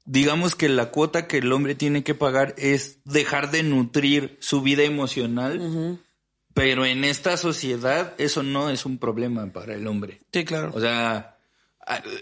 digamos 0.06 0.56
que 0.56 0.70
la 0.70 0.92
cuota 0.92 1.28
que 1.28 1.38
el 1.40 1.52
hombre 1.52 1.76
tiene 1.76 2.04
que 2.04 2.16
pagar 2.16 2.54
es 2.58 3.00
dejar 3.06 3.52
de 3.52 3.64
nutrir 3.64 4.38
su 4.42 4.62
vida 4.62 4.84
emocional, 4.84 6.00
pero 6.54 6.86
en 6.86 7.04
esta 7.04 7.38
sociedad 7.38 8.14
eso 8.18 8.44
no 8.44 8.70
es 8.70 8.86
un 8.86 8.98
problema 8.98 9.46
para 9.52 9.74
el 9.76 9.88
hombre. 9.88 10.20
Sí, 10.32 10.46
claro. 10.46 10.72
O 10.74 10.80
sea, 10.82 11.38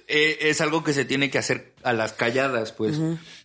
e- 0.08 0.38
es 0.42 0.60
algo 0.62 0.84
que 0.84 0.94
se 0.94 1.06
tiene 1.06 1.30
que 1.30 1.38
hacer 1.38 1.76
a 1.84 1.94
las 1.94 2.14
calladas, 2.14 2.72
pues. 2.72 3.00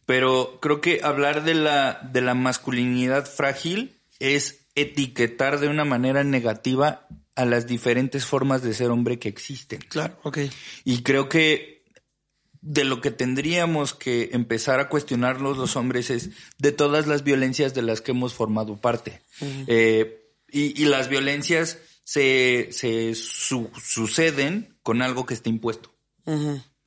Pero 0.07 0.59
creo 0.61 0.81
que 0.81 1.01
hablar 1.03 1.45
de 1.45 1.55
la, 1.55 2.01
de 2.13 2.21
la 2.23 2.35
masculinidad 2.35 3.27
frágil 3.27 4.01
es 4.19 4.67
etiquetar 4.75 5.59
de 5.61 5.69
una 5.69 5.85
manera 5.85 6.23
negativa 6.25 7.07
a 7.39 7.45
las 7.45 7.67
diferentes 7.67 8.27
formas 8.27 8.63
de 8.63 8.75
ser 8.75 8.91
hombre 8.91 9.19
que 9.19 9.29
existen. 9.29 9.81
claro, 9.89 10.19
ok. 10.25 10.39
Y 10.85 11.03
creo 11.03 11.29
que 11.29 11.85
de 12.61 12.85
lo 12.85 13.01
que 13.01 13.11
tendríamos 13.13 13.95
que 13.95 14.31
empezar 14.33 14.81
a 14.81 14.89
cuestionarnos 14.89 15.57
los 15.57 15.77
hombres 15.77 16.11
es 16.11 16.31
de 16.59 16.73
todas 16.73 17.07
las 17.07 17.23
violencias 17.23 17.73
de 17.75 17.83
las 17.83 18.01
que 18.01 18.11
hemos 18.11 18.35
formado 18.35 18.81
parte. 18.81 19.23
Eh, 19.69 20.21
y, 20.51 20.83
y 20.83 20.87
las 20.87 21.09
violencias 21.09 21.79
se, 22.03 22.69
se 22.73 23.15
su- 23.15 23.71
suceden 23.81 24.77
con 24.83 25.03
algo 25.03 25.25
que 25.25 25.35
está 25.35 25.49
impuesto. 25.49 25.95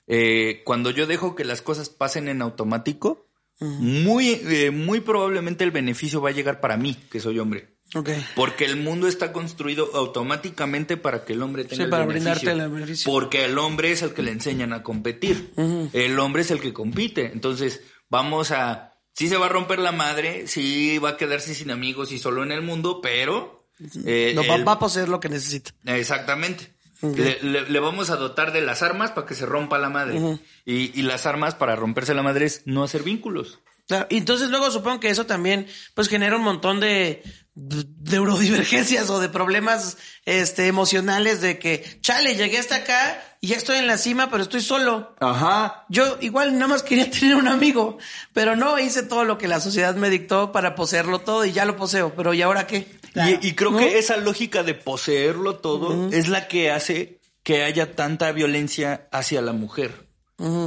Eh, 0.07 0.61
cuando 0.65 0.91
yo 0.91 1.07
dejo 1.07 1.35
que 1.35 1.45
las 1.45 1.61
cosas 1.61 1.89
pasen 1.89 2.27
en 2.27 2.41
automático, 2.41 3.27
muy, 3.61 4.41
eh, 4.49 4.71
muy 4.71 4.99
probablemente 5.01 5.63
el 5.63 5.71
beneficio 5.71 6.19
va 6.19 6.29
a 6.29 6.33
llegar 6.33 6.59
para 6.59 6.77
mí, 6.77 6.97
que 7.11 7.19
soy 7.19 7.37
hombre. 7.39 7.70
Ok. 7.93 8.09
Porque 8.35 8.65
el 8.65 8.77
mundo 8.77 9.07
está 9.07 9.33
construido 9.33 9.89
automáticamente 9.93 10.95
para 10.97 11.25
que 11.25 11.33
el 11.33 11.41
hombre 11.41 11.63
tenga 11.65 11.75
Sí, 11.75 11.81
el 11.83 11.89
para 11.89 12.05
beneficio. 12.05 12.33
brindarte 12.35 12.63
el 12.63 12.69
beneficio. 12.71 13.11
Porque 13.11 13.45
el 13.45 13.57
hombre 13.57 13.91
es 13.91 14.01
el 14.01 14.13
que 14.13 14.21
le 14.21 14.31
enseñan 14.31 14.71
a 14.73 14.81
competir. 14.83 15.51
El 15.93 16.17
hombre 16.19 16.43
es 16.43 16.51
el 16.51 16.61
que 16.61 16.71
compite. 16.73 17.31
Entonces, 17.33 17.81
vamos 18.09 18.51
a... 18.51 18.87
Sí 19.13 19.27
se 19.27 19.35
va 19.35 19.47
a 19.47 19.49
romper 19.49 19.79
la 19.79 19.91
madre, 19.91 20.47
sí 20.47 20.97
va 20.99 21.09
a 21.09 21.17
quedarse 21.17 21.53
sin 21.53 21.69
amigos 21.69 22.13
y 22.13 22.17
solo 22.17 22.43
en 22.43 22.53
el 22.53 22.61
mundo, 22.61 23.01
pero... 23.01 23.67
eh, 24.05 24.31
No, 24.35 24.43
va, 24.65 24.71
a 24.73 24.79
poseer 24.79 25.09
lo 25.09 25.19
que 25.19 25.27
necesita. 25.27 25.71
Exactamente. 25.85 26.73
Le, 27.01 27.39
le- 27.41 27.69
le 27.69 27.79
vamos 27.79 28.09
a 28.09 28.15
dotar 28.15 28.53
de 28.53 28.61
las 28.61 28.83
armas 28.83 29.11
para 29.11 29.27
que 29.27 29.33
se 29.35 29.45
rompa 29.45 29.77
la 29.79 29.89
madre. 29.89 30.39
y, 30.65 30.97
y 30.97 31.01
las 31.03 31.25
armas 31.25 31.55
para 31.55 31.75
romperse 31.75 32.13
la 32.13 32.23
madre 32.23 32.45
es 32.45 32.61
no 32.65 32.83
hacer 32.83 33.03
vínculos. 33.03 33.59
Claro, 33.87 34.07
y 34.09 34.17
entonces 34.17 34.49
luego 34.49 34.71
supongo 34.71 34.99
que 35.01 35.09
eso 35.09 35.25
también 35.25 35.67
pues 35.95 36.07
genera 36.07 36.37
un 36.37 36.43
montón 36.43 36.79
de, 36.79 37.23
de 37.53 37.85
neurodivergencias 38.11 39.09
o 39.09 39.19
de 39.19 39.27
problemas 39.27 39.97
este 40.25 40.67
emocionales 40.67 41.41
de 41.41 41.59
que, 41.59 41.99
chale, 42.01 42.35
llegué 42.35 42.57
hasta 42.57 42.77
acá 42.77 43.21
y 43.41 43.47
ya 43.47 43.57
estoy 43.57 43.77
en 43.77 43.87
la 43.87 43.97
cima, 43.97 44.29
pero 44.29 44.43
estoy 44.43 44.61
solo. 44.61 45.15
Ajá. 45.19 45.85
Yo 45.89 46.17
igual 46.21 46.53
nada 46.53 46.67
más 46.67 46.83
quería 46.83 47.09
tener 47.19 47.35
un 47.35 47.47
amigo, 47.47 47.97
pero 48.33 48.55
no 48.55 48.79
hice 48.79 49.03
todo 49.03 49.25
lo 49.25 49.37
que 49.37 49.47
la 49.47 49.59
sociedad 49.59 49.95
me 49.95 50.09
dictó 50.09 50.51
para 50.51 50.75
poseerlo 50.75 51.19
todo 51.19 51.45
y 51.45 51.51
ya 51.51 51.65
lo 51.65 51.75
poseo, 51.75 52.13
pero 52.15 52.33
¿y 52.33 52.41
ahora 52.41 52.67
qué? 52.67 52.87
Y, 53.15 53.47
y 53.49 53.53
creo 53.55 53.75
que 53.75 53.99
esa 53.99 54.15
lógica 54.15 54.63
de 54.63 54.73
poseerlo 54.73 55.57
todo 55.57 56.09
es 56.11 56.29
la 56.29 56.47
que 56.47 56.71
hace 56.71 57.19
que 57.43 57.63
haya 57.63 57.95
tanta 57.95 58.31
violencia 58.31 59.09
hacia 59.11 59.41
la 59.41 59.51
mujer. 59.51 60.10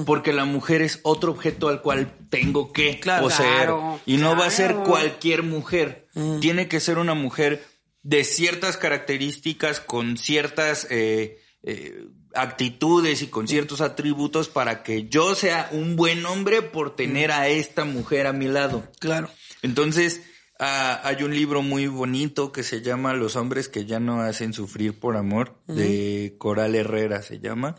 Porque 0.07 0.33
la 0.33 0.45
mujer 0.45 0.83
es 0.83 1.01
otro 1.03 1.33
objeto 1.33 1.69
al 1.69 1.83
cual 1.83 2.13
tengo 2.31 2.73
que 2.73 3.01
Claro. 3.01 3.25
poseer. 3.25 3.71
Y 4.07 4.19
no 4.19 4.37
va 4.37 4.47
a 4.47 4.51
ser 4.51 4.75
cualquier 4.77 5.43
mujer. 5.43 6.07
Tiene 6.41 6.69
que 6.69 6.81
ser 6.81 6.99
una 6.99 7.15
mujer 7.15 7.65
de 8.03 8.23
ciertas 8.25 8.77
características, 8.77 9.81
con 9.81 10.17
ciertas 10.19 10.87
eh, 10.91 11.41
eh, 11.63 12.07
actitudes 12.35 13.23
y 13.23 13.29
con 13.29 13.49
ciertos 13.49 13.81
atributos 13.81 14.49
para 14.49 14.83
que 14.83 15.09
yo 15.09 15.35
sea 15.35 15.69
un 15.73 15.97
buen 15.97 16.27
hombre 16.27 16.63
por 16.63 16.95
tener 16.95 17.33
a 17.33 17.49
esta 17.49 17.85
mujer 17.85 18.27
a 18.27 18.33
mi 18.33 18.47
lado. 18.47 18.85
Claro. 19.01 19.31
Entonces, 19.63 20.23
ah, 20.59 21.01
hay 21.05 21.23
un 21.23 21.35
libro 21.35 21.63
muy 21.63 21.87
bonito 21.87 22.53
que 22.53 22.63
se 22.63 22.83
llama 22.83 23.15
Los 23.15 23.37
hombres 23.37 23.69
que 23.69 23.87
ya 23.87 23.99
no 24.01 24.21
hacen 24.21 24.53
sufrir 24.53 24.99
por 24.99 25.17
amor, 25.17 25.57
de 25.67 26.35
Coral 26.39 26.75
Herrera 26.75 27.23
se 27.23 27.41
llama, 27.41 27.77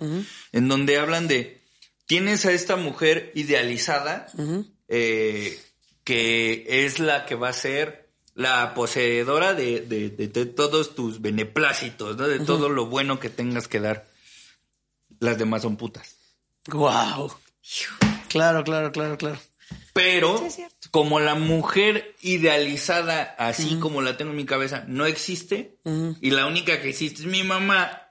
en 0.52 0.68
donde 0.68 0.98
hablan 0.98 1.28
de, 1.28 1.62
tienes 2.06 2.46
a 2.46 2.52
esta 2.52 2.76
mujer 2.76 3.32
idealizada, 3.36 4.28
eh, 4.88 5.60
que 6.04 6.86
es 6.86 7.00
la 7.00 7.26
que 7.26 7.36
va 7.36 7.50
a 7.50 7.54
ser 7.54 8.10
la 8.36 8.74
poseedora 8.74 9.54
de, 9.54 9.82
de- 9.82 10.10
de- 10.10 10.28
de 10.28 10.46
todos 10.46 10.94
tus 10.96 11.22
beneplácitos, 11.22 12.18
¿no? 12.18 12.28
de 12.28 12.40
todo 12.42 12.70
lo 12.70 12.86
bueno 12.88 13.20
que 13.20 13.30
tengas 13.30 13.68
que 13.68 13.80
dar. 13.80 14.06
Las 15.20 15.38
demás 15.38 15.62
son 15.62 15.78
putas. 15.78 16.16
Wow. 16.68 17.34
Claro, 18.28 18.64
claro, 18.64 18.92
claro, 18.92 19.18
claro. 19.18 19.40
Pero 19.94 20.36
como 20.92 21.20
la 21.22 21.36
mujer 21.36 22.16
idealizada, 22.22 23.24
así 23.40 23.78
como 23.80 24.02
la 24.02 24.18
tengo 24.18 24.32
en 24.32 24.38
mi 24.38 24.46
cabeza, 24.46 24.84
no 24.88 25.06
existe, 25.06 25.78
y 26.22 26.32
la 26.32 26.46
única 26.46 26.82
que 26.82 26.90
existe 26.90 27.22
es 27.22 27.28
mi 27.28 27.44
mamá, 27.44 28.05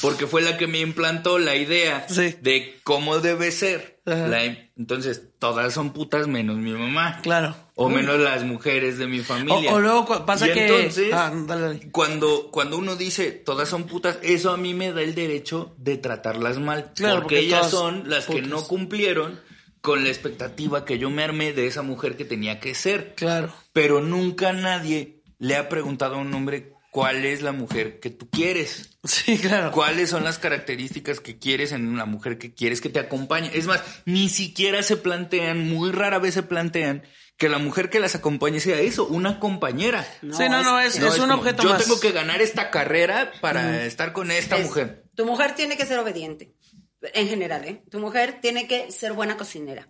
porque 0.00 0.26
fue 0.26 0.42
la 0.42 0.56
que 0.56 0.66
me 0.66 0.80
implantó 0.80 1.38
la 1.38 1.56
idea 1.56 2.06
Sí. 2.08 2.34
de 2.40 2.78
cómo 2.84 3.18
debe 3.20 3.50
ser. 3.50 4.00
La- 4.04 4.44
entonces, 4.76 5.22
todas 5.38 5.72
son 5.72 5.92
putas 5.94 6.26
menos 6.28 6.56
mi 6.56 6.72
mamá. 6.72 7.20
Claro. 7.22 7.56
O 7.74 7.88
menos 7.88 8.18
las 8.20 8.44
mujeres 8.44 8.98
de 8.98 9.06
mi 9.06 9.20
familia. 9.20 9.72
o 9.72 9.80
luego 9.80 10.24
pasa 10.26 10.46
Y 10.48 10.52
que 10.52 10.66
entonces, 10.66 11.12
Ah, 11.12 11.32
dale, 11.46 11.62
dale. 11.62 11.90
cuando, 11.90 12.50
cuando 12.50 12.76
uno 12.76 12.96
dice 12.96 13.30
todas 13.32 13.68
son 13.68 13.84
putas, 13.84 14.18
eso 14.22 14.50
a 14.50 14.56
mí 14.58 14.74
me 14.74 14.92
da 14.92 15.00
el 15.02 15.14
derecho 15.14 15.74
de 15.78 15.96
tratarlas 15.96 16.58
mal. 16.58 16.92
Claro, 16.94 17.22
porque, 17.22 17.36
porque 17.36 17.38
ellas 17.46 17.70
son 17.70 18.08
las 18.10 18.26
que 18.26 18.42
no 18.42 18.62
cumplieron 18.64 19.40
con 19.80 20.02
la 20.04 20.10
expectativa 20.10 20.84
que 20.84 20.98
yo 20.98 21.08
me 21.10 21.24
armé 21.24 21.52
de 21.52 21.66
esa 21.66 21.82
mujer 21.82 22.16
que 22.16 22.24
tenía 22.24 22.60
que 22.60 22.74
ser. 22.74 23.14
Claro. 23.16 23.54
Pero 23.72 24.00
nunca 24.02 24.52
nadie 24.52 25.22
le 25.38 25.56
ha 25.56 25.68
preguntado 25.68 26.16
a 26.16 26.18
un 26.18 26.32
hombre 26.34 26.73
cuál 26.94 27.24
es 27.24 27.42
la 27.42 27.50
mujer 27.50 27.98
que 27.98 28.08
tú 28.08 28.30
quieres. 28.30 28.90
Sí, 29.02 29.36
claro. 29.36 29.72
¿Cuáles 29.72 30.10
son 30.10 30.22
las 30.22 30.38
características 30.38 31.18
que 31.18 31.40
quieres 31.40 31.72
en 31.72 31.88
una 31.88 32.04
mujer 32.04 32.38
que 32.38 32.54
quieres 32.54 32.80
que 32.80 32.88
te 32.88 33.00
acompañe? 33.00 33.50
Es 33.52 33.66
más, 33.66 33.82
ni 34.04 34.28
siquiera 34.28 34.80
se 34.84 34.96
plantean, 34.96 35.68
muy 35.68 35.90
rara 35.90 36.20
vez 36.20 36.34
se 36.34 36.44
plantean 36.44 37.02
que 37.36 37.48
la 37.48 37.58
mujer 37.58 37.90
que 37.90 37.98
las 37.98 38.14
acompañe 38.14 38.60
sea 38.60 38.78
eso, 38.78 39.06
una 39.08 39.40
compañera. 39.40 40.04
sí, 40.20 40.28
no, 40.48 40.62
no, 40.62 40.78
es, 40.78 41.00
No, 41.00 41.08
es 41.08 41.18
un 41.18 41.28
como, 41.30 41.40
objeto 41.42 41.64
yo 41.64 41.70
más. 41.70 41.82
tengo 41.82 41.98
que 41.98 42.12
ganar 42.12 42.40
esta 42.40 42.70
carrera 42.70 43.32
para 43.40 43.84
estar 43.84 44.12
con 44.12 44.30
esta 44.30 44.56
Es- 44.58 44.66
mujer. 44.66 45.04
Tu 45.16 45.26
mujer 45.26 45.56
tiene 45.56 45.76
que 45.76 45.86
ser 45.86 45.98
obediente. 45.98 46.54
En 47.12 47.26
general, 47.28 47.64
¿eh? 47.64 47.82
Tu 47.90 47.98
mujer 47.98 48.38
tiene 48.40 48.68
que 48.68 48.92
ser 48.92 49.14
buena 49.14 49.36
cocinera. 49.36 49.88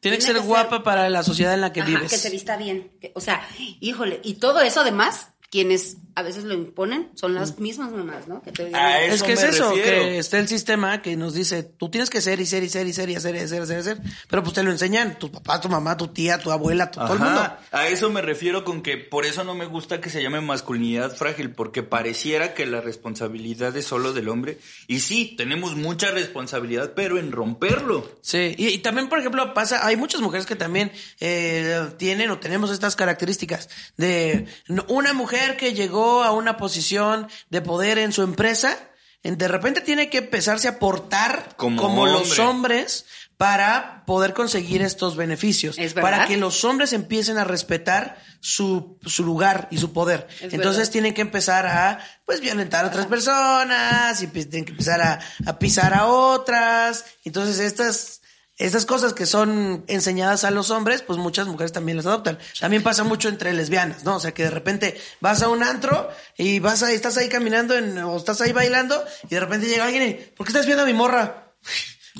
Tiene 0.00 0.16
que 0.16 0.22
ser 0.24 0.40
guapa 0.40 0.82
para 0.82 1.10
la 1.10 1.22
sociedad 1.22 1.52
en 1.52 1.60
la 1.60 1.72
que 1.74 1.82
Ajá, 1.82 1.90
vives. 1.90 2.10
que 2.10 2.16
se 2.16 2.30
vista 2.30 2.56
bien. 2.56 2.92
que- 2.98 3.12
o 3.14 3.20
sea, 3.20 3.46
híjole, 3.80 4.20
y 4.24 4.34
todo 4.36 4.62
eso 4.62 4.80
además, 4.80 5.28
quienes 5.50 5.98
a 6.16 6.22
veces 6.22 6.44
lo 6.44 6.54
imponen 6.54 7.10
son 7.14 7.34
las 7.34 7.58
mismas 7.58 7.92
mamás, 7.92 8.26
¿no? 8.26 8.42
Que 8.42 8.50
te 8.50 8.64
digan, 8.64 9.02
Es 9.04 9.22
que 9.22 9.34
es 9.34 9.42
eso, 9.44 9.68
refiero. 9.68 10.02
que 10.02 10.18
está 10.18 10.38
el 10.38 10.48
sistema 10.48 11.02
que 11.02 11.14
nos 11.14 11.34
dice, 11.34 11.62
tú 11.62 11.90
tienes 11.90 12.08
que 12.10 12.20
ser 12.22 12.40
y 12.40 12.46
ser 12.46 12.64
y 12.64 12.68
ser 12.70 12.86
y 12.88 12.92
ser 12.94 13.10
y 13.10 13.14
hacer 13.16 13.34
y 13.36 13.38
hacer 13.40 13.58
y 13.58 13.62
hacer, 13.62 13.76
y 13.76 13.80
hacer. 13.80 13.98
Pero 14.28 14.42
pues 14.42 14.54
te 14.54 14.62
lo 14.62 14.70
enseñan 14.70 15.18
tu 15.18 15.30
papá, 15.30 15.60
tu 15.60 15.68
mamá, 15.68 15.96
tu 15.96 16.08
tía, 16.08 16.38
tu 16.38 16.50
abuela, 16.50 16.90
tu- 16.90 17.00
todo 17.00 17.12
el 17.12 17.18
mundo. 17.20 17.46
A 17.70 17.88
eso 17.88 18.08
me 18.08 18.22
refiero 18.22 18.64
con 18.64 18.80
que 18.82 18.96
por 18.96 19.26
eso 19.26 19.44
no 19.44 19.54
me 19.54 19.66
gusta 19.66 20.00
que 20.00 20.08
se 20.08 20.22
llame 20.22 20.40
masculinidad 20.40 21.14
frágil, 21.14 21.50
porque 21.50 21.82
pareciera 21.82 22.54
que 22.54 22.64
la 22.64 22.80
responsabilidad 22.80 23.76
es 23.76 23.84
solo 23.84 24.14
del 24.14 24.30
hombre. 24.30 24.58
Y 24.88 25.00
sí, 25.00 25.34
tenemos 25.36 25.76
mucha 25.76 26.10
responsabilidad, 26.12 26.94
pero 26.96 27.18
en 27.18 27.30
romperlo. 27.30 28.10
Sí, 28.22 28.54
y, 28.56 28.68
y 28.68 28.78
también, 28.78 29.10
por 29.10 29.18
ejemplo, 29.18 29.52
pasa, 29.52 29.86
hay 29.86 29.96
muchas 29.96 30.22
mujeres 30.22 30.46
que 30.46 30.56
también 30.56 30.90
eh, 31.20 31.88
tienen 31.98 32.30
o 32.30 32.38
tenemos 32.38 32.70
estas 32.70 32.96
características 32.96 33.68
de 33.98 34.46
una 34.88 35.12
mujer 35.12 35.58
que 35.58 35.74
llegó 35.74 36.05
a 36.22 36.32
una 36.32 36.56
posición 36.56 37.28
de 37.50 37.60
poder 37.62 37.98
en 37.98 38.12
su 38.12 38.22
empresa, 38.22 38.76
de 39.22 39.48
repente 39.48 39.80
tiene 39.80 40.08
que 40.08 40.18
empezarse 40.18 40.68
a 40.68 40.78
portar 40.78 41.56
Como 41.56 41.82
como, 41.82 42.06
los 42.06 42.38
hombre. 42.38 42.42
hombres 42.44 43.06
para 43.36 44.04
poder 44.06 44.32
conseguir 44.32 44.80
estos 44.82 45.16
beneficios, 45.16 45.76
Es 45.78 45.92
para 45.92 46.26
que 46.26 46.36
los 46.38 46.64
hombres 46.64 46.92
empiecen 46.94 47.36
a 47.36 47.44
respetar 47.44 48.16
su, 48.40 48.98
su 49.04 49.24
lugar 49.24 49.68
y 49.70 49.78
su 49.78 49.92
poder. 49.92 50.26
Es 50.40 50.54
Entonces 50.54 50.78
verdad. 50.78 50.92
tienen 50.92 51.14
que 51.14 51.20
empezar 51.20 51.66
a 51.66 51.98
pues 52.24 52.40
violentar 52.40 52.84
a 52.84 52.88
otras 52.88 53.06
personas 53.06 54.22
y 54.22 54.28
pues, 54.28 54.48
tienen 54.48 54.64
que 54.64 54.70
empezar 54.72 55.02
a, 55.02 55.18
a 55.44 55.58
pisar 55.58 55.92
a 55.92 56.06
otras. 56.06 57.04
Entonces 57.24 57.58
estas 57.58 58.22
estas 58.58 58.86
cosas 58.86 59.12
que 59.12 59.26
son 59.26 59.84
enseñadas 59.86 60.44
a 60.44 60.50
los 60.50 60.70
hombres, 60.70 61.02
pues 61.02 61.18
muchas 61.18 61.46
mujeres 61.46 61.72
también 61.72 61.96
las 61.96 62.06
adoptan. 62.06 62.38
También 62.58 62.82
pasa 62.82 63.04
mucho 63.04 63.28
entre 63.28 63.52
lesbianas, 63.52 64.04
¿no? 64.04 64.16
O 64.16 64.20
sea, 64.20 64.32
que 64.32 64.44
de 64.44 64.50
repente 64.50 65.00
vas 65.20 65.42
a 65.42 65.48
un 65.48 65.62
antro 65.62 66.08
y 66.38 66.58
vas 66.60 66.82
ahí, 66.82 66.94
estás 66.94 67.16
ahí 67.18 67.28
caminando 67.28 67.76
en- 67.76 67.98
o 67.98 68.16
estás 68.16 68.40
ahí 68.40 68.52
bailando 68.52 69.04
y 69.28 69.34
de 69.34 69.40
repente 69.40 69.66
llega 69.66 69.84
alguien 69.84 70.08
y, 70.08 70.14
¿por 70.14 70.46
qué 70.46 70.50
estás 70.52 70.64
viendo 70.66 70.84
a 70.84 70.86
mi 70.86 70.94
morra? 70.94 71.52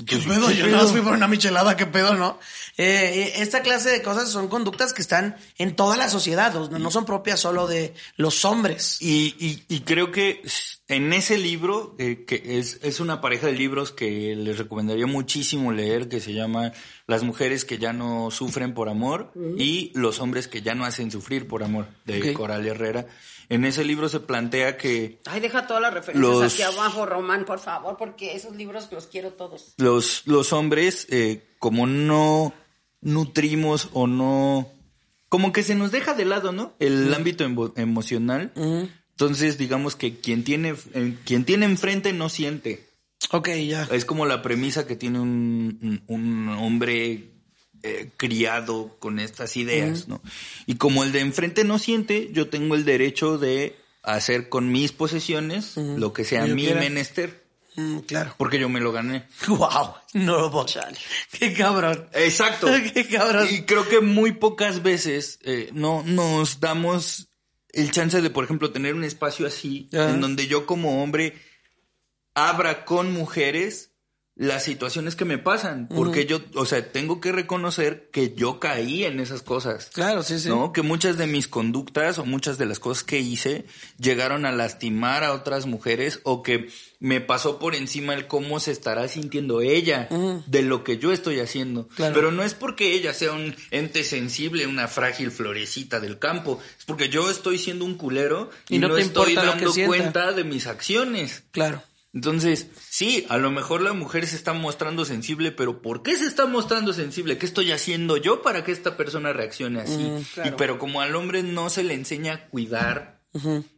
¿Qué 0.05 0.17
pedo? 0.27 0.51
Yo 0.51 0.67
nada 0.67 0.83
más 0.83 0.91
fui 0.91 1.01
por 1.01 1.13
una 1.13 1.27
michelada, 1.27 1.75
¿qué 1.75 1.87
pedo, 1.87 2.13
no? 2.13 2.39
Eh, 2.79 3.33
esta 3.37 3.61
clase 3.63 3.89
de 3.89 4.01
cosas 4.03 4.29
son 4.29 4.47
conductas 4.49 4.93
que 4.93 5.01
están 5.01 5.35
en 5.57 5.75
toda 5.75 5.97
la 5.97 6.09
sociedad, 6.09 6.53
no, 6.53 6.77
no 6.77 6.91
son 6.91 7.05
propias 7.05 7.39
solo 7.39 7.65
de 7.67 7.93
los 8.17 8.45
hombres. 8.45 9.01
Y, 9.01 9.35
y- 9.39 9.63
y 9.67 9.79
creo 9.81 10.11
que 10.11 10.43
en 10.87 11.11
ese 11.11 11.37
libro, 11.39 11.95
eh, 11.97 12.23
que 12.27 12.59
es, 12.59 12.79
es 12.83 12.99
una 12.99 13.19
pareja 13.19 13.47
de 13.47 13.53
libros 13.53 13.91
que 13.91 14.35
les 14.35 14.59
recomendaría 14.59 15.07
muchísimo 15.07 15.71
leer, 15.71 16.07
que 16.07 16.19
se 16.19 16.33
llama 16.33 16.71
Las 17.07 17.23
mujeres 17.23 17.65
que 17.65 17.77
ya 17.79 17.93
no 17.93 18.29
sufren 18.31 18.73
por 18.75 18.89
amor 18.89 19.31
y 19.57 19.91
Los 19.95 20.19
hombres 20.19 20.47
que 20.47 20.61
ya 20.61 20.75
no 20.75 20.85
hacen 20.85 21.09
sufrir 21.11 21.47
por 21.47 21.63
amor, 21.63 21.87
de. 22.05 22.31
Coral 22.33 22.65
Herrera. 22.67 23.07
En 23.49 23.63
ese 23.65 23.85
libro 23.85 24.07
se 24.09 24.19
plantea 24.19 24.77
que 24.77 25.19
Ay, 25.25 25.39
deja 25.39 25.65
todas 25.67 25.81
las 25.81 25.93
referencias 25.93 26.31
Los- 26.31 26.53
aquí 26.53 26.61
abajo, 26.61 27.05
Román, 27.05 27.45
por 27.45 27.59
favor, 27.59 27.95
porque 27.97 28.35
esos 28.35 28.55
libros 28.55 28.87
los 28.91 29.07
quiero 29.07 29.31
todos. 29.33 29.73
los, 29.77 30.23
los 30.25 30.51
hombres, 30.53 31.07
eh, 31.09 31.43
como 31.57 31.87
no 31.87 32.53
nutrimos 33.01 33.89
o 33.93 34.07
no, 34.07 34.71
como 35.29 35.51
que 35.51 35.63
se 35.63 35.75
nos 35.75 35.91
deja 35.91 36.13
de 36.13 36.25
lado, 36.25 36.51
¿no? 36.51 36.75
El 36.79 37.13
ámbito 37.13 37.45
emo- 37.45 37.73
emocional. 37.75 38.51
Entonces, 39.11 39.57
digamos 39.57 39.95
que 39.95 40.17
quien 40.19 40.43
tiene, 40.43 40.75
eh, 40.93 41.15
quien 41.25 41.43
tiene 41.45 41.65
enfrente 41.65 42.13
no 42.13 42.29
siente. 42.29 42.87
Ok, 43.31 43.49
ya. 43.67 43.87
Es 43.91 44.05
como 44.05 44.25
la 44.25 44.41
premisa 44.43 44.85
que 44.85 44.95
tiene 44.95 45.19
un, 45.19 46.01
un- 46.07 46.47
un 46.47 46.49
hombre 46.49 47.31
eh, 47.83 48.11
criado 48.17 48.95
con 48.99 49.19
estas 49.19 49.55
ideas, 49.57 50.07
¿no? 50.07 50.21
Y 50.65 50.75
como 50.75 51.03
el 51.03 51.11
de 51.11 51.19
enfrente 51.21 51.63
no 51.63 51.77
siente, 51.79 52.29
yo 52.33 52.47
tengo 52.49 52.75
el 52.75 52.85
derecho 52.85 53.37
de 53.37 53.75
hacer 54.03 54.49
con 54.49 54.71
mis 54.71 54.91
posesiones 54.91 55.75
lo 55.77 56.13
que 56.13 56.23
sea 56.25 56.43
mi 56.55 56.63
menester. 56.79 57.46
Mm, 57.77 57.99
claro. 57.99 58.33
Porque 58.37 58.59
yo 58.59 58.67
me 58.69 58.79
lo 58.81 58.91
gané. 58.91 59.27
Wow. 59.47 59.93
No, 60.13 60.49
bo- 60.49 60.65
Qué 61.31 61.53
cabrón. 61.53 62.09
Exacto. 62.13 62.67
Qué 62.93 63.07
cabrón. 63.07 63.47
Y 63.49 63.61
creo 63.61 63.87
que 63.87 64.01
muy 64.01 64.33
pocas 64.33 64.83
veces 64.83 65.39
eh, 65.43 65.69
no 65.73 66.03
nos 66.03 66.59
damos 66.59 67.29
el 67.69 67.91
chance 67.91 68.21
de, 68.21 68.29
por 68.31 68.43
ejemplo, 68.43 68.71
tener 68.71 68.95
un 68.95 69.03
espacio 69.03 69.45
así, 69.45 69.87
en 69.91 70.19
donde 70.19 70.47
yo 70.47 70.65
como 70.65 71.03
hombre 71.03 71.39
abra 72.33 72.83
con 72.85 73.11
mujeres 73.13 73.93
las 74.37 74.63
situaciones 74.63 75.15
que 75.15 75.25
me 75.25 75.39
pasan. 75.39 75.87
Porque 75.87 76.25
yo, 76.25 76.39
o 76.53 76.65
sea, 76.65 76.91
tengo 76.91 77.19
que 77.19 77.31
reconocer 77.31 78.09
que 78.11 78.35
yo 78.35 78.59
caí 78.59 79.03
en 79.03 79.19
esas 79.19 79.41
cosas. 79.41 79.89
Claro, 79.91 80.21
sí, 80.21 80.39
sí. 80.39 80.47
¿No? 80.47 80.71
Que 80.71 80.83
muchas 80.83 81.17
de 81.17 81.25
mis 81.25 81.47
conductas 81.47 82.19
o 82.19 82.25
muchas 82.25 82.57
de 82.59 82.67
las 82.67 82.79
cosas 82.79 83.03
que 83.03 83.19
hice 83.19 83.65
llegaron 83.97 84.45
a 84.45 84.51
lastimar 84.51 85.23
a 85.23 85.33
otras 85.33 85.65
mujeres 85.65 86.19
o 86.23 86.43
que 86.43 86.69
me 86.99 87.19
pasó 87.19 87.57
por 87.57 87.73
encima 87.75 88.13
el 88.13 88.27
cómo 88.27 88.59
se 88.59 88.71
estará 88.71 89.07
sintiendo 89.07 89.61
ella 89.61 90.07
de 90.45 90.61
lo 90.61 90.83
que 90.83 90.97
yo 90.97 91.11
estoy 91.11 91.39
haciendo. 91.39 91.87
Claro. 91.89 92.13
Pero 92.13 92.31
no 92.31 92.43
es 92.43 92.53
porque 92.53 92.93
ella 92.93 93.13
sea 93.13 93.33
un 93.33 93.55
ente 93.71 94.03
sensible, 94.03 94.67
una 94.67 94.87
frágil 94.87 95.31
florecita 95.31 95.99
del 95.99 96.19
campo. 96.19 96.59
Es 96.77 96.85
porque 96.85 97.09
yo 97.09 97.29
estoy 97.29 97.57
siendo 97.57 97.85
un 97.85 97.95
culero 97.95 98.51
y, 98.69 98.75
Y 98.75 98.79
no 98.79 98.87
no, 98.87 98.95
te 98.95 99.01
estoy 99.01 99.33
dando 99.35 99.73
cuenta 99.85 100.31
de 100.31 100.43
mis 100.43 100.67
acciones. 100.67 101.43
Claro. 101.51 101.81
Entonces, 102.17 102.67
sí, 102.89 103.27
a 103.29 103.37
lo 103.37 103.51
mejor 103.51 103.81
la 103.81 103.93
mujer 103.93 104.25
se 104.25 104.35
está 104.35 104.53
mostrando 104.53 105.05
sensible, 105.05 105.51
pero 105.51 105.83
¿por 105.83 106.01
qué 106.01 106.15
se 106.17 106.25
está 106.25 106.47
mostrando 106.47 106.91
sensible? 106.91 107.37
¿Qué 107.37 107.45
estoy 107.45 107.71
haciendo 107.71 108.17
yo 108.17 108.41
para 108.41 108.63
que 108.63 108.71
esta 108.71 108.97
persona 108.97 109.33
reaccione 109.33 109.81
así? 109.81 110.11
Y 110.43 110.49
pero 110.57 110.79
como 110.79 111.01
al 111.01 111.15
hombre 111.15 111.43
no 111.43 111.69
se 111.69 111.83
le 111.83 111.93
enseña 111.93 112.33
a 112.33 112.47
cuidar, 112.47 113.21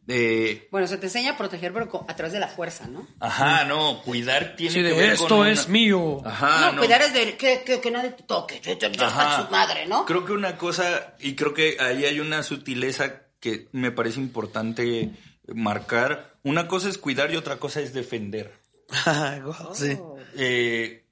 eh, 0.08 0.70
Bueno, 0.72 0.88
se 0.88 0.98
te 0.98 1.08
enseña 1.08 1.32
a 1.32 1.38
proteger, 1.38 1.74
pero 1.74 1.90
co- 1.90 2.06
a 2.08 2.16
través 2.16 2.32
de 2.32 2.40
la 2.40 2.48
fuerza, 2.48 2.88
¿no? 2.88 3.06
ajá, 3.20 3.66
no, 3.66 4.02
cuidar 4.04 4.56
tiene 4.56 4.72
Sí, 4.74 4.80
que 4.80 4.88
de 4.88 4.94
ver 4.94 5.10
esto 5.12 5.28
con 5.28 5.46
es 5.48 5.66
una- 5.66 5.74
mío. 5.74 6.22
Ajá, 6.26 6.72
no, 6.72 6.80
cuidar 6.80 7.02
es 7.02 7.14
de 7.14 7.36
que, 7.36 7.64
que, 7.66 7.82
que 7.82 7.92
nadie 7.92 8.12
te 8.12 8.24
toque, 8.24 8.62
ya 8.64 8.72
está 8.88 9.08
Ajá. 9.08 9.44
su 9.46 9.52
madre, 9.52 9.86
¿no? 9.86 10.06
Creo 10.06 10.24
que 10.24 10.32
una 10.32 10.58
cosa, 10.58 11.14
y 11.20 11.36
creo 11.36 11.54
que 11.54 11.76
ahí 11.82 12.06
hay 12.06 12.22
una 12.22 12.42
sutileza 12.42 13.24
que 13.42 13.68
me 13.74 13.92
parece 13.92 14.22
importante 14.22 15.12
marcar. 15.54 16.38
Una 16.43 16.68
cosa 16.68 16.89
es 16.89 16.97
cuidar 16.97 17.32
y 17.32 17.36
otra 17.36 17.58
cosa 17.60 17.82
es 17.82 17.93
defender. 17.93 18.54
Sí. 19.74 19.97
Eh, 20.36 21.06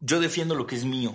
yo 0.00 0.20
defiendo 0.20 0.54
lo 0.54 0.66
que 0.66 0.76
es 0.76 0.84
mío. 0.84 1.14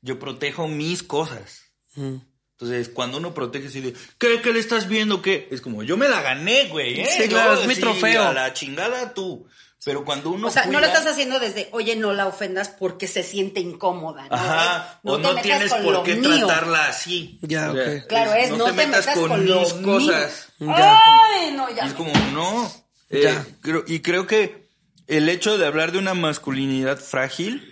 Yo 0.00 0.18
protejo 0.18 0.68
mis 0.68 1.02
cosas. 1.02 1.64
Entonces, 1.96 2.88
cuando 2.88 3.18
uno 3.18 3.32
protege 3.32 3.68
así 3.68 3.80
de, 3.80 3.94
¿qué, 4.18 4.40
qué 4.42 4.52
le 4.52 4.60
estás 4.60 4.88
viendo? 4.88 5.22
¿Qué? 5.22 5.48
Es 5.50 5.60
como, 5.60 5.82
yo 5.82 5.96
me 5.96 6.08
la 6.08 6.20
gané, 6.20 6.68
güey. 6.68 7.00
¿eh? 7.00 7.06
Sí, 7.06 7.28
claro, 7.28 7.54
Yo, 7.54 7.62
es 7.62 7.68
mi 7.68 7.74
sí, 7.74 7.80
trofeo. 7.80 8.22
A 8.22 8.32
la 8.32 8.52
chingada 8.52 9.14
tú. 9.14 9.46
Pero 9.84 10.04
cuando 10.04 10.30
uno 10.30 10.48
O 10.48 10.50
sea, 10.50 10.66
no 10.66 10.78
lo 10.78 10.86
estás 10.86 11.06
haciendo 11.06 11.38
desde, 11.40 11.68
oye, 11.72 11.96
no 11.96 12.12
la 12.12 12.26
ofendas 12.26 12.68
porque 12.68 13.06
se 13.06 13.22
siente 13.22 13.60
incómoda. 13.60 14.26
¿no? 14.28 14.34
Ajá, 14.36 15.00
Es, 15.02 15.10
o 15.10 15.18
no 15.18 15.34
tienes 15.40 15.72
por 15.72 16.02
qué 16.02 16.16
mío. 16.16 16.46
tratarla 16.46 16.86
así. 16.88 17.38
Ya, 17.40 17.70
O 17.70 17.74
sea, 17.74 17.82
ok. 17.98 18.06
Claro, 18.06 18.32
es, 18.34 18.50
no, 18.50 18.64
te 18.66 18.72
metas, 18.72 19.06
con, 19.06 19.46
lo 19.46 19.60
mis 19.60 19.74
mío. 19.76 19.82
cosas. 19.86 20.48
Ay, 20.60 21.52
no, 21.56 21.70
Y 21.70 21.74
ya. 21.76 21.86
es 21.86 21.94
como, 21.94 22.12
no. 22.34 22.70
Eh, 23.08 23.22
Ya. 23.24 23.46
creo- 23.62 23.84
y 23.86 24.00
creo 24.00 24.26
que 24.26 24.68
el 25.06 25.28
hecho 25.30 25.56
de 25.56 25.66
hablar 25.66 25.92
de 25.92 25.98
una 25.98 26.12
masculinidad 26.14 26.98
frágil 26.98 27.66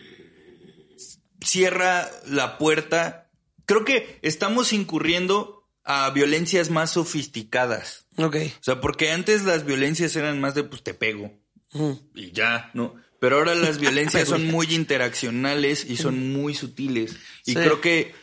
cierra 1.45 2.11
la 2.27 2.59
puerta. 2.59 3.31
Creo 3.67 3.85
que 3.85 4.19
estamos 4.23 4.73
incurriendo 4.73 5.69
a 5.85 6.11
violencias 6.11 6.71
más 6.71 6.91
sofisticadas. 6.93 8.07
Ok. 8.17 8.37
O 8.61 8.63
sea, 8.65 8.81
porque 8.81 9.11
antes 9.13 9.45
las 9.45 9.65
violencias 9.65 10.17
eran 10.17 10.41
más 10.41 10.55
de 10.55 10.65
pues 10.65 10.83
te 10.83 10.95
pego 10.95 11.31
y 12.15 12.33
ya, 12.33 12.71
¿no? 12.75 12.95
Pero 13.21 13.37
ahora 13.39 13.55
las 13.55 13.79
violencias 13.81 14.29
son 14.29 14.47
muy 14.47 14.75
interaccionales 14.75 15.85
y 15.89 15.97
son 15.97 16.33
muy 16.33 16.55
sutiles. 16.55 17.13
Y 17.45 17.53
Sí. 17.53 17.55
creo 17.57 17.81
que... 17.81 18.15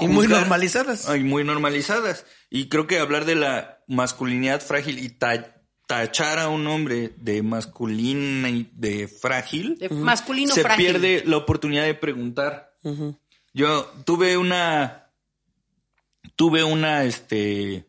Y 0.00 0.08
muy 0.08 0.26
normalizadas. 0.26 1.06
Ay, 1.08 1.22
muy 1.22 1.44
normalizadas. 1.44 2.24
Y 2.48 2.68
creo 2.68 2.86
que 2.86 2.98
hablar 2.98 3.26
de 3.26 3.34
la 3.34 3.82
masculinidad 3.88 4.62
frágil 4.62 4.98
y 4.98 5.10
ta- 5.10 5.60
tachar 5.86 6.38
a 6.38 6.48
un 6.48 6.66
hombre 6.66 7.12
de 7.18 7.42
masculina 7.42 8.48
y 8.48 8.70
de 8.72 9.06
frágil, 9.06 9.76
De 9.78 9.90
masculino 9.90 10.54
se 10.54 10.62
frágil. 10.62 10.86
pierde 10.86 11.22
la 11.26 11.36
oportunidad 11.36 11.84
de 11.84 11.92
preguntar. 11.94 12.74
Yo 13.52 13.84
tuve 14.06 14.38
una, 14.38 15.10
tuve 16.36 16.64
una, 16.64 17.04
este, 17.04 17.84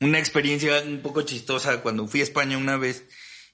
una 0.00 0.18
experiencia 0.20 0.82
un 0.86 1.00
poco 1.00 1.22
chistosa 1.22 1.82
cuando 1.82 2.06
fui 2.06 2.20
a 2.20 2.24
España 2.24 2.56
una 2.56 2.76
vez. 2.76 3.04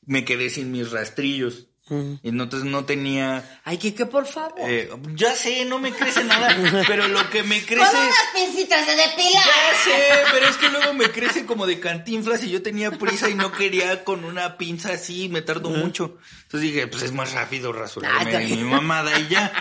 Me 0.06 0.24
quedé 0.24 0.48
sin 0.50 0.72
mis 0.72 0.90
rastrillos. 0.90 1.66
Y 1.88 2.30
entonces 2.30 2.64
no 2.64 2.84
tenía, 2.84 3.60
Ay, 3.62 3.78
Kike, 3.78 4.06
por 4.06 4.26
favor. 4.26 4.54
eh, 4.58 4.90
ya 5.14 5.36
sé, 5.36 5.64
no 5.66 5.78
me 5.78 5.92
crece 5.92 6.24
nada, 6.24 6.48
pero 6.88 7.06
lo 7.06 7.30
que 7.30 7.44
me 7.44 7.58
Con 7.60 7.66
crece... 7.76 7.96
unas 7.96 8.16
pincitas 8.34 8.84
de 8.88 8.96
depilar. 8.96 9.44
Ya 9.44 9.84
sé, 9.84 10.02
pero 10.32 10.48
es 10.48 10.56
que 10.56 10.68
luego 10.68 10.94
me 10.94 11.12
crece 11.12 11.46
como 11.46 11.64
de 11.64 11.78
cantinflas 11.78 12.42
y 12.42 12.50
yo 12.50 12.60
tenía 12.60 12.90
prisa 12.90 13.28
y 13.30 13.34
no 13.34 13.52
quería 13.52 14.02
con 14.02 14.24
una 14.24 14.56
pinza 14.58 14.94
así, 14.94 15.28
me 15.28 15.42
tardó 15.42 15.70
mucho. 15.70 16.18
Entonces 16.42 16.72
dije, 16.72 16.88
pues 16.88 17.04
es 17.04 17.12
más 17.12 17.32
rápido 17.34 17.72
rasurarme 17.72 18.32
está 18.32 18.40
mi 18.40 18.64
mamada 18.64 19.20
y 19.20 19.28
ya. 19.28 19.52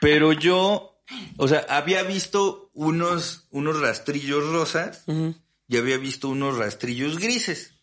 Pero 0.00 0.32
yo, 0.32 1.00
o 1.36 1.46
sea, 1.46 1.64
había 1.68 2.02
visto 2.02 2.72
unos, 2.74 3.46
unos 3.52 3.78
rastrillos 3.80 4.48
rosas 4.48 5.04
y 5.68 5.76
había 5.76 5.96
visto 5.96 6.28
unos 6.28 6.58
rastrillos 6.58 7.20
grises. 7.20 7.74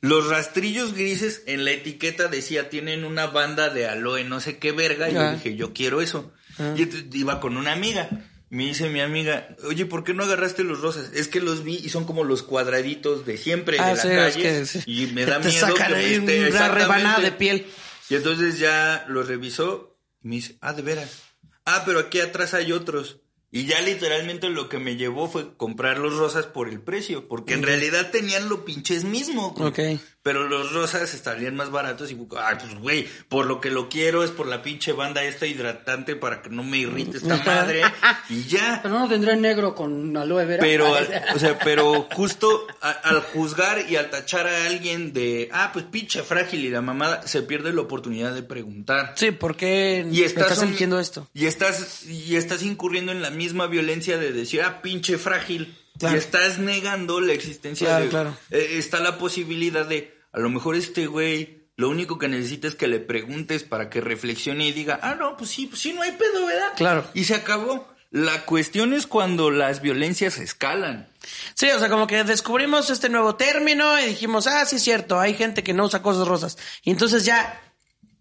Los 0.00 0.28
rastrillos 0.28 0.94
grises 0.94 1.42
en 1.46 1.64
la 1.64 1.70
etiqueta 1.72 2.28
decía 2.28 2.68
tienen 2.70 3.04
una 3.04 3.26
banda 3.26 3.68
de 3.70 3.86
aloe, 3.86 4.24
no 4.24 4.40
sé 4.40 4.58
qué 4.58 4.72
verga. 4.72 5.08
Y 5.10 5.14
yo 5.14 5.20
Ah. 5.20 5.32
dije, 5.34 5.56
yo 5.56 5.72
quiero 5.72 6.00
eso. 6.00 6.32
Y 6.76 6.82
entonces 6.82 7.04
iba 7.14 7.40
con 7.40 7.56
una 7.56 7.72
amiga. 7.72 8.08
Me 8.50 8.64
dice 8.66 8.90
mi 8.90 9.00
amiga, 9.00 9.56
oye, 9.64 9.86
¿por 9.86 10.04
qué 10.04 10.12
no 10.12 10.24
agarraste 10.24 10.62
los 10.62 10.80
rosas? 10.82 11.10
Es 11.14 11.26
que 11.28 11.40
los 11.40 11.64
vi 11.64 11.76
y 11.76 11.88
son 11.88 12.04
como 12.04 12.22
los 12.22 12.42
cuadraditos 12.42 13.24
de 13.24 13.38
siempre 13.38 13.78
Ah, 13.80 13.94
de 13.94 13.94
la 13.94 14.02
sí, 14.30 14.42
es 14.42 14.68
calle. 14.68 14.82
que. 14.84 14.90
Y 14.90 15.06
me 15.06 15.24
da 15.24 15.40
te 15.40 15.48
miedo 15.48 15.66
sacan 15.68 15.86
que 15.88 15.92
me 15.94 15.98
ahí 16.00 16.14
esté 16.16 16.50
una 16.50 16.68
rebanada 16.68 17.20
de 17.20 17.32
piel. 17.32 17.66
Y 18.10 18.14
entonces 18.14 18.58
ya 18.58 19.06
lo 19.08 19.22
revisó 19.22 19.96
y 20.22 20.28
me 20.28 20.34
dice, 20.36 20.58
ah, 20.60 20.74
de 20.74 20.82
veras. 20.82 21.22
Ah, 21.64 21.82
pero 21.86 21.98
aquí 22.00 22.20
atrás 22.20 22.52
hay 22.52 22.72
otros. 22.72 23.20
Y 23.54 23.66
ya 23.66 23.82
literalmente 23.82 24.48
lo 24.48 24.70
que 24.70 24.78
me 24.78 24.96
llevó 24.96 25.28
fue 25.28 25.54
comprar 25.58 25.98
los 25.98 26.16
rosas 26.16 26.46
por 26.46 26.70
el 26.70 26.80
precio, 26.80 27.28
porque 27.28 27.52
en 27.52 27.62
realidad 27.62 28.10
tenían 28.10 28.48
lo 28.48 28.64
pinches 28.64 29.04
mismo. 29.04 29.48
Ok. 29.58 29.78
Pero 30.24 30.46
los 30.48 30.72
rosas 30.72 31.14
estarían 31.14 31.56
más 31.56 31.70
baratos 31.72 32.12
y, 32.12 32.14
ay, 32.38 32.56
pues 32.60 32.74
güey, 32.78 33.08
por 33.28 33.46
lo 33.46 33.60
que 33.60 33.70
lo 33.70 33.88
quiero 33.88 34.22
es 34.22 34.30
por 34.30 34.46
la 34.46 34.62
pinche 34.62 34.92
banda 34.92 35.24
esta 35.24 35.46
hidratante 35.46 36.14
para 36.14 36.42
que 36.42 36.48
no 36.48 36.62
me 36.62 36.78
irrite 36.78 37.16
esta 37.16 37.36
madre. 37.44 37.82
y 38.28 38.44
ya. 38.44 38.78
Pero 38.82 39.00
no 39.00 39.08
tendré 39.08 39.36
negro 39.36 39.74
con 39.74 40.16
aloe 40.16 40.44
vera. 40.46 40.60
Pero, 40.60 40.94
al- 40.94 41.22
o 41.34 41.38
sea, 41.40 41.58
pero 41.58 42.06
justo 42.12 42.66
a- 42.80 42.90
al 42.90 43.20
juzgar 43.20 43.84
y 43.90 43.96
al 43.96 44.10
tachar 44.10 44.46
a 44.46 44.66
alguien 44.66 45.12
de, 45.12 45.48
ah, 45.52 45.70
pues 45.72 45.86
pinche 45.86 46.22
frágil 46.22 46.64
y 46.64 46.70
la 46.70 46.82
mamada, 46.82 47.26
se 47.26 47.42
pierde 47.42 47.72
la 47.72 47.80
oportunidad 47.80 48.32
de 48.32 48.44
preguntar. 48.44 49.14
Sí, 49.16 49.32
¿por 49.32 49.56
qué 49.56 50.06
Y 50.08 50.22
estás, 50.22 50.62
eligiendo 50.62 51.00
esto? 51.00 51.28
Y 51.34 51.46
estás, 51.46 52.04
y 52.06 52.36
estás 52.36 52.62
incurriendo 52.62 53.10
en 53.10 53.22
la 53.22 53.30
misma 53.30 53.66
violencia 53.66 54.18
de 54.18 54.30
decir, 54.32 54.62
ah, 54.62 54.82
pinche 54.82 55.18
frágil. 55.18 55.76
Claro. 56.02 56.16
Y 56.16 56.18
estás 56.18 56.58
negando 56.58 57.20
la 57.20 57.32
existencia 57.32 57.86
Claro, 57.88 58.04
de. 58.04 58.10
claro. 58.10 58.36
eh, 58.50 58.68
está 58.72 59.00
la 59.00 59.18
posibilidad 59.18 59.86
de, 59.86 60.14
a 60.32 60.38
lo 60.40 60.50
mejor 60.50 60.76
este 60.76 61.06
güey, 61.06 61.62
lo 61.76 61.88
único 61.88 62.18
que 62.18 62.28
necesita 62.28 62.68
es 62.68 62.74
que 62.74 62.86
le 62.88 63.00
preguntes 63.00 63.62
para 63.64 63.88
que 63.88 64.00
reflexione 64.00 64.66
y 64.66 64.72
diga, 64.72 65.00
ah, 65.02 65.14
no, 65.18 65.36
pues 65.36 65.50
sí, 65.50 65.66
pues 65.66 65.80
sí, 65.80 65.92
no 65.92 66.02
hay 66.02 66.12
pedo, 66.12 66.44
¿verdad? 66.46 66.72
Claro. 66.76 67.04
Y 67.14 67.24
se 67.24 67.34
acabó. 67.34 67.90
La 68.10 68.44
cuestión 68.44 68.92
es 68.92 69.06
cuando 69.06 69.50
las 69.50 69.80
violencias 69.80 70.36
escalan. 70.36 71.08
Sí, 71.54 71.70
o 71.70 71.78
sea, 71.78 71.88
como 71.88 72.06
que 72.06 72.24
descubrimos 72.24 72.90
este 72.90 73.08
nuevo 73.08 73.36
término 73.36 73.98
y 73.98 74.04
dijimos, 74.04 74.46
ah, 74.46 74.66
sí 74.66 74.76
es 74.76 74.82
cierto, 74.82 75.18
hay 75.18 75.32
gente 75.32 75.62
que 75.62 75.72
no 75.72 75.86
usa 75.86 76.02
cosas 76.02 76.28
rosas. 76.28 76.58
Y 76.82 76.90
entonces 76.90 77.24
ya, 77.24 77.58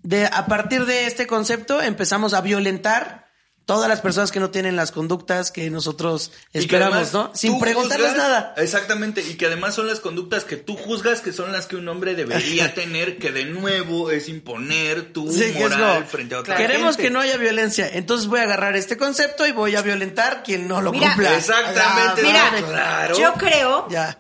de, 0.02 0.28
a 0.28 0.46
partir 0.46 0.86
de 0.86 1.08
este 1.08 1.28
concepto, 1.28 1.82
empezamos 1.82 2.34
a 2.34 2.40
violentar 2.40 3.21
todas 3.66 3.88
las 3.88 4.02
personas 4.02 4.32
que 4.32 4.40
no 4.40 4.50
tienen 4.50 4.76
las 4.76 4.92
conductas 4.92 5.52
que 5.52 5.70
nosotros 5.70 6.32
que 6.52 6.60
esperamos, 6.60 6.94
además 6.96 7.14
¿no? 7.14 7.32
Sin 7.34 7.60
preguntarles 7.60 8.12
juzgas- 8.12 8.18
nada. 8.18 8.54
Exactamente, 8.58 9.22
y 9.22 9.36
que 9.36 9.46
además 9.46 9.76
son 9.76 9.88
las 9.88 10.00
conductas 10.00 10.44
que 10.44 10.58
tú 10.58 10.76
juzgas 10.76 11.22
que 11.22 11.32
son 11.32 11.52
las 11.52 11.68
que 11.68 11.76
un 11.78 11.88
hombre 11.88 12.16
debería 12.16 12.74
tener, 12.76 13.18
que 13.18 13.32
de 13.32 13.46
nuevo 13.46 14.12
es 14.12 14.28
imponer 14.30 15.14
tu 15.14 15.32
Sí, 15.32 15.54
moral 15.58 16.06
frente 16.06 16.36
a 16.36 16.40
otra 16.40 16.56
Queremos 16.58 16.96
gente. 16.96 17.04
que 17.04 17.10
no 17.12 17.20
haya 17.22 17.38
violencia, 17.38 17.88
entonces 17.92 18.28
voy 18.28 18.40
a 18.40 18.44
agarrar 18.44 18.76
este 18.76 18.98
concepto 18.98 19.46
y 19.48 19.52
voy 19.52 19.76
a 19.76 19.82
violentar 19.82 20.44
quien 20.44 20.68
no 20.68 20.82
lo 20.82 20.92
Mira, 20.92 21.08
cumpla. 21.10 21.38
Exactamente. 21.38 22.24
Mira, 22.24 22.52
claro. 22.68 23.18
yo 23.18 23.34
creo 23.36 23.88
Ya. 23.90 24.18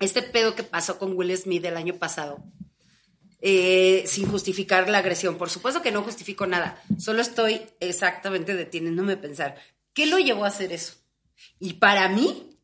este 0.00 0.22
pedo 0.22 0.54
que 0.54 0.62
pasó 0.64 0.98
con 0.98 1.16
Will 1.16 1.34
Smith 1.38 1.64
el 1.64 1.76
año 1.76 1.94
pasado, 1.98 2.38
eh, 3.46 4.04
sin 4.06 4.26
justificar 4.26 4.88
la 4.88 4.98
agresión. 4.98 5.36
Por 5.36 5.50
supuesto 5.50 5.82
que 5.82 5.92
no 5.92 6.02
justifico 6.02 6.46
nada, 6.46 6.82
solo 6.98 7.20
estoy 7.20 7.60
exactamente 7.78 8.54
deteniéndome 8.54 9.12
a 9.12 9.20
pensar, 9.20 9.56
¿qué 9.92 10.06
lo 10.06 10.18
llevó 10.18 10.46
a 10.46 10.48
hacer 10.48 10.72
eso? 10.72 10.94
Y 11.60 11.74
para 11.74 12.08
mí, 12.08 12.56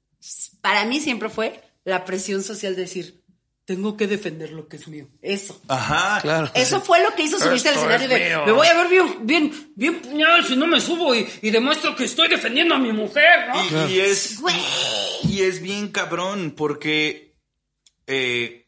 para 0.62 0.86
mí 0.86 0.98
siempre 0.98 1.28
fue 1.28 1.60
la 1.84 2.06
presión 2.06 2.42
social 2.42 2.76
de 2.76 2.82
decir, 2.82 3.22
tengo 3.66 3.94
que 3.94 4.06
defender 4.06 4.52
lo 4.52 4.68
que 4.68 4.78
es 4.78 4.88
mío. 4.88 5.06
Eso. 5.20 5.60
Ajá. 5.68 6.18
Claro. 6.22 6.50
Eso 6.54 6.80
fue 6.80 7.02
lo 7.02 7.14
que 7.14 7.24
hizo 7.24 7.38
subirse 7.38 7.68
al 7.68 7.74
escenario 7.74 8.06
es 8.06 8.10
de 8.10 8.28
mío. 8.30 8.46
me 8.46 8.52
voy 8.52 8.66
a 8.66 8.74
ver 8.74 8.88
bien, 8.88 9.26
bien, 9.26 9.72
bien 9.76 10.00
puñal 10.00 10.46
si 10.46 10.56
no 10.56 10.66
me 10.66 10.80
subo 10.80 11.14
y, 11.14 11.28
y 11.42 11.50
demuestro 11.50 11.94
que 11.94 12.04
estoy 12.04 12.28
defendiendo 12.28 12.74
a 12.74 12.78
mi 12.78 12.94
mujer, 12.94 13.50
¿no? 13.50 13.86
Y, 13.86 13.96
y 13.96 14.00
es, 14.00 14.40
y 15.24 15.42
es 15.42 15.60
bien 15.60 15.88
cabrón 15.88 16.54
porque, 16.56 17.36
eh, 18.06 18.59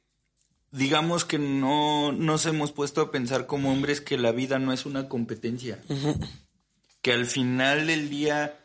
digamos 0.72 1.24
que 1.26 1.38
no 1.38 2.12
nos 2.12 2.46
hemos 2.46 2.72
puesto 2.72 3.02
a 3.02 3.10
pensar 3.10 3.46
como 3.46 3.70
hombres 3.70 4.00
que 4.00 4.16
la 4.18 4.32
vida 4.32 4.58
no 4.58 4.72
es 4.72 4.86
una 4.86 5.08
competencia. 5.08 5.78
Que 7.02 7.12
al 7.12 7.26
final 7.26 7.86
del 7.86 8.08
día 8.08 8.58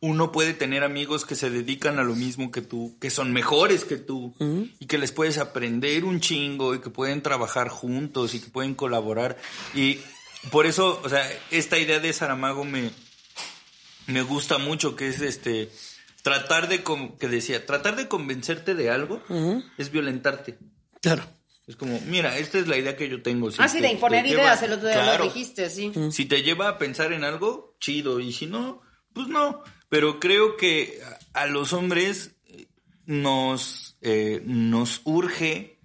uno 0.00 0.32
puede 0.32 0.52
tener 0.52 0.82
amigos 0.82 1.24
que 1.24 1.36
se 1.36 1.48
dedican 1.48 1.98
a 1.98 2.04
lo 2.04 2.14
mismo 2.14 2.50
que 2.50 2.60
tú, 2.60 2.96
que 3.00 3.08
son 3.08 3.32
mejores 3.32 3.84
que 3.84 3.96
tú 3.96 4.34
y 4.78 4.86
que 4.86 4.98
les 4.98 5.12
puedes 5.12 5.38
aprender 5.38 6.04
un 6.04 6.20
chingo 6.20 6.74
y 6.74 6.80
que 6.80 6.90
pueden 6.90 7.22
trabajar 7.22 7.68
juntos 7.68 8.34
y 8.34 8.40
que 8.40 8.50
pueden 8.50 8.74
colaborar. 8.74 9.38
Y 9.74 10.00
por 10.50 10.66
eso, 10.66 11.00
o 11.02 11.08
sea, 11.08 11.26
esta 11.50 11.78
idea 11.78 12.00
de 12.00 12.12
Saramago 12.12 12.64
me, 12.64 12.90
me 14.08 14.22
gusta 14.22 14.58
mucho, 14.58 14.96
que 14.96 15.08
es 15.08 15.20
este 15.20 15.70
tratar 16.24 16.68
de 16.68 16.82
con- 16.82 17.18
que 17.18 17.28
decía, 17.28 17.66
tratar 17.66 17.96
de 17.96 18.08
convencerte 18.08 18.74
de 18.74 18.88
algo 18.90 19.22
es 19.76 19.90
violentarte. 19.92 20.58
Claro. 21.02 21.22
Es 21.66 21.76
como, 21.76 22.00
mira, 22.08 22.38
esta 22.38 22.58
es 22.58 22.66
la 22.66 22.76
idea 22.78 22.96
que 22.96 23.08
yo 23.08 23.22
tengo. 23.22 23.50
Si 23.50 23.58
Ah, 23.60 23.68
sí, 23.68 23.76
te- 23.78 23.84
de 23.84 23.92
imponer 23.92 24.24
ideas, 24.26 24.62
el 24.62 24.72
otro 24.72 24.88
día 24.88 25.02
Claro. 25.02 25.24
lo 25.26 25.30
dijiste, 25.32 25.68
sí. 25.70 25.92
Si 26.10 26.24
te 26.24 26.42
lleva 26.42 26.68
a 26.68 26.78
pensar 26.78 27.12
en 27.12 27.24
algo, 27.24 27.76
chido. 27.78 28.20
Y 28.20 28.32
si 28.32 28.46
no, 28.46 28.80
pues 29.12 29.28
no. 29.28 29.62
Pero 29.90 30.18
creo 30.18 30.56
que 30.56 30.98
a 31.34 31.42
a 31.42 31.46
los 31.46 31.72
hombres 31.72 32.36
nos, 33.06 33.96
eh, 34.00 34.40
nos 34.46 35.00
urge 35.04 35.78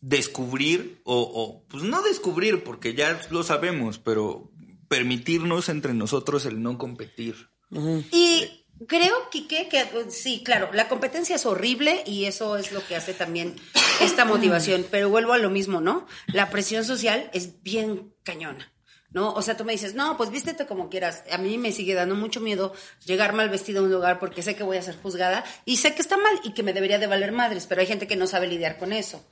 descubrir, 0.00 1.00
o, 1.04 1.20
o, 1.20 1.64
pues 1.68 1.82
no 1.82 2.02
descubrir, 2.02 2.62
porque 2.64 2.94
ya 2.94 3.20
lo 3.30 3.42
sabemos, 3.42 3.98
pero 3.98 4.50
permitirnos 4.88 5.68
entre 5.68 5.94
nosotros 5.94 6.44
el 6.46 6.62
no 6.62 6.76
competir. 6.78 7.48
Y 8.12 8.63
creo, 8.86 9.30
Quique, 9.30 9.68
que 9.68 9.84
pues, 9.86 10.14
sí, 10.14 10.42
claro, 10.44 10.70
la 10.72 10.88
competencia 10.88 11.36
es 11.36 11.46
horrible 11.46 12.02
y 12.06 12.24
eso 12.26 12.56
es 12.56 12.72
lo 12.72 12.86
que 12.86 12.96
hace 12.96 13.14
también 13.14 13.56
esta 14.00 14.24
motivación. 14.26 14.86
Pero 14.90 15.10
vuelvo 15.10 15.32
a 15.32 15.38
lo 15.38 15.50
mismo, 15.50 15.80
¿no? 15.80 16.06
La 16.26 16.50
presión 16.50 16.84
social 16.84 17.30
es 17.32 17.62
bien 17.62 18.14
cañona. 18.22 18.70
¿No? 19.10 19.32
O 19.32 19.42
sea, 19.42 19.56
tú 19.56 19.64
me 19.64 19.70
dices, 19.70 19.94
no, 19.94 20.16
pues 20.16 20.30
vístete 20.30 20.66
como 20.66 20.90
quieras. 20.90 21.22
A 21.30 21.38
mí 21.38 21.56
me 21.56 21.70
sigue 21.70 21.94
dando 21.94 22.16
mucho 22.16 22.40
miedo 22.40 22.74
llegar 23.06 23.32
mal 23.32 23.48
vestido 23.48 23.78
a 23.78 23.84
un 23.84 23.92
lugar 23.92 24.18
porque 24.18 24.42
sé 24.42 24.56
que 24.56 24.64
voy 24.64 24.76
a 24.76 24.82
ser 24.82 24.96
juzgada 24.96 25.44
y 25.64 25.76
sé 25.76 25.94
que 25.94 26.02
está 26.02 26.16
mal 26.16 26.40
y 26.42 26.52
que 26.52 26.64
me 26.64 26.72
debería 26.72 26.98
de 26.98 27.06
valer 27.06 27.30
madres, 27.30 27.66
pero 27.68 27.80
hay 27.80 27.86
gente 27.86 28.08
que 28.08 28.16
no 28.16 28.26
sabe 28.26 28.48
lidiar 28.48 28.76
con 28.76 28.92
eso. 28.92 29.24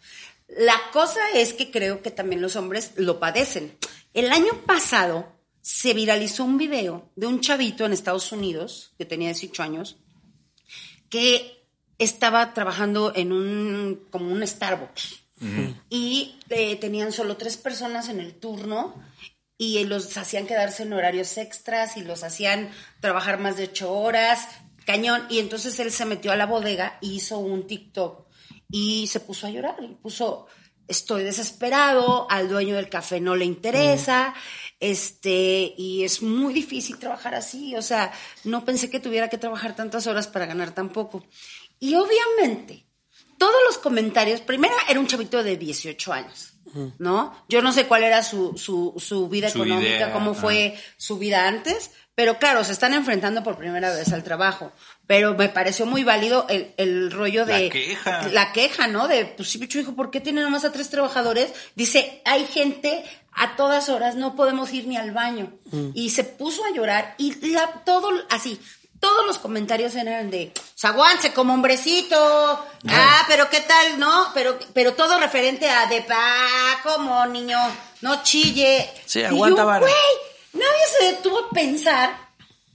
La 0.47 0.81
cosa 0.93 1.21
es 1.35 1.53
que 1.53 1.73
creo 1.73 2.01
que 2.01 2.13
también 2.13 2.41
los 2.41 2.55
hombres 2.55 2.93
lo 2.95 3.19
padecen. 3.19 3.77
El 4.15 4.31
año 4.31 4.53
pasado 4.67 5.32
se 5.63 5.95
viralizó 5.95 6.45
un 6.45 6.59
video 6.59 7.11
de 7.17 7.27
un 7.27 7.41
chavito 7.41 7.87
en 7.87 7.93
Estados 7.93 8.31
Unidos 8.33 8.93
que 8.99 9.07
tenía 9.07 9.29
18 9.29 9.63
años 9.63 9.97
que 11.09 11.65
estaba 11.99 12.53
trabajando 12.53 13.13
en 13.15 13.33
un 13.33 14.07
como 14.11 14.31
un 14.31 14.47
Starbucks 14.47 15.23
y 15.91 16.39
eh, 16.51 16.77
tenían 16.77 17.11
solo 17.11 17.37
tres 17.37 17.57
personas 17.57 18.09
en 18.09 18.21
el 18.21 18.35
turno 18.35 18.95
y 19.59 19.85
los 19.85 20.17
hacían 20.17 20.47
quedarse 20.47 20.85
en 20.85 20.93
horarios 20.93 21.37
extras 21.37 21.97
y 21.97 22.03
los 22.03 22.25
hacían 22.25 22.71
trabajar 23.01 23.39
más 23.39 23.57
de 23.57 23.65
ocho 23.65 23.93
horas, 23.93 24.49
cañón. 24.87 25.27
Y 25.31 25.39
entonces 25.39 25.79
él 25.81 25.91
se 25.91 26.05
metió 26.05 26.33
a 26.33 26.37
la 26.37 26.47
bodega 26.47 26.99
y 27.01 27.15
hizo 27.15 27.39
un 27.39 27.67
TikTok 27.67 28.27
y 28.71 29.07
se 29.09 29.21
puso 29.21 29.47
a 29.47 29.51
llorar 29.51 29.77
y 29.83 29.95
puso, 29.95 30.47
estoy 30.93 31.25
desesperado, 31.25 32.27
al 32.31 32.49
dueño 32.49 32.77
del 32.77 32.89
café 32.89 33.21
no 33.21 33.35
le 33.35 33.45
interesa, 33.45 34.35
este, 34.79 35.75
y 35.77 36.05
es 36.05 36.23
muy 36.23 36.53
difícil 36.55 36.99
trabajar 36.99 37.35
así, 37.35 37.75
o 37.77 37.83
sea, 37.83 38.13
no 38.45 38.65
pensé 38.65 38.91
que 38.91 39.01
tuviera 39.01 39.29
que 39.29 39.39
trabajar 39.39 39.75
tantas 39.75 40.07
horas 40.07 40.29
para 40.29 40.47
ganar 40.47 40.73
tan 40.73 40.91
poco. 40.91 41.25
Y 41.81 41.95
obviamente, 41.95 42.87
todos 43.39 43.61
los 43.67 43.79
comentarios, 43.79 44.41
primero 44.41 44.75
era 44.89 45.01
un 45.01 45.07
chavito 45.07 45.43
de 45.43 45.57
18 45.57 46.13
años, 46.13 46.55
¿no? 46.99 47.45
Yo 47.49 47.61
no 47.63 47.73
sé 47.73 47.87
cuál 47.87 48.05
era 48.05 48.23
su, 48.23 48.57
su, 48.57 48.95
su 48.99 49.29
vida 49.29 49.51
Su 49.51 49.59
económica, 49.59 49.91
idea, 49.91 50.13
cómo 50.13 50.35
fue 50.35 50.79
su 50.97 51.19
vida 51.19 51.49
antes, 51.49 51.91
pero 52.15 52.39
claro, 52.39 52.63
se 52.63 52.73
están 52.73 52.95
enfrentando 52.95 53.43
por 53.43 53.57
primera 53.57 53.93
vez 53.95 54.13
al 54.13 54.23
trabajo. 54.23 54.73
Pero 55.13 55.35
me 55.35 55.51
pareció 55.51 55.85
muy 55.85 56.05
válido 56.05 56.47
el, 56.49 56.73
el 56.79 57.11
rollo 57.13 57.45
La 57.45 57.59
de... 57.59 57.69
queja. 57.69 58.29
La 58.33 58.51
queja, 58.53 58.87
¿no? 58.87 59.09
De, 59.09 59.27
pues 59.27 59.51
sí, 59.51 59.59
bicho, 59.59 59.79
hijo, 59.79 59.95
¿por 59.95 60.11
qué 60.11 60.21
tiene 60.21 60.41
nomás 60.41 60.65
a 60.65 60.73
tres 60.73 60.89
trabajadores? 60.89 61.53
Dice, 61.75 62.23
hay 62.25 62.47
gente 62.47 63.05
a 63.35 63.55
todas 63.55 63.91
horas, 63.91 64.15
no 64.15 64.35
podemos 64.37 64.73
ir 64.73 64.87
ni 64.87 64.97
al 64.97 65.11
baño. 65.11 65.53
Y 65.93 66.09
se 66.09 66.25
puso 66.25 66.65
a 66.65 66.71
llorar 66.71 67.15
y 67.19 67.35
la, 67.51 67.83
todo 67.85 68.09
así, 68.31 68.59
todos 69.01 69.27
los 69.27 69.39
comentarios 69.39 69.95
eran 69.97 70.31
de, 70.31 70.51
"Pues, 70.55 70.83
aguante 70.87 71.31
como 71.35 71.53
hombrecito, 71.53 72.17
ah, 72.89 73.25
pero 73.29 73.51
qué 73.51 73.61
tal, 73.61 73.99
¿no? 74.01 74.29
Pero, 74.33 74.59
pero 74.73 74.95
todo 74.95 75.21
referente 75.21 75.69
a 75.69 75.89
de 75.89 76.01
pa, 76.01 76.81
como 76.83 77.27
niño, 77.27 77.59
no 78.01 78.23
chille. 78.23 78.89
Sí, 79.05 79.21
Y 79.21 79.25
aguanta 79.25 79.61
yo, 79.61 79.67
vara. 79.67 79.81
Güey, 79.81 79.93
nadie 80.55 80.87
se 80.99 81.05
detuvo 81.13 81.39
a 81.39 81.51
pensar 81.51 82.22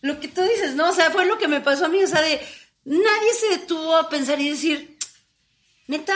lo 0.01 0.19
que 0.19 0.27
tú 0.27 0.41
dices, 0.43 0.75
¿no? 0.75 0.89
O 0.89 0.93
sea, 0.93 1.11
fue 1.11 1.25
lo 1.25 1.37
que 1.37 1.47
me 1.47 1.61
pasó 1.61 1.85
a 1.85 1.89
mí, 1.89 2.03
o 2.03 2.07
sea, 2.07 2.21
de, 2.21 2.39
nadie 2.85 3.33
se 3.39 3.59
detuvo 3.59 3.95
a 3.95 4.09
pensar 4.09 4.39
y 4.39 4.49
decir, 4.49 4.97
neta, 5.87 6.13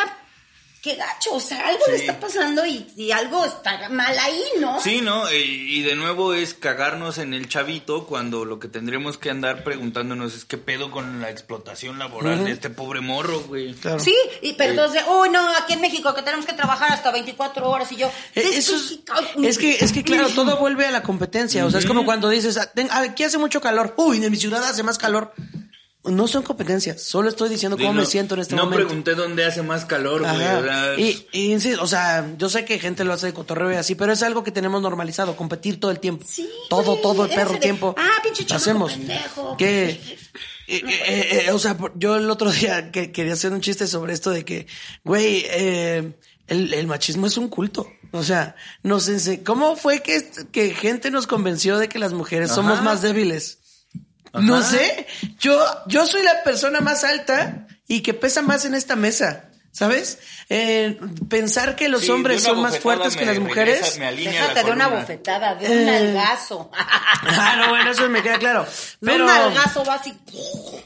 qué 0.81 0.95
gacho, 0.95 1.35
o 1.35 1.39
sea, 1.39 1.67
algo 1.67 1.83
le 1.89 1.97
está 1.97 2.19
pasando 2.19 2.65
y, 2.65 2.87
y 2.97 3.11
algo 3.11 3.45
está 3.45 3.87
mal 3.89 4.17
ahí, 4.17 4.43
¿no? 4.59 4.81
Sí, 4.81 5.01
¿no? 5.01 5.31
Y, 5.31 5.77
y 5.77 5.81
de 5.83 5.95
nuevo 5.95 6.33
es 6.33 6.55
cagarnos 6.55 7.19
en 7.19 7.35
el 7.35 7.47
chavito 7.47 8.07
cuando 8.07 8.45
lo 8.45 8.59
que 8.59 8.67
tendríamos 8.67 9.19
que 9.19 9.29
andar 9.29 9.63
preguntándonos 9.63 10.33
es 10.33 10.43
qué 10.43 10.57
pedo 10.57 10.89
con 10.89 11.21
la 11.21 11.29
explotación 11.29 11.99
laboral 11.99 12.45
de 12.45 12.51
este 12.51 12.71
pobre 12.71 12.99
morro, 13.01 13.41
güey. 13.41 13.75
Claro. 13.75 13.99
Sí, 13.99 14.15
y, 14.41 14.53
pero 14.53 14.71
entonces, 14.71 15.03
uy, 15.07 15.29
no, 15.29 15.47
aquí 15.55 15.73
en 15.73 15.81
México 15.81 16.15
que 16.15 16.23
tenemos 16.23 16.47
que 16.47 16.53
trabajar 16.53 16.91
hasta 16.91 17.11
24 17.11 17.69
horas 17.69 17.91
y 17.91 17.97
yo. 17.97 18.07
Eh, 18.33 18.41
Eso 18.55 18.75
es, 18.75 18.99
es 19.43 19.57
que, 19.59 19.77
es 19.79 19.91
que 19.91 20.03
claro, 20.03 20.29
todo 20.35 20.57
vuelve 20.57 20.87
a 20.87 20.91
la 20.91 21.03
competencia. 21.03 21.63
O 21.65 21.69
sea, 21.69 21.79
es 21.79 21.85
como 21.85 22.05
cuando 22.05 22.27
dices, 22.29 22.57
ah, 22.57 22.71
ah, 22.89 23.01
aquí 23.01 23.23
hace 23.23 23.37
mucho 23.37 23.61
calor. 23.61 23.93
Uy, 23.97 24.23
en 24.23 24.31
mi 24.31 24.37
ciudad 24.37 24.63
hace 24.63 24.81
más 24.81 24.97
calor. 24.97 25.33
No 26.03 26.27
son 26.27 26.41
competencias. 26.41 27.03
Solo 27.03 27.29
estoy 27.29 27.47
diciendo 27.49 27.77
cómo 27.77 27.93
me 27.93 28.01
no- 28.01 28.05
siento 28.07 28.33
en 28.33 28.41
este 28.41 28.55
no 28.55 28.63
momento. 28.63 28.87
pregunté 28.87 29.13
dónde 29.13 29.45
hace 29.45 29.61
más 29.61 29.85
calor, 29.85 30.21
güey. 30.21 30.31
Ajá. 30.31 30.57
o 30.59 30.63
sea, 30.63 30.99
Y, 30.99 31.27
y 31.31 31.59
sí, 31.59 31.73
o 31.73 31.85
sea, 31.85 32.27
yo 32.39 32.49
sé 32.49 32.65
que 32.65 32.79
gente 32.79 33.03
lo 33.03 33.13
hace 33.13 33.27
de 33.27 33.33
cotorreo 33.33 33.71
y 33.71 33.75
así, 33.75 33.93
pero 33.93 34.11
es 34.11 34.23
algo 34.23 34.43
que 34.43 34.51
tenemos 34.51 34.81
normalizado, 34.81 35.35
competir 35.35 35.79
todo 35.79 35.91
el 35.91 35.99
tiempo. 35.99 36.25
Sí, 36.27 36.49
todo, 36.69 36.83
güey, 36.93 37.01
todo 37.03 37.25
el 37.25 37.29
perro 37.29 37.53
de, 37.53 37.59
tiempo. 37.59 37.93
ah, 37.97 38.09
pinche 38.23 38.45
chamaco 38.45 38.61
hacemos. 38.63 38.93
pendejo. 38.93 39.57
Que, 39.57 39.89
eh, 39.91 39.99
eh, 40.67 40.81
eh, 40.87 41.43
eh, 41.47 41.51
o 41.51 41.59
sea, 41.59 41.77
yo 41.95 42.15
el 42.15 42.29
otro 42.31 42.51
día 42.51 42.91
que 42.91 43.11
quería 43.11 43.33
hacer 43.33 43.51
un 43.53 43.61
chiste 43.61 43.85
sobre 43.85 44.13
esto 44.13 44.31
de 44.31 44.43
que, 44.43 44.65
güey, 45.03 45.43
eh, 45.51 46.13
el, 46.47 46.73
el 46.73 46.87
machismo 46.87 47.27
es 47.27 47.37
un 47.37 47.47
culto. 47.47 47.87
O 48.13 48.23
sea, 48.23 48.55
nos 48.83 49.09
¿cómo 49.45 49.75
fue 49.77 50.01
que, 50.01 50.29
que 50.51 50.73
gente 50.73 51.11
nos 51.11 51.27
convenció 51.27 51.77
de 51.77 51.87
que 51.87 51.99
las 51.99 52.11
mujeres 52.11 52.51
somos 52.51 52.81
más 52.81 53.01
débiles? 53.03 53.59
Ajá. 54.33 54.45
No 54.45 54.61
sé. 54.63 55.07
Yo, 55.39 55.59
yo 55.87 56.05
soy 56.05 56.23
la 56.23 56.43
persona 56.43 56.79
más 56.79 57.03
alta 57.03 57.67
y 57.87 58.01
que 58.01 58.13
pesa 58.13 58.41
más 58.41 58.65
en 58.65 58.73
esta 58.75 58.95
mesa. 58.95 59.47
¿Sabes? 59.73 60.19
Eh, 60.49 60.99
pensar 61.29 61.77
que 61.77 61.87
los 61.87 62.01
sí, 62.01 62.11
hombres 62.11 62.43
de 62.43 62.49
son 62.49 62.61
más 62.61 62.77
fuertes 62.79 63.15
que 63.15 63.25
las 63.25 63.39
mujeres. 63.39 63.97
me 63.99 64.05
alinea 64.05 64.33
la 64.33 64.39
Déjate 64.49 64.63
de 64.65 64.71
una 64.73 64.87
bofetada, 64.89 65.55
de 65.55 65.65
un 65.65 65.71
Eh. 65.71 65.85
nalgazo. 65.85 66.69
Ah, 67.23 67.55
no, 67.57 67.69
bueno, 67.69 67.91
eso 67.91 68.09
me 68.09 68.21
queda 68.21 68.37
claro. 68.37 68.63
De 68.65 68.69
Pero, 69.11 69.23
un 69.25 69.29
nalgazo 69.31 69.85
vas 69.85 70.05
y... 70.07 70.13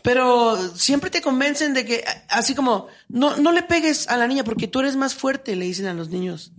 pero 0.04 0.56
siempre 0.76 1.10
te 1.10 1.22
convencen 1.22 1.74
de 1.74 1.86
que, 1.86 2.04
así 2.30 2.54
como, 2.54 2.88
no, 3.08 3.38
no 3.38 3.52
le 3.54 3.64
pegues 3.64 4.08
a 4.10 4.18
la 4.18 4.28
niña 4.28 4.44
porque 4.44 4.68
tú 4.68 4.82
eres 4.82 4.96
más 4.98 5.16
fuerte, 5.16 5.56
le 5.56 5.66
dicen 5.66 5.88
a 5.88 5.94
los 5.94 6.10
niños. 6.10 6.52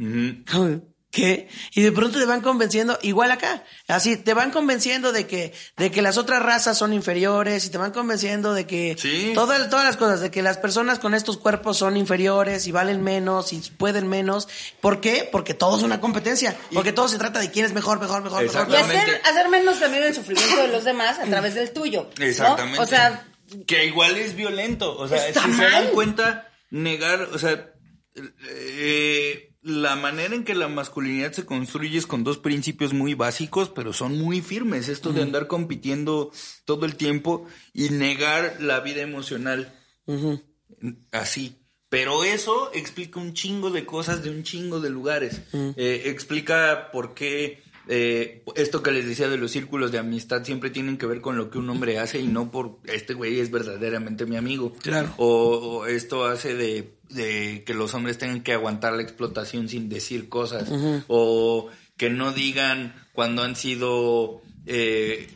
¿Qué? 1.17 1.49
Y 1.75 1.81
de 1.81 1.93
pronto 1.93 2.19
te 2.19 2.27
van 2.27 2.43
convenciendo, 2.43 2.99
igual 3.01 3.31
acá, 3.31 3.65
así, 3.89 4.19
te 4.19 4.35
van 4.35 4.51
convenciendo 4.51 5.13
de 5.13 5.27
que, 5.27 5.55
de 5.79 5.91
que 5.91 6.03
las 6.03 6.19
otras 6.19 6.43
razas 6.43 6.77
son 6.77 6.93
inferiores 6.93 7.65
y 7.65 7.71
te 7.71 7.79
van 7.79 7.91
convenciendo 7.93 8.53
de 8.53 8.67
que 8.67 8.97
Sí. 8.99 9.33
todas, 9.35 9.71
todas 9.71 9.87
las 9.87 9.97
cosas, 9.97 10.21
de 10.21 10.31
que 10.31 10.43
las 10.43 10.59
personas 10.59 10.99
con 10.99 11.15
estos 11.15 11.39
cuerpos 11.39 11.79
son 11.79 11.97
inferiores 11.97 12.67
y 12.67 12.71
valen 12.73 13.03
menos 13.03 13.55
y 13.55 13.61
pueden 13.79 14.09
menos. 14.09 14.47
¿Por 14.83 15.01
qué? 15.01 15.27
Porque 15.33 15.55
todo 15.55 15.79
es 15.79 15.83
una 15.83 16.03
competencia, 16.03 16.55
porque 16.75 16.93
todo 16.93 17.09
se 17.09 17.17
trata 17.17 17.41
de 17.41 17.51
quién 17.51 17.65
es 17.65 17.73
mejor, 17.73 17.99
mejor, 17.99 18.23
mejor, 18.23 18.43
mejor. 18.43 18.69
Y 18.69 18.75
Exactamente. 18.75 19.13
hacer, 19.13 19.21
hacer 19.25 19.49
menos 19.49 19.81
también 19.81 20.03
el 20.05 20.15
sufrimiento 20.15 20.61
de 20.61 20.69
los 20.69 20.85
demás 20.85 21.19
a 21.19 21.25
través 21.25 21.55
del 21.55 21.73
tuyo. 21.73 22.11
¿no? 22.19 22.25
Exactamente. 22.27 22.79
O 22.79 22.85
sea, 22.85 23.27
que 23.67 23.87
igual 23.87 24.19
es 24.19 24.37
violento. 24.37 24.95
O 24.99 25.09
sea, 25.09 25.27
Está 25.29 25.45
si 25.45 25.53
se 25.53 25.63
mal. 25.63 25.73
dan 25.73 25.87
cuenta, 25.93 26.53
negar, 26.69 27.23
o 27.33 27.39
sea, 27.39 27.73
eh, 28.51 29.46
la 29.67 29.97
manera 29.97 30.33
en 30.37 30.45
que 30.45 30.55
la 30.55 30.69
masculinidad 30.69 31.33
se 31.33 31.45
construye 31.45 31.99
es 31.99 32.07
con 32.07 32.23
dos 32.23 32.39
principios 32.39 32.95
muy 32.95 33.15
básicos, 33.15 33.69
pero 33.69 33.93
son 33.93 34.17
muy 34.17 34.41
firmes. 34.41 34.89
Esto 34.89 35.13
de 35.13 35.23
andar 35.23 35.49
compitiendo 35.49 36.31
todo 36.65 36.87
el 36.87 36.95
tiempo 36.95 37.47
y 37.75 37.89
negar 37.89 38.59
la 38.61 38.79
vida 38.79 39.03
emocional. 39.03 39.75
Así. 41.11 41.57
Pero 41.89 42.23
eso 42.23 42.71
explica 42.75 43.19
un 43.19 43.33
chingo 43.33 43.71
de 43.71 43.85
cosas 43.85 44.23
de 44.23 44.31
un 44.31 44.45
chingo 44.45 44.79
de 44.79 44.91
lugares. 44.91 45.43
Eh, 45.53 46.03
explica 46.07 46.93
por 46.93 47.15
qué 47.15 47.65
eh, 47.89 48.45
esto 48.55 48.85
que 48.85 48.93
les 48.93 49.05
decía 49.05 49.29
de 49.29 49.37
los 49.37 49.51
círculos 49.51 49.91
de 49.91 49.99
amistad 49.99 50.45
siempre 50.45 50.71
tienen 50.71 50.97
que 50.97 51.07
ver 51.07 51.21
con 51.21 51.37
lo 51.37 51.51
que 51.51 51.59
un 51.59 51.69
hombre 51.71 51.99
hace 51.99 52.21
y 52.21 52.29
no 52.29 52.53
por 52.53 52.79
este 52.85 53.15
güey 53.15 53.41
es 53.41 53.51
verdaderamente 53.51 54.27
mi 54.27 54.37
amigo. 54.37 54.73
Claro. 54.81 55.13
O, 55.17 55.81
o 55.81 55.87
esto 55.87 56.25
hace 56.25 56.55
de, 56.55 56.96
de 57.09 57.63
que 57.65 57.75
los 57.75 57.95
hombres 57.95 58.19
tengan 58.19 58.43
que 58.43 58.53
aguantar 58.53 58.93
la 58.93 59.03
explotación 59.03 59.69
sin 59.69 59.89
decir 59.89 60.29
cosas. 60.29 60.71
O 61.09 61.69
que 61.97 62.11
no 62.11 62.33
digan 62.33 62.95
cuando 63.13 63.43
han 63.43 63.57
sido 63.57 64.43
eh, 64.67 65.29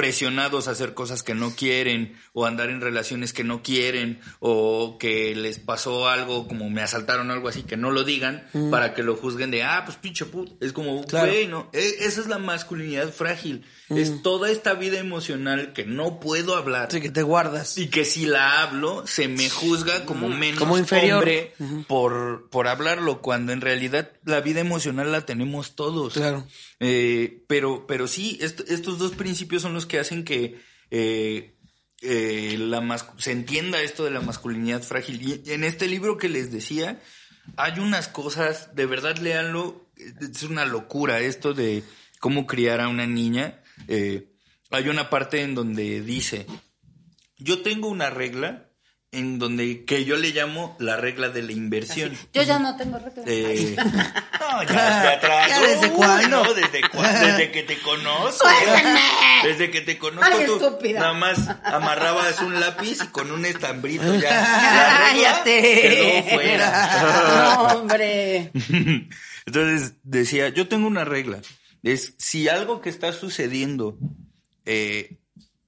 presionados 0.00 0.66
a 0.66 0.70
hacer 0.70 0.94
cosas 0.94 1.22
que 1.22 1.34
no 1.34 1.54
quieren 1.54 2.14
o 2.32 2.46
andar 2.46 2.70
en 2.70 2.80
relaciones 2.80 3.34
que 3.34 3.44
no 3.44 3.62
quieren 3.62 4.18
o 4.38 4.96
que 4.98 5.34
les 5.34 5.58
pasó 5.58 6.08
algo 6.08 6.48
como 6.48 6.70
me 6.70 6.80
asaltaron 6.80 7.30
algo 7.30 7.48
así 7.48 7.64
que 7.64 7.76
no 7.76 7.90
lo 7.90 8.02
digan 8.02 8.46
para 8.70 8.94
que 8.94 9.02
lo 9.02 9.14
juzguen 9.14 9.50
de 9.50 9.62
ah 9.62 9.82
pues 9.84 9.98
pinche 9.98 10.24
put 10.24 10.50
es 10.62 10.72
como 10.72 11.04
Claro. 11.04 11.26
güey 11.30 11.46
no 11.48 11.68
E- 11.74 11.96
esa 12.00 12.22
es 12.22 12.28
la 12.28 12.38
masculinidad 12.38 13.12
frágil 13.12 13.64
es 13.90 14.22
toda 14.22 14.50
esta 14.50 14.74
vida 14.74 14.98
emocional 15.00 15.72
que 15.74 15.84
no 15.84 16.20
puedo 16.20 16.54
hablar 16.56 16.86
Así 16.88 17.00
que 17.00 17.10
te 17.10 17.22
guardas. 17.24 17.76
y 17.76 17.88
que 17.88 18.04
si 18.04 18.24
la 18.24 18.62
hablo 18.62 19.04
se 19.06 19.26
me 19.28 19.50
juzga 19.50 20.04
como 20.06 20.28
menos 20.28 20.60
Como 20.60 20.78
inferior. 20.78 21.18
hombre 21.18 21.52
por, 21.88 22.48
por 22.50 22.68
hablarlo, 22.68 23.20
cuando 23.20 23.52
en 23.52 23.60
realidad 23.60 24.12
la 24.24 24.40
vida 24.40 24.60
emocional 24.60 25.10
la 25.10 25.26
tenemos 25.26 25.74
todos. 25.74 26.12
Claro. 26.14 26.46
Eh, 26.78 27.42
pero, 27.48 27.84
pero 27.88 28.06
sí, 28.06 28.38
est- 28.40 28.60
estos 28.70 28.98
dos 28.98 29.10
principios 29.12 29.62
son 29.62 29.74
los 29.74 29.86
que 29.90 29.98
hacen 29.98 30.24
que 30.24 30.58
eh, 30.90 31.54
eh, 32.00 32.56
la 32.58 32.98
se 33.18 33.32
entienda 33.32 33.82
esto 33.82 34.04
de 34.04 34.10
la 34.10 34.22
masculinidad 34.22 34.82
frágil. 34.82 35.20
Y 35.20 35.50
en 35.52 35.64
este 35.64 35.88
libro 35.88 36.16
que 36.16 36.30
les 36.30 36.50
decía, 36.50 37.02
hay 37.56 37.78
unas 37.78 38.08
cosas, 38.08 38.74
de 38.74 38.86
verdad 38.86 39.18
léanlo, 39.18 39.90
es 39.96 40.42
una 40.44 40.64
locura 40.64 41.20
esto 41.20 41.52
de 41.52 41.82
cómo 42.20 42.46
criar 42.46 42.80
a 42.80 42.88
una 42.88 43.06
niña. 43.06 43.62
Eh, 43.88 44.32
hay 44.70 44.88
una 44.88 45.10
parte 45.10 45.42
en 45.42 45.54
donde 45.54 46.00
dice, 46.00 46.46
yo 47.36 47.60
tengo 47.62 47.88
una 47.88 48.08
regla 48.08 48.69
en 49.12 49.40
donde 49.40 49.84
que 49.84 50.04
yo 50.04 50.16
le 50.16 50.30
llamo 50.30 50.76
la 50.78 50.96
regla 50.96 51.30
de 51.30 51.42
la 51.42 51.50
inversión. 51.52 52.16
Yo 52.32 52.42
ya 52.44 52.60
no 52.60 52.76
tengo 52.76 52.96
regla. 52.98 53.22
Eh, 53.26 53.74
no, 54.40 54.62
ya, 54.62 54.68
ya 54.68 55.20
trago. 55.20 55.48
¿Ya 55.48 55.60
desde 55.62 55.86
Uy, 55.88 55.92
cuándo? 55.96 56.44
no, 56.44 56.54
desde, 56.54 56.80
cua- 56.82 57.18
desde 57.20 57.50
que 57.50 57.62
te 57.64 57.78
conozco. 57.78 58.46
Desde 59.42 59.70
que 59.70 59.80
te 59.80 59.98
conozco 59.98 60.30
Ay, 60.32 60.46
tú 60.46 60.54
estúpida. 60.56 61.00
nada 61.00 61.12
más 61.14 61.48
amarrabas 61.64 62.40
un 62.40 62.60
lápiz 62.60 62.98
y 63.02 63.06
con 63.08 63.30
un 63.32 63.44
estambrito 63.46 64.14
ya. 64.14 64.30
regla 64.30 64.98
Cállate. 65.42 66.22
quedó 66.22 66.34
fuera. 66.34 67.42
No, 67.42 67.62
hombre. 67.80 68.52
Entonces 69.46 69.94
decía, 70.04 70.50
yo 70.50 70.68
tengo 70.68 70.86
una 70.86 71.04
regla. 71.04 71.40
Es 71.82 72.14
si 72.18 72.48
algo 72.48 72.80
que 72.80 72.90
está 72.90 73.12
sucediendo 73.12 73.98
eh, 74.66 75.16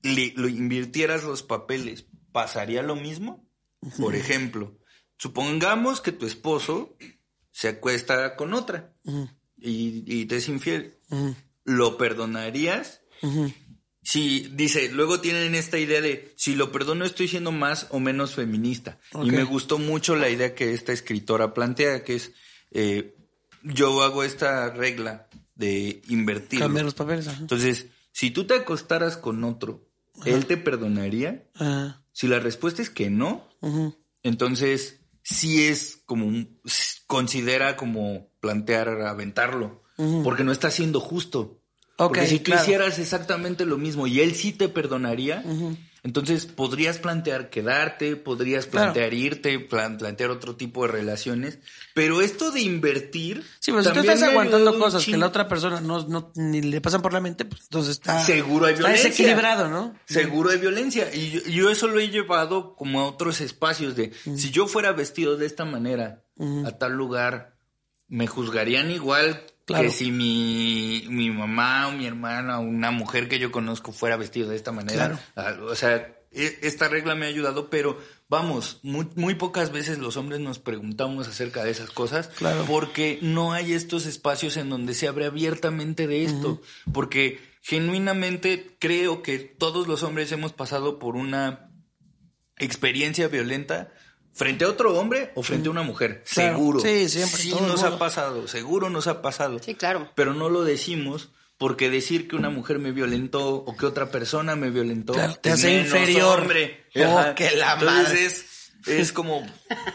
le- 0.03 0.35
lo 0.37 0.47
invirtieras 0.49 1.25
los 1.25 1.43
papeles, 1.43 2.05
¿pasaría 2.33 2.83
lo 2.83 2.97
mismo? 2.97 3.47
Por 3.99 4.15
ejemplo, 4.15 4.79
supongamos 5.17 6.01
que 6.01 6.13
tu 6.13 6.27
esposo 6.27 6.97
se 7.51 7.69
acuesta 7.69 8.37
con 8.37 8.55
otra 8.55 8.95
y, 9.57 10.05
y 10.07 10.27
te 10.27 10.37
es 10.37 10.49
infiel. 10.49 10.99
¿Lo 11.65 11.97
perdonarías? 11.97 13.01
Si, 14.05 14.49
dice, 14.53 14.91
luego 14.91 15.21
tienen 15.21 15.55
esta 15.55 15.79
idea 15.79 16.01
de 16.01 16.33
si 16.37 16.57
lo 16.57 16.73
perdono 16.73 17.05
estoy 17.05 17.29
siendo 17.29 17.53
más 17.53 17.87
o 17.91 18.01
menos 18.01 18.35
feminista. 18.35 18.99
Y 19.23 19.31
me 19.31 19.45
gustó 19.45 19.79
mucho 19.79 20.17
la 20.17 20.29
idea 20.29 20.55
que 20.55 20.75
esta 20.75 20.93
escritora 20.93 21.55
plantea, 21.55 22.03
que 22.03 22.17
es, 22.17 22.33
eh, 22.73 23.15
yo 23.63 24.03
hago 24.03 24.25
esta 24.25 24.71
regla 24.71 25.29
de 25.55 26.03
invertir. 26.09 26.59
Cambiar 26.59 26.85
los 26.85 26.95
papeles. 26.95 27.29
ajá. 27.29 27.39
Entonces, 27.41 27.87
si 28.11 28.33
tú 28.33 28.45
te 28.45 28.55
acostaras 28.55 29.17
con 29.17 29.45
otro, 29.45 29.89
¿él 30.25 30.47
te 30.47 30.57
perdonaría? 30.57 31.49
Ajá. 31.55 32.02
Si 32.13 32.29
la 32.29 32.39
respuesta 32.39 32.83
es 32.83 32.91
que 32.91 33.11
no, 33.11 33.49
entonces 34.23 35.01
sí 35.23 35.67
es 35.67 36.03
como 36.07 36.27
un, 36.27 36.61
considera 37.07 37.77
como 37.77 38.29
plantear 38.41 38.89
aventarlo, 39.03 39.83
porque 40.25 40.45
no 40.45 40.53
está 40.53 40.71
siendo 40.71 41.01
justo. 41.01 41.61
Ok, 41.97 42.09
porque 42.09 42.27
si 42.27 42.39
tú 42.39 42.47
claro. 42.47 42.63
hicieras 42.63 42.99
exactamente 42.99 43.65
lo 43.65 43.79
mismo 43.79 44.07
y 44.07 44.21
él 44.21 44.35
sí 44.35 44.53
te 44.53 44.69
perdonaría, 44.69 45.45
entonces 46.05 46.47
podrías 46.47 46.99
plantear 46.99 47.49
quedarte, 47.49 48.17
podrías 48.17 48.67
Claro. 48.67 48.93
plantear 48.93 49.15
irte, 49.15 49.59
plan- 49.61 49.99
plantear 49.99 50.31
otro 50.31 50.57
tipo 50.57 50.85
de 50.85 50.93
relaciones, 50.93 51.61
pero 51.95 52.21
esto 52.23 52.51
de 52.51 52.61
invertir... 52.63 53.45
Sí, 53.61 53.71
pero 53.71 53.85
si 53.85 53.93
tú 53.93 54.01
estás 54.01 54.23
aguantando 54.23 54.79
cosas 54.79 55.05
que 55.05 55.17
la 55.17 55.27
otra 55.27 55.47
persona 55.47 55.81
no, 55.81 56.07
no 56.09 56.33
ni 56.35 56.61
le 56.61 56.81
pasan 56.81 57.03
por 57.03 57.13
la 57.13 57.21
mente, 57.21 57.45
pues 57.45 57.63
entonces 57.63 57.93
está. 57.93 58.25
Seguro 58.25 58.67
hay 58.67 58.73
está 58.75 58.87
violencia. 58.87 59.11
desequilibrado, 59.11 59.69
¿no? 59.69 59.95
Seguro 60.07 60.51
hay 60.51 60.59
violencia. 60.59 61.15
Y 61.15 61.31
yo, 61.31 61.41
yo 61.45 61.71
eso 61.71 61.87
lo 61.87 62.01
he 62.01 62.09
llevado 62.09 62.75
como 62.75 63.01
a 63.01 63.07
otros 63.07 63.41
espacios 63.41 63.95
de, 63.95 64.13
si 64.37 64.51
yo 64.51 64.67
fuera 64.67 64.93
vestido 64.93 65.37
de 65.37 65.47
esta 65.47 65.65
manera 65.65 66.25
a 66.65 66.73
tal 66.79 66.93
lugar, 66.95 67.55
me 68.09 68.27
juzgarían 68.27 68.91
igual 68.91 69.45
Claro. 69.67 69.85
que 69.85 69.91
si 69.91 70.11
mi, 70.11 71.05
mi 71.09 71.31
mamá 71.31 71.89
o 71.89 71.93
mi 71.93 72.07
hermana 72.07 72.59
o 72.59 72.63
una 72.63 72.91
mujer 72.91 73.29
que 73.29 73.39
yo 73.39 73.53
conozco 73.53 73.93
fuera 73.93 74.17
vestido 74.17 74.49
de 74.49 74.57
esta 74.57 74.73
manera. 74.73 75.21
Ah, 75.37 75.55
O 75.63 75.75
sea, 75.77 76.17
e- 76.33 76.59
esta 76.63 76.89
regla 76.89 77.15
me 77.15 77.27
ha 77.27 77.29
ayudado, 77.29 77.71
pero 77.71 77.97
vamos, 78.29 78.81
muy, 78.83 79.09
muy 79.15 79.35
pocas 79.37 79.71
veces 79.71 79.99
los 79.99 80.17
hombres 80.17 80.41
nos 80.41 80.59
preguntamos 80.59 81.29
acerca 81.29 81.63
de 81.63 81.71
esas 81.71 81.91
cosas 81.91 82.29
Claro. 82.29 82.65
porque 82.67 83.19
no 83.23 83.53
hay 83.53 83.73
estos 83.75 84.07
espacios 84.07 84.57
en 84.57 84.69
donde 84.69 84.95
se 84.95 85.07
abre 85.07 85.27
abiertamente 85.27 86.07
de 86.09 86.25
esto, 86.25 86.61
porque 86.93 87.39
genuinamente 87.61 88.77
creo 88.81 89.23
que 89.23 89.39
todos 89.39 89.87
los 89.87 90.03
hombres 90.03 90.33
hemos 90.33 90.53
pasado 90.53 90.99
por 90.99 91.15
una 91.17 91.71
experiencia 92.59 93.29
violenta 93.29 93.93
frente 94.35 94.65
a 94.65 94.69
otro 94.69 94.99
hombre 94.99 95.31
o 95.35 95.43
frente 95.43 95.69
a 95.69 95.71
una 95.71 95.83
mujer, 95.83 96.25
Claro. 96.33 96.57
seguro. 96.57 96.81
Sí, 96.81 97.09
siempre, 97.09 97.41
Sí 97.43 97.55
nos 97.67 97.83
ha 97.83 97.99
pasado, 97.99 98.49
seguro 98.49 98.91
nos 98.91 99.07
ha 99.07 99.23
pasado. 99.23 99.59
Sí, 99.59 99.75
claro. 99.75 100.11
Pero 100.15 100.35
no 100.35 100.49
lo 100.49 100.63
decimos 100.65 101.31
porque 101.59 101.91
decir 101.91 102.27
que 102.29 102.37
una 102.37 102.51
mujer 102.51 102.79
me 102.79 102.91
violentó 102.93 103.55
o 103.55 103.77
que 103.77 103.87
otra 103.87 104.11
persona 104.11 104.57
me 104.57 104.71
violentó 104.71 105.13
Claro, 105.13 105.35
te 105.37 105.51
hace 105.53 105.81
inferior. 105.81 106.41
hombre. 106.41 106.87
Oh, 106.97 107.35
que 107.37 107.51
la 107.53 107.75
Entonces 107.75 108.05
madre. 108.09 108.25
es 108.27 108.47
es 108.85 109.13
como 109.13 109.47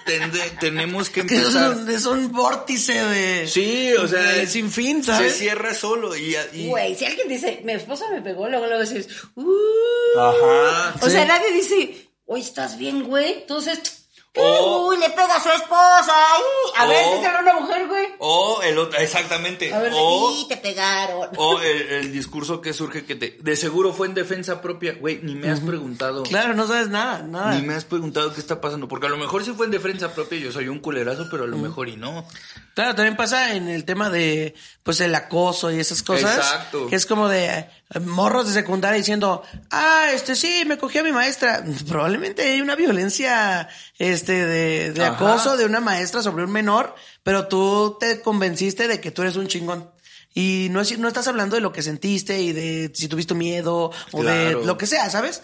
tende- 0.05 0.49
tenemos 0.61 1.09
que 1.09 1.21
Que 1.27 1.35
es 1.35 1.41
empezar 1.47 1.75
un, 1.75 1.89
es 1.89 2.05
un 2.05 2.31
vórtice 2.31 2.93
de. 2.93 3.45
Sí, 3.47 3.91
o 3.99 4.07
sea, 4.07 4.21
de 4.21 4.47
sin 4.47 4.71
fin, 4.71 5.03
¿sabes? 5.03 5.33
Se 5.33 5.39
cierra 5.39 5.73
solo 5.73 6.15
y, 6.15 6.37
y- 6.53 6.67
Güey, 6.67 6.95
si 6.95 7.03
alguien 7.03 7.27
dice, 7.27 7.59
mi 7.65 7.73
esposa 7.73 8.05
me 8.13 8.21
pegó, 8.21 8.47
luego 8.47 8.65
luego 8.67 8.81
dices, 8.83 9.09
uh. 9.35 10.19
Ajá. 10.19 10.95
O 11.01 11.05
Sí. 11.05 11.11
sea, 11.11 11.25
nadie 11.25 11.51
dice, 11.51 12.09
hoy 12.27 12.39
estás 12.39 12.77
bien, 12.77 13.03
güey. 13.03 13.33
Entonces, 13.41 13.96
O- 14.39 14.87
uy, 14.87 14.97
le 14.97 15.09
pega 15.09 15.35
a 15.35 15.41
su 15.41 15.49
esposa. 15.49 16.13
ay. 16.13 16.41
A 16.77 16.85
ver, 16.85 17.05
O- 17.07 17.15
díselo 17.17 17.37
a 17.37 17.41
una 17.41 17.53
mujer, 17.59 17.87
güey. 17.87 18.07
O 18.19 18.61
el 18.63 18.77
otro, 18.77 18.99
exactamente. 18.99 19.73
A 19.73 19.79
ver, 19.79 19.91
o, 19.95 20.31
y 20.37 20.47
te 20.47 20.57
pegaron. 20.57 21.29
o 21.37 21.59
el, 21.61 21.81
el 21.89 22.11
discurso 22.11 22.61
que 22.61 22.73
surge 22.73 23.05
que 23.05 23.15
te, 23.15 23.37
de 23.39 23.55
seguro 23.55 23.93
fue 23.93 24.07
en 24.07 24.13
defensa 24.13 24.61
propia. 24.61 24.95
Güey, 24.99 25.19
ni 25.23 25.35
me 25.35 25.49
has 25.49 25.59
preguntado. 25.59 26.23
Claro, 26.23 26.53
no 26.53 26.67
sabes 26.67 26.89
nada, 26.89 27.23
nada. 27.23 27.53
Ni 27.55 27.65
me 27.65 27.73
has 27.73 27.85
preguntado 27.85 28.33
qué 28.33 28.39
está 28.39 28.61
pasando. 28.61 28.87
Porque 28.87 29.07
a 29.07 29.09
lo 29.09 29.17
mejor 29.17 29.43
sí 29.43 29.51
fue 29.55 29.65
en 29.65 29.71
defensa 29.71 30.13
propia, 30.13 30.39
yo 30.39 30.51
soy 30.51 30.67
un 30.67 30.79
culerazo, 30.79 31.27
pero 31.31 31.43
a 31.43 31.47
lo 31.47 31.57
mejor 31.57 31.89
y 31.89 31.95
no. 31.97 32.25
Claro, 32.73 32.93
también 32.95 33.17
pasa 33.17 33.53
en 33.55 33.67
el 33.69 33.85
tema 33.85 34.09
de, 34.11 34.53
pues, 34.83 35.01
el 35.01 35.15
acoso 35.15 35.71
y 35.71 35.79
esas 35.79 36.03
cosas. 36.03 36.35
Exacto. 36.37 36.87
Que 36.87 36.95
es 36.95 37.05
como 37.07 37.27
de 37.27 37.45
eh, 37.45 37.69
morros 38.05 38.47
de 38.47 38.53
secundaria 38.53 38.97
diciendo, 38.97 39.43
ah, 39.71 40.07
este 40.13 40.35
sí, 40.35 40.63
me 40.65 40.77
cogí 40.77 40.97
a 40.97 41.03
mi 41.03 41.11
maestra. 41.11 41.63
Probablemente 41.87 42.41
hay 42.43 42.61
una 42.61 42.75
violencia, 42.75 43.69
este, 43.97 44.45
de, 44.45 44.91
de 44.91 45.05
acoso 45.05 45.55
de 45.57 45.65
una 45.65 45.79
maestra 45.79 46.21
sobre 46.21 46.43
un 46.43 46.51
menor, 46.51 46.95
pero 47.23 47.47
tú 47.47 47.97
te 47.99 48.21
convenciste 48.21 48.87
de 48.87 48.99
que 48.99 49.11
tú 49.11 49.21
eres 49.21 49.35
un 49.37 49.47
chingón. 49.47 49.89
Y 50.33 50.67
no, 50.69 50.81
es, 50.81 50.99
no 50.99 51.07
estás 51.07 51.27
hablando 51.27 51.55
de 51.55 51.61
lo 51.61 51.71
que 51.71 51.81
sentiste 51.81 52.39
y 52.41 52.51
de 52.53 52.91
si 52.93 53.07
tuviste 53.07 53.33
miedo 53.33 53.91
o 54.11 54.21
Claro. 54.21 54.59
de 54.59 54.65
lo 54.65 54.77
que 54.77 54.85
sea, 54.85 55.09
¿sabes? 55.09 55.41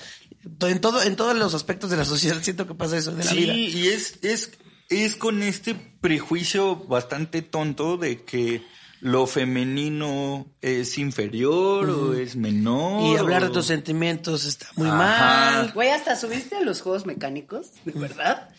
En 0.61 0.81
todo, 0.81 1.01
en 1.01 1.15
todos 1.15 1.35
los 1.35 1.53
aspectos 1.55 1.89
de 1.89 1.97
la 1.97 2.05
sociedad 2.05 2.37
siento 2.43 2.67
que 2.67 2.75
pasa 2.75 2.97
eso, 2.97 3.11
de 3.11 3.23
la 3.23 3.31
Sí, 3.31 3.37
vida. 3.37 3.53
y 3.53 3.87
es, 3.87 4.15
es, 4.21 4.51
es 4.89 5.15
con 5.15 5.41
este 5.41 5.73
prejuicio 6.01 6.75
bastante 6.75 7.41
tonto 7.41 7.97
de 7.97 8.23
que 8.23 8.61
lo 9.03 9.27
femenino 9.27 10.47
es 10.61 10.97
inferior 10.97 11.89
o 11.89 12.13
es 12.13 12.37
menor. 12.37 13.13
Y 13.13 13.17
hablar 13.17 13.43
de 13.43 13.49
tus 13.49 13.65
sentimientos 13.65 14.45
está 14.45 14.67
muy 14.77 14.87
Ajá. 14.87 14.97
mal. 14.97 15.71
Güey, 15.73 15.89
hasta 15.89 16.15
subiste 16.15 16.55
a 16.55 16.61
los 16.61 16.81
juegos 16.81 17.05
mecánicos, 17.05 17.71
de 17.83 17.91
verdad. 17.91 18.49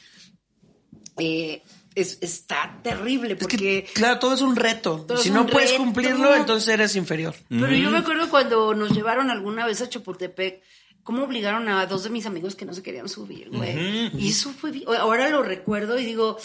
Eh, 1.18 1.62
es, 1.94 2.18
está 2.20 2.78
terrible 2.82 3.32
Es 3.32 3.38
porque... 3.38 3.56
que, 3.56 3.86
claro, 3.94 4.18
todo 4.18 4.34
es 4.34 4.42
un 4.42 4.54
reto. 4.54 5.06
Si 5.16 5.30
no 5.30 5.46
puedes 5.46 5.70
reto. 5.70 5.82
cumplirlo, 5.82 6.34
entonces 6.34 6.68
eres 6.68 6.94
inferior. 6.94 7.34
Pero 7.48 7.72
yo 7.72 7.90
me 7.90 7.98
acuerdo 7.98 8.28
cuando 8.28 8.74
nos 8.74 8.90
llevaron 8.90 9.30
alguna 9.30 9.64
vez 9.64 9.80
a 9.80 9.88
Chapultepec 9.88 10.62
cómo 11.02 11.24
obligaron 11.24 11.68
a 11.70 11.86
dos 11.86 12.04
de 12.04 12.10
mis 12.10 12.26
amigos 12.26 12.54
que 12.54 12.66
no 12.66 12.74
se 12.74 12.82
querían 12.82 13.08
subir, 13.08 13.48
güey. 13.48 14.10
Y 14.18 14.28
eso 14.28 14.50
fue, 14.50 14.72
ahora 14.98 15.30
lo 15.30 15.42
recuerdo 15.42 15.98
y 15.98 16.04
digo, 16.04 16.36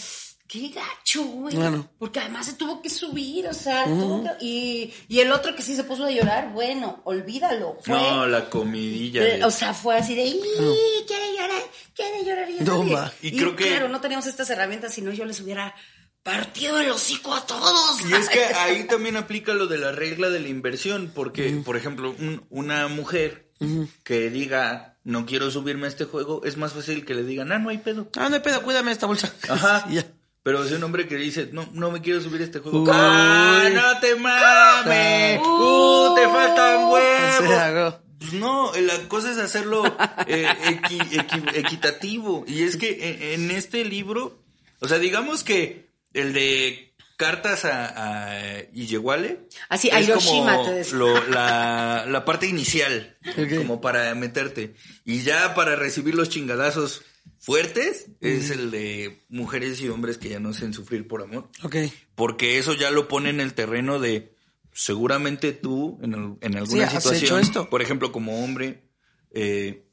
qué 0.51 0.69
gacho, 0.69 1.23
güey. 1.23 1.55
Porque 1.99 2.19
además 2.19 2.47
se 2.47 2.53
tuvo 2.53 2.81
que 2.81 2.89
subir, 2.89 3.47
o 3.47 3.53
sea, 3.53 3.85
tuvo 3.85 4.23
que- 4.23 4.43
y, 4.45 4.91
y 5.07 5.19
el 5.19 5.31
otro 5.31 5.55
que 5.55 5.61
sí 5.61 5.75
se 5.75 5.83
puso 5.83 6.05
a 6.05 6.11
llorar, 6.11 6.51
bueno, 6.51 7.01
olvídalo. 7.05 7.77
Fue, 7.83 7.93
No, 7.95 8.25
la 8.25 8.49
comidilla. 8.49 9.21
de- 9.23 9.43
o 9.45 9.51
sea, 9.51 9.75
fue 9.75 9.95
así 9.97 10.15
de, 10.15 10.25
"Ih, 10.25 10.41
quiere 11.07 11.33
llorar, 11.37 11.61
quiere 11.95 12.25
llorar. 12.25 12.49
Y, 12.49 12.59
No, 12.63 12.79
nadie". 12.79 12.93
ma. 12.93 13.13
Y 13.21 13.37
creo 13.37 13.55
que- 13.55 13.67
Claro, 13.67 13.89
no 13.89 14.01
teníamos 14.01 14.25
estas 14.25 14.49
herramientas, 14.49 14.91
si 14.91 15.01
no 15.03 15.11
yo 15.13 15.23
les 15.25 15.39
hubiera 15.39 15.75
partido 16.23 16.79
el 16.79 16.89
hocico 16.89 17.33
a 17.33 17.45
todos. 17.45 18.01
Y 18.09 18.13
es 18.13 18.27
que 18.29 18.43
ahí 18.57 18.85
también 18.85 19.17
aplica 19.17 19.53
lo 19.53 19.67
de 19.67 19.77
la 19.77 19.91
regla 19.91 20.29
de 20.29 20.39
la 20.39 20.49
inversión, 20.49 21.11
porque, 21.13 21.61
por 21.63 21.77
ejemplo, 21.77 22.09
un- 22.17 22.45
una 22.49 22.87
mujer 22.87 23.51
que 24.03 24.29
diga, 24.29 24.97
no 25.03 25.25
quiero 25.25 25.51
subirme 25.51 25.85
a 25.85 25.89
este 25.89 26.05
juego, 26.05 26.43
es 26.45 26.55
más 26.57 26.73
fácil 26.73 27.05
que 27.05 27.13
le 27.13 27.23
digan, 27.23 27.51
ah, 27.51 27.59
no 27.59 27.69
hay 27.69 27.77
pedo. 27.79 28.09
Ah, 28.17 28.29
no 28.29 28.35
hay 28.35 28.41
pedo, 28.41 28.61
cuídame 28.63 28.91
esta 28.91 29.05
bolsa. 29.05 29.31
Ajá. 29.47 29.85
Ya. 29.91 30.05
Pero 30.49 30.67
si 30.67 30.73
un 30.73 30.83
hombre 30.83 31.07
que 31.07 31.15
dice, 31.15 31.47
no, 31.51 31.69
no 31.73 31.91
me 31.91 32.01
quiero 32.01 32.19
subir 32.21 32.41
a 32.41 32.45
este 32.45 32.57
juego. 32.57 32.81
Uy. 32.81 32.89
¡Ah, 32.91 33.69
no 33.71 33.99
te 33.99 34.15
mames! 34.15 35.39
¡Uh, 35.45 36.15
te 36.15 36.23
faltan 36.27 36.89
huevos! 36.89 37.95
Pues 38.17 38.33
no, 38.33 38.71
la 38.75 39.07
cosa 39.07 39.31
es 39.31 39.37
hacerlo 39.37 39.85
eh, 40.27 40.47
equi- 40.65 41.09
equi- 41.11 41.55
equitativo. 41.55 42.43
Y 42.47 42.63
es 42.63 42.77
que 42.77 43.33
en, 43.33 43.43
en 43.43 43.51
este 43.51 43.85
libro, 43.85 44.43
o 44.79 44.87
sea, 44.87 44.97
digamos 44.97 45.43
que 45.43 45.91
el 46.13 46.33
de 46.33 46.93
cartas 47.15 47.65
a, 47.65 48.29
a 48.31 48.61
Iyewale 48.73 49.47
Así, 49.69 49.89
a 49.91 49.99
es 49.99 50.07
Hiroshima, 50.07 50.55
como 50.57 50.71
te 50.71 50.91
lo- 50.93 51.23
la, 51.27 52.05
la 52.07 52.25
parte 52.25 52.47
inicial, 52.47 53.17
como 53.57 53.79
para 53.81 54.15
meterte. 54.15 54.73
Y 55.05 55.21
ya 55.21 55.53
para 55.53 55.75
recibir 55.75 56.15
los 56.15 56.29
chingadazos 56.29 57.03
fuertes, 57.39 58.07
es 58.21 58.49
el 58.51 58.69
de 58.69 59.21
mujeres 59.29 59.81
y 59.81 59.89
hombres 59.89 60.17
que 60.17 60.29
ya 60.29 60.39
no 60.39 60.49
hacen 60.49 60.73
sufrir 60.73 61.07
por 61.07 61.21
amor. 61.23 61.49
Ok. 61.63 61.75
Porque 62.15 62.57
eso 62.59 62.73
ya 62.73 62.91
lo 62.91 63.07
pone 63.07 63.29
en 63.29 63.39
el 63.39 63.53
terreno 63.53 63.99
de 63.99 64.33
seguramente 64.73 65.51
tú 65.53 65.97
en, 66.03 66.13
al- 66.15 66.37
en 66.41 66.57
alguna 66.57 66.83
has 66.85 66.93
situación, 67.03 67.23
hecho 67.23 67.39
esto. 67.39 67.69
por 67.69 67.81
ejemplo, 67.81 68.11
como 68.11 68.43
hombre, 68.43 68.83
eh, 69.31 69.85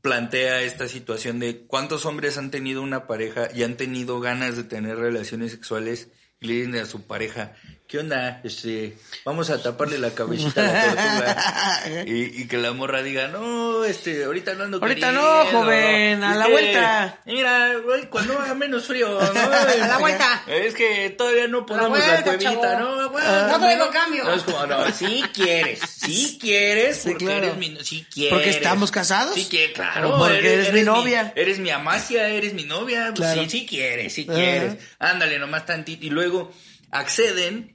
plantea 0.00 0.62
esta 0.62 0.88
situación 0.88 1.38
de 1.38 1.66
cuántos 1.66 2.06
hombres 2.06 2.38
han 2.38 2.50
tenido 2.50 2.82
una 2.82 3.06
pareja 3.06 3.48
y 3.54 3.62
han 3.62 3.76
tenido 3.76 4.20
ganas 4.20 4.56
de 4.56 4.64
tener 4.64 4.96
relaciones 4.96 5.50
sexuales 5.52 6.08
y 6.40 6.46
le 6.48 6.54
dicen 6.54 6.76
a 6.76 6.86
su 6.86 7.02
pareja, 7.02 7.54
¿qué 7.92 7.98
onda? 7.98 8.40
Este, 8.42 8.96
vamos 9.22 9.50
a 9.50 9.62
taparle 9.62 9.98
la 9.98 10.12
cabecita 10.12 10.62
a 10.62 10.72
la 10.72 10.94
tortuga. 10.94 12.04
y, 12.06 12.40
y 12.40 12.48
que 12.48 12.56
la 12.56 12.72
morra 12.72 13.02
diga, 13.02 13.28
no, 13.28 13.84
este, 13.84 14.24
ahorita 14.24 14.54
no 14.54 14.64
ando 14.64 14.78
Ahorita 14.80 15.12
no, 15.12 15.44
joven, 15.44 16.24
a 16.24 16.34
la 16.34 16.46
que, 16.46 16.52
vuelta." 16.52 17.18
Mira, 17.26 17.74
güey, 17.84 18.08
cuando 18.08 18.38
haga 18.38 18.54
menos 18.54 18.86
frío, 18.86 19.10
¿no? 19.34 19.40
A 19.40 19.86
la 19.86 19.98
vuelta. 19.98 20.42
Es 20.46 20.72
que 20.72 21.10
todavía 21.10 21.48
no 21.48 21.66
podemos 21.66 21.98
la, 21.98 22.06
vuelta, 22.06 22.24
cuevita. 22.24 22.78
¿no? 22.78 23.10
Güey, 23.10 23.24
No 23.50 23.58
traigo 23.60 23.90
cambio. 23.90 24.24
No, 24.24 24.32
es 24.32 24.42
como, 24.42 24.64
no, 24.64 24.90
si 24.90 25.22
quieres, 25.34 25.80
si 25.80 26.38
quieres, 26.40 26.96
Sí, 26.96 27.10
porque 27.10 27.26
claro. 27.26 27.44
eres 27.44 27.56
mi, 27.58 27.76
si 27.84 28.04
quieres. 28.04 28.32
Porque 28.32 28.50
estamos 28.50 28.90
casados. 28.90 29.34
Sí, 29.34 29.50
que 29.50 29.74
claro. 29.74 30.16
Porque 30.16 30.54
eres 30.54 30.72
mi 30.72 30.80
novia. 30.80 31.34
eres 31.36 31.58
mi 31.58 31.68
amacia, 31.68 32.26
eres 32.28 32.54
mi 32.54 32.64
novia. 32.64 33.12
Pues 33.14 33.18
Claro. 33.18 33.42
Sí, 33.42 33.50
sí 33.50 33.66
quieres, 33.66 34.14
sí 34.14 34.24
quieres. 34.24 34.78
Ándale, 34.98 35.38
nomás 35.38 35.66
tantito. 35.66 36.06
Y 36.06 36.08
luego 36.08 36.50
acceden 36.92 37.74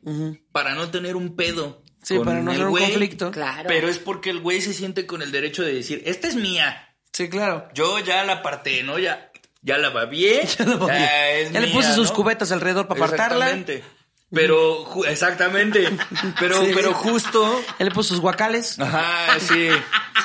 para 0.54 0.74
no 0.76 0.90
tener 0.90 1.16
un 1.18 1.36
pedo. 1.36 1.84
Sí, 2.04 2.16
con 2.16 2.26
para 2.26 2.42
no 2.42 2.52
hacer 2.52 2.66
un 2.68 2.78
conflicto. 2.78 3.32
Claro. 3.32 3.66
Pero 3.68 3.90
es 3.90 3.98
porque 4.00 4.30
el 4.30 4.40
güey 4.40 4.62
se 4.62 4.74
siente 4.74 5.06
con 5.06 5.22
el 5.22 5.32
derecho 5.34 5.64
de 5.64 5.74
decir, 5.74 6.02
esta 6.06 6.28
es 6.30 6.36
mía. 6.36 6.96
Sí, 7.12 7.28
claro. 7.30 7.68
Yo 7.74 8.00
ya 8.00 8.24
la 8.24 8.34
aparté, 8.34 8.84
¿no? 8.84 8.98
Ya, 9.00 9.30
ya 9.62 9.78
la 9.78 9.90
babié. 9.90 10.48
Ya, 10.58 10.66
lo 10.66 10.80
pagué. 10.80 11.42
es 11.42 11.52
Ya 11.52 11.60
le 11.60 11.68
mía, 11.68 11.76
puse 11.76 11.94
sus 11.94 12.10
¿no? 12.10 12.16
cubetas 12.16 12.52
alrededor 12.54 12.88
para 12.88 13.04
apartarla. 13.04 13.50
Exactamente. 13.50 13.84
Pero, 14.30 14.86
ju- 14.86 15.08
exactamente. 15.08 15.90
Pero, 16.40 16.62
Sí. 16.66 16.72
pero 16.76 16.94
justo. 16.94 17.64
Ya 17.80 17.86
le 17.86 17.92
puso 17.92 18.10
sus 18.10 18.20
guacales. 18.20 18.78
Ajá, 18.80 19.38
sí. 19.40 19.70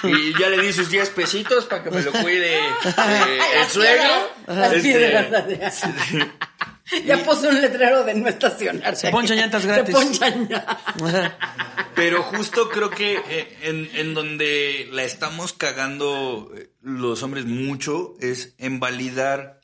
Y 0.05 0.37
ya 0.37 0.49
le 0.49 0.61
di 0.61 0.73
sus 0.73 0.91
10 0.91 1.11
pesitos 1.11 1.67
para 1.67 1.85
que 1.85 1.91
me 1.93 2.03
lo 2.03 2.11
cuide 2.11 2.57
eh, 2.59 2.61
el 2.85 3.61
Las 3.61 3.73
suegro. 3.73 4.03
piedras, 4.45 4.57
las 4.59 4.73
Este, 4.73 4.83
piedras. 4.83 5.83
Ya 7.07 7.23
puso 7.25 7.49
un 7.49 7.61
letrero 7.61 8.05
de 8.05 8.15
no 8.15 8.29
estacionarse. 8.29 9.07
Se 9.07 9.11
ponchan 9.13 9.37
llantas 9.37 9.65
gratis. 9.65 9.95
Se 9.95 10.05
ponchan 10.05 10.49
ya. 10.49 10.79
Pero 11.95 12.23
justo 12.23 12.69
creo 12.69 12.91
que 12.91 13.17
eh, 13.29 13.59
en, 13.63 13.89
en 13.95 14.15
donde 14.15 14.89
la 14.93 15.05
estamos 15.05 15.53
cagando 15.53 16.51
eh, 16.57 16.71
los 16.81 17.23
hombres 17.23 17.45
mucho 17.45 18.15
es 18.21 18.55
en 18.59 18.81
validar 18.81 19.61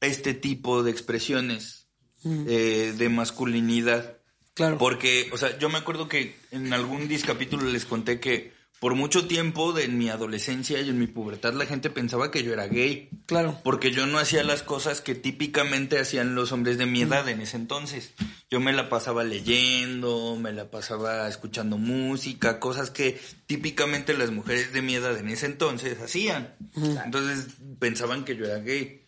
este 0.00 0.34
tipo 0.34 0.82
de 0.82 0.90
expresiones 0.90 1.88
eh, 2.24 2.94
de 2.96 3.08
masculinidad. 3.08 4.18
Claro. 4.54 4.78
Porque, 4.78 5.30
o 5.32 5.38
sea, 5.38 5.58
yo 5.58 5.68
me 5.68 5.78
acuerdo 5.78 6.08
que 6.08 6.36
en 6.50 6.72
algún 6.72 7.08
discapítulo 7.08 7.64
les 7.64 7.86
conté 7.86 8.20
que 8.20 8.52
por 8.80 8.94
mucho 8.94 9.26
tiempo 9.26 9.74
de 9.74 9.84
en 9.84 9.98
mi 9.98 10.08
adolescencia 10.08 10.80
y 10.80 10.88
en 10.88 10.98
mi 10.98 11.06
pubertad 11.06 11.52
la 11.52 11.66
gente 11.66 11.90
pensaba 11.90 12.30
que 12.30 12.42
yo 12.42 12.54
era 12.54 12.66
gay. 12.66 13.10
Claro. 13.26 13.58
Porque 13.62 13.92
yo 13.92 14.06
no 14.06 14.18
hacía 14.18 14.42
las 14.42 14.62
cosas 14.62 15.02
que 15.02 15.14
típicamente 15.14 15.98
hacían 15.98 16.34
los 16.34 16.50
hombres 16.50 16.78
de 16.78 16.86
mi 16.86 17.02
edad 17.02 17.28
en 17.28 17.42
ese 17.42 17.58
entonces. 17.58 18.14
Yo 18.50 18.58
me 18.58 18.72
la 18.72 18.88
pasaba 18.88 19.22
leyendo, 19.22 20.36
me 20.40 20.52
la 20.52 20.70
pasaba 20.70 21.28
escuchando 21.28 21.76
música, 21.76 22.58
cosas 22.58 22.90
que 22.90 23.20
típicamente 23.46 24.16
las 24.16 24.30
mujeres 24.30 24.72
de 24.72 24.80
mi 24.80 24.94
edad 24.94 25.16
en 25.18 25.28
ese 25.28 25.44
entonces 25.44 26.00
hacían. 26.00 26.56
Entonces 27.04 27.48
pensaban 27.78 28.24
que 28.24 28.34
yo 28.34 28.46
era 28.46 28.60
gay. 28.60 28.99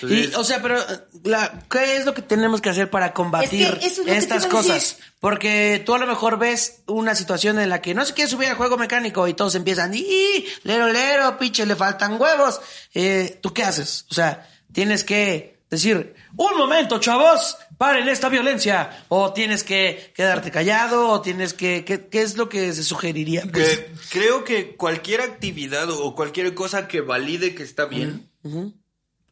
Entonces, 0.00 0.32
Y, 0.32 0.34
o 0.34 0.44
sea, 0.44 0.62
pero 0.62 0.78
la, 1.24 1.64
¿qué 1.70 1.96
es 1.96 2.06
lo 2.06 2.14
que 2.14 2.22
tenemos 2.22 2.60
que 2.60 2.70
hacer 2.70 2.90
para 2.90 3.12
combatir 3.12 3.66
Es 3.66 3.74
que 3.74 3.86
eso 3.86 3.86
es 3.86 3.98
lo 3.98 4.04
que 4.04 4.10
te 4.12 4.18
estas 4.18 4.46
cosas? 4.46 4.98
Porque 5.20 5.82
tú 5.84 5.94
a 5.94 5.98
lo 5.98 6.06
mejor 6.06 6.38
ves 6.38 6.80
una 6.86 7.14
situación 7.14 7.58
en 7.58 7.68
la 7.70 7.80
que 7.80 7.94
no 7.94 8.04
se 8.04 8.14
quiere 8.14 8.30
subir 8.30 8.48
al 8.48 8.56
juego 8.56 8.76
mecánico 8.76 9.26
y 9.26 9.34
todos 9.34 9.54
empiezan, 9.54 9.92
¡y! 9.94 10.46
Lero, 10.62 10.88
lero, 10.92 11.38
pinche, 11.38 11.66
le 11.66 11.76
faltan 11.76 12.20
huevos. 12.20 12.60
Eh, 12.94 13.38
¿Tú 13.42 13.52
qué 13.52 13.64
haces? 13.64 14.06
O 14.10 14.14
sea, 14.14 14.48
tienes 14.72 15.04
que 15.04 15.58
decir, 15.70 16.14
un 16.36 16.56
momento, 16.56 16.98
chavos, 16.98 17.56
paren 17.76 18.08
esta 18.08 18.28
violencia. 18.28 19.04
O 19.08 19.32
tienes 19.32 19.64
que 19.64 20.12
quedarte 20.14 20.50
callado, 20.50 21.08
o 21.08 21.20
tienes 21.20 21.54
que, 21.54 21.84
¿qué, 21.84 22.06
qué 22.08 22.22
es 22.22 22.36
lo 22.36 22.48
que 22.48 22.72
se 22.72 22.82
sugeriría? 22.82 23.42
Pues, 23.52 23.78
que 23.78 23.92
creo 24.10 24.44
que 24.44 24.76
cualquier 24.76 25.20
actividad 25.20 25.90
o 25.90 26.14
cualquier 26.14 26.54
cosa 26.54 26.88
que 26.88 27.00
valide 27.00 27.54
que 27.54 27.62
está 27.62 27.86
bien, 27.86 28.30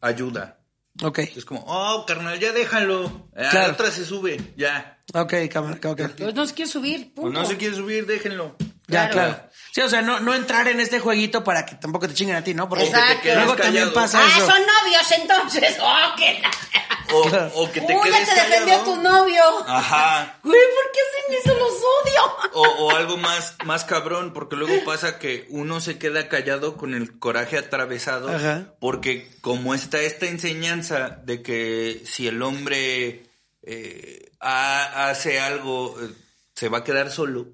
ayuda. 0.07 0.59
ok, 1.03 1.19
Es 1.19 1.45
como, 1.45 1.65
oh, 1.67 2.05
carnal, 2.07 2.39
ya 2.41 2.53
déjalo. 2.53 3.29
Claro. 3.35 3.59
la 3.69 3.73
otra 3.75 3.91
se 3.91 4.05
sube, 4.05 4.41
ya. 4.57 4.99
ok, 5.15 5.35
cámara, 5.51 5.79
ok. 5.85 6.01
Pues 6.17 6.35
no 6.35 6.47
se 6.47 6.55
quiere 6.55 6.71
subir, 6.71 7.13
O 7.17 7.23
punto. 7.23 7.39
no 7.41 7.47
se 7.47 7.57
quiere 7.57 7.75
subir, 7.77 8.07
déjenlo. 8.07 8.57
Ya, 8.89 9.09
Claro. 9.11 9.13
claro. 9.13 9.51
Sí, 9.77 9.83
o 9.83 9.91
sea, 9.91 10.01
no, 10.01 10.21
no 10.21 10.35
entrar 10.35 10.67
en 10.69 10.81
este 10.81 11.01
jueguito 11.01 11.45
para 11.45 11.67
que 11.67 11.75
tampoco 11.75 12.09
te 12.09 12.15
chinguen 12.15 12.37
a 12.37 12.43
ti, 12.43 12.55
¿no? 12.55 12.67
Porque 12.67 12.85
Exacto. 12.87 13.21
quedas 13.25 13.37
luego 13.45 13.57
también 13.57 13.85
callado. 13.91 13.93
pasa 13.93 14.21
Ah, 14.23 14.35
eso. 14.39 14.47
son 14.47 14.61
novios 14.61 15.13
entonces. 15.21 15.77
Oh, 15.83 16.17
que 16.17 16.41
la... 16.41 17.51
O, 17.55 17.71
que 17.71 17.83
te 17.83 17.95
Uy, 17.95 18.03
quedes 18.11 18.27
ya 18.27 18.35
te 18.35 18.51
defendió 18.51 18.79
tu 18.85 18.97
novio. 18.97 19.43
Ajá. 19.69 20.39
Güey, 20.43 20.59
¿por 20.75 20.93
qué 20.93 20.99
hacen 21.03 21.53
eso? 21.53 21.59
Los 21.59 21.73
odio. 21.75 22.53
O, 22.55 22.63
o 22.87 22.91
algo 22.97 23.17
más, 23.19 23.55
más 23.67 23.85
cabrón, 23.85 24.33
porque 24.33 24.57
luego 24.57 24.83
pasa 24.87 25.19
que 25.19 25.47
uno 25.51 25.81
se 25.83 25.99
queda 25.99 26.29
callado 26.29 26.79
con 26.79 26.95
el 26.95 27.19
coraje 27.19 27.59
atravesado, 27.59 28.35
Ajá. 28.35 28.73
porque 28.81 29.31
como 29.43 29.75
está 29.75 30.01
esta 30.01 30.25
enseñanza 30.25 31.21
de 31.23 31.43
que 31.43 32.03
si 32.07 32.27
el 32.29 32.41
hombre 32.43 33.25
eh, 33.63 34.33
ha- 34.41 35.09
hace 35.11 35.39
algo, 35.39 35.95
eh, 36.01 36.09
se 36.55 36.69
va 36.71 36.79
a 36.79 36.85
quedar 36.85 37.11
solo, 37.11 37.47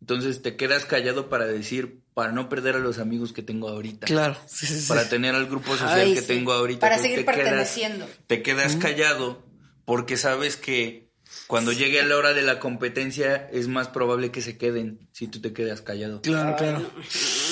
entonces 0.00 0.42
te 0.42 0.56
quedas 0.56 0.84
callado 0.86 1.28
para 1.28 1.46
decir, 1.46 2.00
para 2.14 2.32
no 2.32 2.48
perder 2.48 2.76
a 2.76 2.78
los 2.78 2.98
amigos 2.98 3.32
que 3.32 3.42
tengo 3.42 3.68
ahorita. 3.68 4.06
Claro, 4.06 4.36
sí, 4.46 4.66
sí, 4.66 4.80
sí. 4.80 4.88
Para 4.88 5.08
tener 5.08 5.34
al 5.34 5.46
grupo 5.46 5.72
social 5.76 5.98
Ay, 6.00 6.14
que 6.14 6.20
sí. 6.22 6.26
tengo 6.26 6.52
ahorita. 6.52 6.80
Para 6.80 6.96
Entonces 6.96 7.12
seguir 7.16 7.26
te 7.26 7.32
quedas- 7.32 7.44
perteneciendo. 7.48 8.08
te 8.26 8.42
quedas 8.42 8.76
callado 8.76 9.46
porque 9.84 10.16
sabes 10.16 10.56
que 10.56 11.10
cuando 11.46 11.70
llegue 11.72 12.00
a 12.00 12.04
la 12.04 12.16
hora 12.16 12.32
de 12.34 12.42
la 12.42 12.58
competencia 12.58 13.48
es 13.52 13.68
más 13.68 13.88
probable 13.88 14.30
que 14.32 14.40
se 14.42 14.56
queden 14.58 15.08
si 15.12 15.28
tú 15.28 15.40
te 15.40 15.52
quedas 15.52 15.80
callado. 15.82 16.22
Claro, 16.22 16.56
claro. 16.56 16.90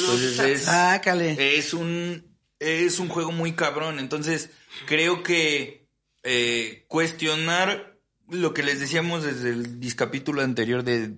Entonces 0.00 0.38
es, 0.40 0.62
Sácale. 0.62 1.56
es 1.58 1.74
un 1.74 2.26
es 2.58 2.98
un 2.98 3.08
juego 3.08 3.30
muy 3.30 3.52
cabrón. 3.52 3.98
Entonces 4.00 4.50
creo 4.86 5.22
que 5.22 5.86
eh, 6.24 6.84
cuestionar 6.88 7.98
lo 8.28 8.52
que 8.52 8.62
les 8.62 8.80
decíamos 8.80 9.22
desde 9.22 9.50
el 9.50 9.78
discapítulo 9.80 10.42
anterior 10.42 10.82
de 10.82 11.16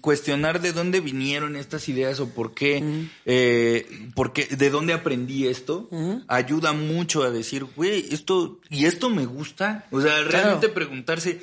cuestionar 0.00 0.60
de 0.60 0.72
dónde 0.72 1.00
vinieron 1.00 1.56
estas 1.56 1.88
ideas 1.88 2.20
o 2.20 2.28
por 2.30 2.54
qué, 2.54 3.08
eh, 3.24 4.08
por 4.14 4.32
qué- 4.32 4.46
de 4.46 4.70
dónde 4.70 4.92
aprendí 4.92 5.46
esto, 5.46 5.88
ayuda 6.28 6.72
mucho 6.72 7.22
a 7.22 7.30
decir, 7.30 7.64
güey, 7.64 8.06
esto, 8.10 8.60
y 8.70 8.84
esto 8.86 9.10
me 9.10 9.26
gusta. 9.26 9.86
O 9.90 10.00
sea, 10.00 10.22
realmente 10.24 10.68
preguntarse, 10.68 11.40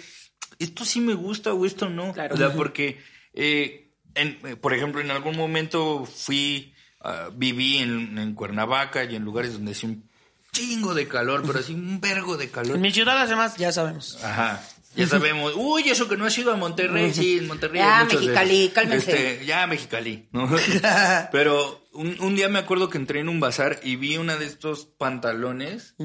esto 0.59 0.85
sí 0.85 0.99
me 1.01 1.13
gusta 1.13 1.53
o 1.53 1.65
esto 1.65 1.89
no. 1.89 2.13
Claro. 2.13 2.35
O 2.35 2.37
sea, 2.37 2.53
porque, 2.53 2.97
eh, 3.33 3.91
en- 4.15 4.39
eh, 4.45 4.55
por 4.55 4.73
ejemplo, 4.73 5.01
en 5.01 5.11
algún 5.11 5.35
momento 5.35 6.05
fui 6.05 6.71
ah, 7.07 7.29
viví 7.31 7.77
en, 7.77 8.17
en 8.17 8.33
Cuernavaca 8.33 9.03
y 9.03 9.15
en 9.15 9.23
lugares 9.23 9.53
donde 9.53 9.73
hace 9.73 9.85
un 9.85 10.09
chingo 10.51 10.95
de 10.95 11.07
calor, 11.07 11.43
pero 11.45 11.59
así 11.59 11.73
un 11.73 12.01
vergo 12.01 12.35
de 12.35 12.49
calor. 12.49 12.77
En 12.77 12.81
mi 12.81 12.91
ciudad 12.91 13.19
además 13.19 13.57
ya 13.57 13.71
sabemos. 13.71 14.17
Ajá. 14.23 14.63
Ya 14.95 15.07
sabemos. 15.07 15.53
Uy, 15.55 15.89
eso 15.89 16.07
que 16.07 16.17
no 16.17 16.25
has 16.25 16.37
ido 16.37 16.51
a 16.51 16.55
Monterrey. 16.55 17.13
Sí, 17.13 17.39
en 17.39 17.47
Monterrey. 17.47 17.79
Ya, 17.79 17.99
hay 17.99 18.07
de 18.07 18.15
Mexicali, 18.15 18.69
cálmense. 18.73 19.31
Este, 19.33 19.45
ya, 19.45 19.67
Mexicali. 19.67 20.27
¿no? 20.31 20.49
Pero 21.31 21.87
un, 21.93 22.15
un 22.19 22.35
día 22.35 22.49
me 22.49 22.59
acuerdo 22.59 22.89
que 22.89 22.97
entré 22.97 23.19
en 23.19 23.29
un 23.29 23.39
bazar 23.39 23.79
y 23.83 23.95
vi 23.95 24.17
una 24.17 24.37
de 24.37 24.45
estos 24.45 24.85
pantalones 24.85 25.95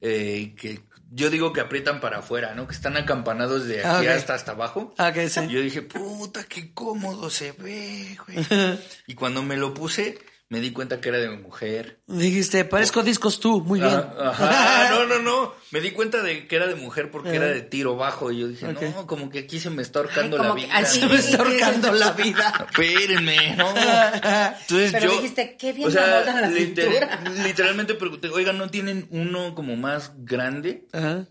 eh, 0.00 0.54
que 0.58 0.80
yo 1.10 1.30
digo 1.30 1.52
que 1.52 1.60
aprietan 1.60 2.00
para 2.00 2.18
afuera, 2.18 2.54
¿no? 2.54 2.66
Que 2.66 2.74
están 2.74 2.96
acampanados 2.96 3.66
de 3.66 3.84
aquí 3.84 4.06
Ah, 4.08 4.14
hasta 4.14 4.34
hasta 4.34 4.52
abajo. 4.52 4.94
Ah, 4.98 5.08
ok, 5.14 5.28
sí. 5.28 5.40
Y 5.48 5.52
yo 5.52 5.60
dije, 5.60 5.82
puta, 5.82 6.44
qué 6.44 6.74
cómodo 6.74 7.30
se 7.30 7.52
ve, 7.52 8.16
güey. 8.26 8.44
y 9.06 9.14
cuando 9.14 9.42
me 9.42 9.56
lo 9.56 9.72
puse, 9.74 10.18
me 10.50 10.60
di 10.60 10.70
cuenta 10.72 11.00
que 11.00 11.08
era 11.08 11.18
de 11.18 11.30
mujer. 11.30 12.00
Dijiste, 12.06 12.64
parezco 12.64 13.02
discos 13.02 13.40
tú, 13.40 13.60
muy 13.62 13.80
bien. 13.80 13.92
Ah, 14.18 14.28
Ajá, 14.30 14.90
no, 14.90 15.06
no, 15.06 15.18
no. 15.20 15.54
Me 15.72 15.80
di 15.80 15.90
cuenta 15.90 16.22
de 16.22 16.46
que 16.46 16.54
era 16.56 16.66
de 16.66 16.74
mujer 16.76 17.10
porque 17.10 17.34
era 17.34 17.46
de 17.46 17.62
tiro 17.62 17.96
bajo. 17.96 18.30
Y 18.30 18.40
yo 18.40 18.48
dije, 18.48 18.66
no, 18.72 19.06
como 19.06 19.30
que 19.30 19.40
aquí 19.40 19.58
se 19.58 19.70
me 19.70 19.82
está 19.82 19.98
ahorcando 20.00 20.40
Ay, 20.40 20.48
la 20.48 20.54
vida. 20.54 20.68
así 20.76 21.00
Se 21.00 21.06
me 21.08 21.14
está 21.16 21.38
ahorcando 21.42 21.92
la 21.92 22.10
vida. 22.22 22.66
Espérenme, 22.70 23.56
no. 23.56 23.68
Entonces 23.76 24.92
Pero 24.92 25.06
yo. 25.06 25.12
dijiste, 25.16 25.56
qué 25.58 25.72
bien 25.72 25.88
o 25.88 25.90
sea, 25.90 26.20
la 26.24 26.48
liter- 26.48 26.88
cintura. 26.92 27.20
literalmente 27.44 27.94
pregunté, 27.94 28.28
oigan, 28.28 28.58
¿no 28.58 28.70
tienen 28.70 29.08
uno 29.10 29.54
como 29.54 29.74
más 29.76 30.12
grande? 30.18 30.86
Ajá. 30.92 31.26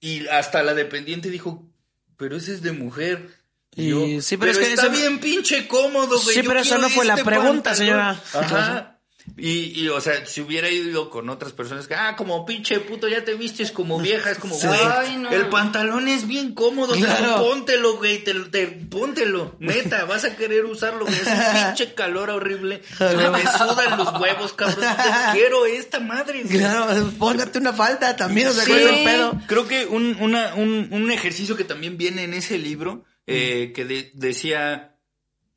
Y 0.00 0.26
hasta 0.28 0.62
la 0.62 0.74
dependiente 0.74 1.28
dijo, 1.30 1.68
pero 2.16 2.36
ese 2.36 2.52
es 2.54 2.62
de 2.62 2.72
mujer. 2.72 3.39
Y 3.76 3.88
yo, 3.88 4.20
sí, 4.20 4.36
pero 4.36 4.50
es 4.52 4.58
que 4.58 4.72
está 4.72 4.86
eso 4.86 4.92
bien 4.92 5.20
pinche 5.20 5.68
cómodo, 5.68 6.20
güey. 6.20 6.34
Sí, 6.36 6.42
pero 6.44 6.60
eso 6.60 6.70
quiero 6.70 6.82
no 6.82 6.90
fue 6.90 7.04
la 7.04 7.16
pregunta, 7.16 7.70
pantalón". 7.70 7.76
señora. 7.76 8.20
Ajá. 8.34 8.96
Y, 9.36 9.80
y, 9.80 9.88
o 9.88 10.00
sea, 10.00 10.26
si 10.26 10.40
hubiera 10.40 10.68
ido 10.70 11.08
con 11.08 11.28
otras 11.30 11.52
personas 11.52 11.86
que, 11.86 11.94
ah, 11.94 12.16
como 12.16 12.44
pinche 12.44 12.80
puto, 12.80 13.06
ya 13.06 13.24
te 13.24 13.34
vistes 13.34 13.70
como 13.70 14.00
vieja, 14.00 14.32
es 14.32 14.38
como, 14.38 14.56
Sí. 14.58 14.66
güey, 14.66 14.80
Ay, 14.82 15.16
no. 15.18 15.30
el 15.30 15.46
pantalón 15.46 16.08
es 16.08 16.26
bien 16.26 16.52
cómodo, 16.52 16.94
Claro. 16.94 17.16
pero 17.20 17.36
póntelo, 17.48 17.96
güey, 17.98 18.24
te, 18.24 18.34
te- 18.34 18.66
póntelo, 18.66 19.54
neta, 19.60 20.04
vas 20.06 20.24
a 20.24 20.34
querer 20.36 20.64
usarlo, 20.64 21.04
güey, 21.06 21.14
es 21.16 21.26
un 21.28 21.64
pinche 21.64 21.94
calor 21.94 22.28
horrible, 22.30 22.82
me 22.98 23.42
sudan 23.46 23.98
los 23.98 24.20
huevos, 24.20 24.52
cabrón, 24.54 24.80
te 24.84 25.38
quiero 25.38 25.64
esta 25.64 26.00
madre, 26.00 26.42
güey. 26.42 26.58
Claro, 26.58 27.12
póngate 27.18 27.58
una 27.58 27.72
falda 27.72 28.16
también, 28.16 28.48
o 28.48 28.52
sea, 28.52 28.64
Sí. 28.64 28.70
¿cuál 28.72 28.80
es 28.82 28.88
el 28.98 29.04
pedo? 29.04 29.40
Creo 29.46 29.68
que 29.68 29.86
un, 29.86 30.16
una- 30.20 30.54
un, 30.56 30.88
un 30.90 31.10
ejercicio 31.12 31.56
que 31.56 31.64
también 31.64 31.96
viene 31.96 32.24
en 32.24 32.34
ese 32.34 32.58
libro, 32.58 33.04
eh, 33.30 33.72
que 33.72 33.84
de- 33.84 34.10
decía, 34.14 34.96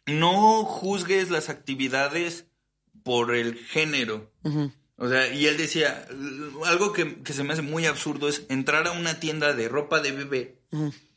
no 0.06 0.64
juzgues 0.66 1.30
las 1.30 1.50
actividades 1.50 2.46
por 3.04 3.36
el 3.36 3.56
género. 3.58 4.32
O 4.98 5.10
sea, 5.10 5.34
y 5.34 5.48
él 5.48 5.58
decía, 5.58 6.06
"L- 6.10 6.52
algo 6.66 6.94
que, 6.94 7.22
que 7.24 7.34
se 7.34 7.44
me 7.44 7.54
hace 7.54 7.62
muy 7.62 7.86
absurdo 7.86 8.30
es 8.30 8.44
entrar 8.50 8.88
a 8.88 8.92
una 8.92 9.20
tienda 9.20 9.54
de 9.54 9.68
ropa 9.68 10.00
de 10.00 10.12
bebé 10.12 10.56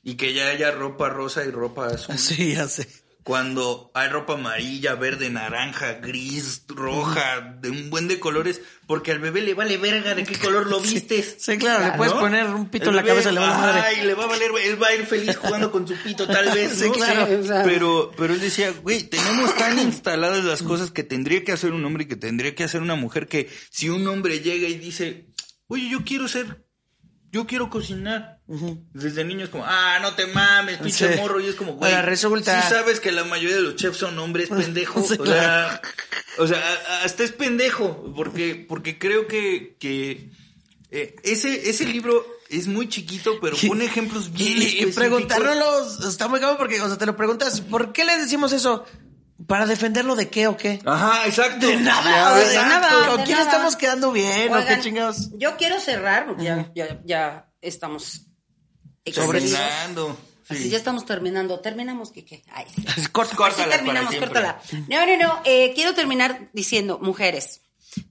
y 0.02 0.14
que 0.14 0.32
ya 0.34 0.48
haya 0.48 0.70
ropa 0.70 1.08
rosa 1.08 1.44
y 1.44 1.50
ropa 1.50 1.86
azul. 1.88 2.16
Sí, 2.18 2.54
ya 2.54 2.66
sé. 2.68 2.88
Cuando 3.26 3.90
hay 3.92 4.08
ropa 4.08 4.34
amarilla, 4.34 4.94
verde, 4.94 5.28
naranja, 5.30 5.94
gris, 5.94 6.62
roja, 6.68 7.56
de 7.60 7.70
un 7.70 7.90
buen 7.90 8.06
de 8.06 8.20
colores, 8.20 8.60
porque 8.86 9.10
al 9.10 9.18
bebé 9.18 9.42
le 9.42 9.54
vale 9.54 9.78
verga 9.78 10.14
de 10.14 10.22
qué 10.22 10.38
color 10.38 10.68
lo 10.68 10.78
vistes. 10.80 11.34
Sí, 11.40 11.58
claro, 11.58 11.86
le 11.86 11.96
puedes 11.96 12.14
¿no? 12.14 12.20
poner 12.20 12.46
un 12.46 12.68
pito 12.68 12.84
El 12.84 12.90
en 12.90 12.96
la 12.98 13.02
bebé, 13.02 13.14
cabeza, 13.14 13.32
le 13.32 13.40
va 13.40 13.52
a 13.52 13.58
madre. 13.58 13.80
Ay, 13.80 14.06
le 14.06 14.14
va 14.14 14.22
a 14.22 14.26
valer, 14.28 14.52
él 14.66 14.80
va 14.80 14.86
a 14.86 14.94
ir 14.94 15.06
feliz 15.06 15.36
jugando 15.38 15.72
con 15.72 15.88
su 15.88 15.96
pito, 15.96 16.24
tal 16.28 16.54
vez, 16.54 16.78
Sí, 16.78 16.88
claro. 16.88 17.26
Sí. 17.42 17.50
Pero, 17.64 18.12
pero 18.16 18.32
él 18.32 18.40
decía, 18.40 18.70
güey, 18.70 19.02
tenemos 19.02 19.56
tan 19.56 19.76
instaladas 19.80 20.44
las 20.44 20.62
cosas 20.62 20.92
que 20.92 21.02
tendría 21.02 21.42
que 21.42 21.50
hacer 21.50 21.72
un 21.72 21.84
hombre 21.84 22.04
y 22.04 22.06
que 22.06 22.14
tendría 22.14 22.54
que 22.54 22.62
hacer 22.62 22.80
una 22.80 22.94
mujer 22.94 23.26
que 23.26 23.50
si 23.70 23.88
un 23.88 24.06
hombre 24.06 24.38
llega 24.38 24.68
y 24.68 24.78
dice, 24.78 25.26
oye, 25.66 25.88
yo 25.90 26.04
quiero 26.04 26.28
ser, 26.28 26.64
yo 27.32 27.44
quiero 27.48 27.70
cocinar. 27.70 28.35
Desde 28.48 29.24
niño 29.24 29.44
es 29.44 29.50
como, 29.50 29.64
ah, 29.66 29.98
no 30.00 30.14
te 30.14 30.26
mames, 30.26 30.78
pinche 30.78 31.14
Sí. 31.14 31.20
morro. 31.20 31.40
Y 31.40 31.46
es 31.48 31.56
como, 31.56 31.72
güey, 31.74 31.92
Ahora 31.92 32.06
resulta- 32.06 32.62
sí 32.62 32.68
sabes 32.68 33.00
que 33.00 33.10
la 33.10 33.24
mayoría 33.24 33.56
de 33.56 33.62
los 33.62 33.76
chefs 33.76 33.98
son 33.98 34.18
hombres, 34.18 34.48
pendejo. 34.84 35.02
Sí, 35.02 35.16
o 35.18 35.26
sea, 35.26 35.80
o 36.38 36.44
hasta 37.04 37.24
es 37.24 37.32
pendejo, 37.32 38.12
porque, 38.14 38.64
porque 38.68 38.98
creo 38.98 39.26
que, 39.26 39.76
que 39.80 40.30
eh, 40.92 41.16
ese, 41.24 41.68
ese 41.68 41.86
libro 41.86 42.24
es 42.48 42.68
muy 42.68 42.88
chiquito, 42.88 43.40
pero 43.40 43.56
pone 43.66 43.84
ejemplos 43.86 44.32
bien 44.32 44.52
Y, 44.52 44.54
y 44.54 44.64
específicos. 44.64 44.94
preguntárnoslo 44.94 46.08
está 46.08 46.28
muy 46.28 46.38
cabrón 46.38 46.58
porque, 46.58 46.80
o 46.80 46.86
sea, 46.86 46.96
te 46.96 47.06
lo 47.06 47.16
preguntas, 47.16 47.60
¿por 47.62 47.92
qué 47.92 48.04
le 48.04 48.16
decimos 48.16 48.52
eso? 48.52 48.84
¿Para 49.48 49.66
defenderlo 49.66 50.14
de 50.14 50.30
qué 50.30 50.46
o 50.46 50.56
qué? 50.56 50.78
Ajá, 50.86 51.26
exacto. 51.26 51.66
De 51.66 51.76
nada, 51.76 52.10
Ya, 52.40 52.46
o 52.46 52.48
sea, 52.50 52.66
nada, 52.68 53.06
¿con 53.08 53.18
de 53.18 53.24
quién 53.24 53.36
nada. 53.38 53.50
estamos 53.50 53.74
quedando 53.76 54.12
bien 54.12 54.54
o 54.54 54.64
qué 54.64 54.78
chingados? 54.80 55.30
Yo 55.36 55.56
quiero 55.56 55.78
cerrar, 55.80 56.26
porque 56.26 56.44
ya, 56.44 56.70
ya, 56.74 57.00
ya 57.04 57.48
estamos 57.60 58.25
Así 60.48 60.68
ya 60.68 60.76
estamos 60.76 61.04
terminando. 61.04 61.58
Terminamos, 61.60 62.12
Kike. 62.12 62.44
Ay, 62.52 62.66
sí. 62.74 62.84
Córtala 63.12 63.68
terminamos, 63.68 64.14
córtala. 64.14 64.60
No, 64.88 65.04
no, 65.06 65.16
no. 65.16 65.40
eh, 65.44 65.72
quiero 65.74 65.94
terminar 65.94 66.50
diciendo, 66.52 67.00
mujeres, 67.02 67.62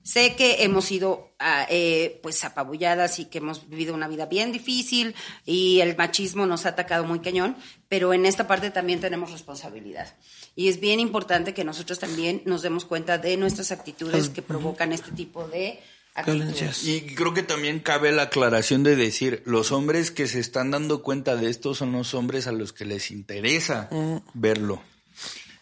sé 0.04 0.36
que 0.36 0.64
hemos 0.64 0.86
sido 0.86 1.34
ah, 1.40 1.66
eh, 1.70 2.20
pues 2.22 2.44
apabulladas 2.44 3.20
y 3.20 3.26
que 3.26 3.38
hemos 3.38 3.70
vivido 3.70 3.94
una 3.94 4.08
vida 4.08 4.26
bien 4.26 4.52
difícil 4.52 5.16
y 5.46 5.80
el 5.80 5.96
machismo 5.96 6.46
nos 6.46 6.66
ha 6.66 6.70
atacado 6.70 7.06
muy 7.06 7.20
cañón, 7.20 7.56
pero 7.88 8.14
en 8.14 8.26
esta 8.26 8.48
parte 8.48 8.70
también 8.72 9.00
tenemos 9.00 9.32
responsabilidad. 9.32 10.14
Y 10.56 10.68
es 10.68 10.80
bien 10.80 11.00
importante 11.00 11.54
que 11.54 11.64
nosotros 11.64 12.00
también 12.00 12.42
nos 12.46 12.62
demos 12.62 12.86
cuenta 12.86 13.18
de 13.18 13.38
nuestras 13.38 13.72
actitudes 13.72 14.30
que 14.30 14.42
provocan 14.42 14.92
este 14.92 15.12
tipo 15.12 15.48
de. 15.48 15.80
Violencias. 16.24 16.84
Y 16.86 17.02
creo 17.16 17.34
que 17.34 17.44
también 17.44 17.80
cabe 17.80 18.12
la 18.12 18.24
aclaración 18.24 18.84
de 18.84 18.96
decir, 18.96 19.44
los 19.46 19.72
hombres 19.72 20.12
que 20.12 20.28
se 20.28 20.40
están 20.40 20.72
dando 20.72 21.02
cuenta 21.02 21.36
de 21.36 21.50
esto 21.50 21.76
son 21.76 21.92
los 21.92 22.14
hombres 22.14 22.48
a 22.48 22.52
los 22.52 22.72
que 22.72 22.86
les 22.86 23.12
interesa 23.12 23.90
verlo. 24.34 24.82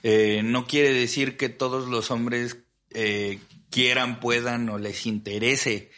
Eh, 0.04 0.42
no 0.44 0.68
quiere 0.68 0.94
decir 0.94 1.38
que 1.38 1.50
todos 1.50 1.88
los 1.88 2.12
hombres 2.12 2.58
eh, 2.92 3.40
quieran, 3.70 4.20
puedan 4.20 4.70
o 4.70 4.78
les 4.78 5.06
interese 5.06 5.90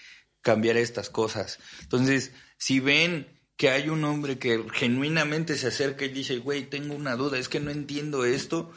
cambiar 0.42 0.78
estas 0.78 1.10
cosas. 1.10 1.60
Entonces, 1.82 2.32
si 2.58 2.80
ven 2.80 3.28
que 3.58 3.70
hay 3.70 3.90
un 3.90 4.04
hombre 4.04 4.38
que 4.38 4.64
genuinamente 4.74 5.58
se 5.58 5.68
acerca 5.68 6.06
y 6.06 6.10
dice, 6.10 6.38
güey, 6.38 6.70
tengo 6.70 6.94
una 6.94 7.16
duda, 7.16 7.38
es 7.38 7.50
que 7.50 7.60
no 7.60 7.72
entiendo 7.72 8.26
esto, 8.26 8.72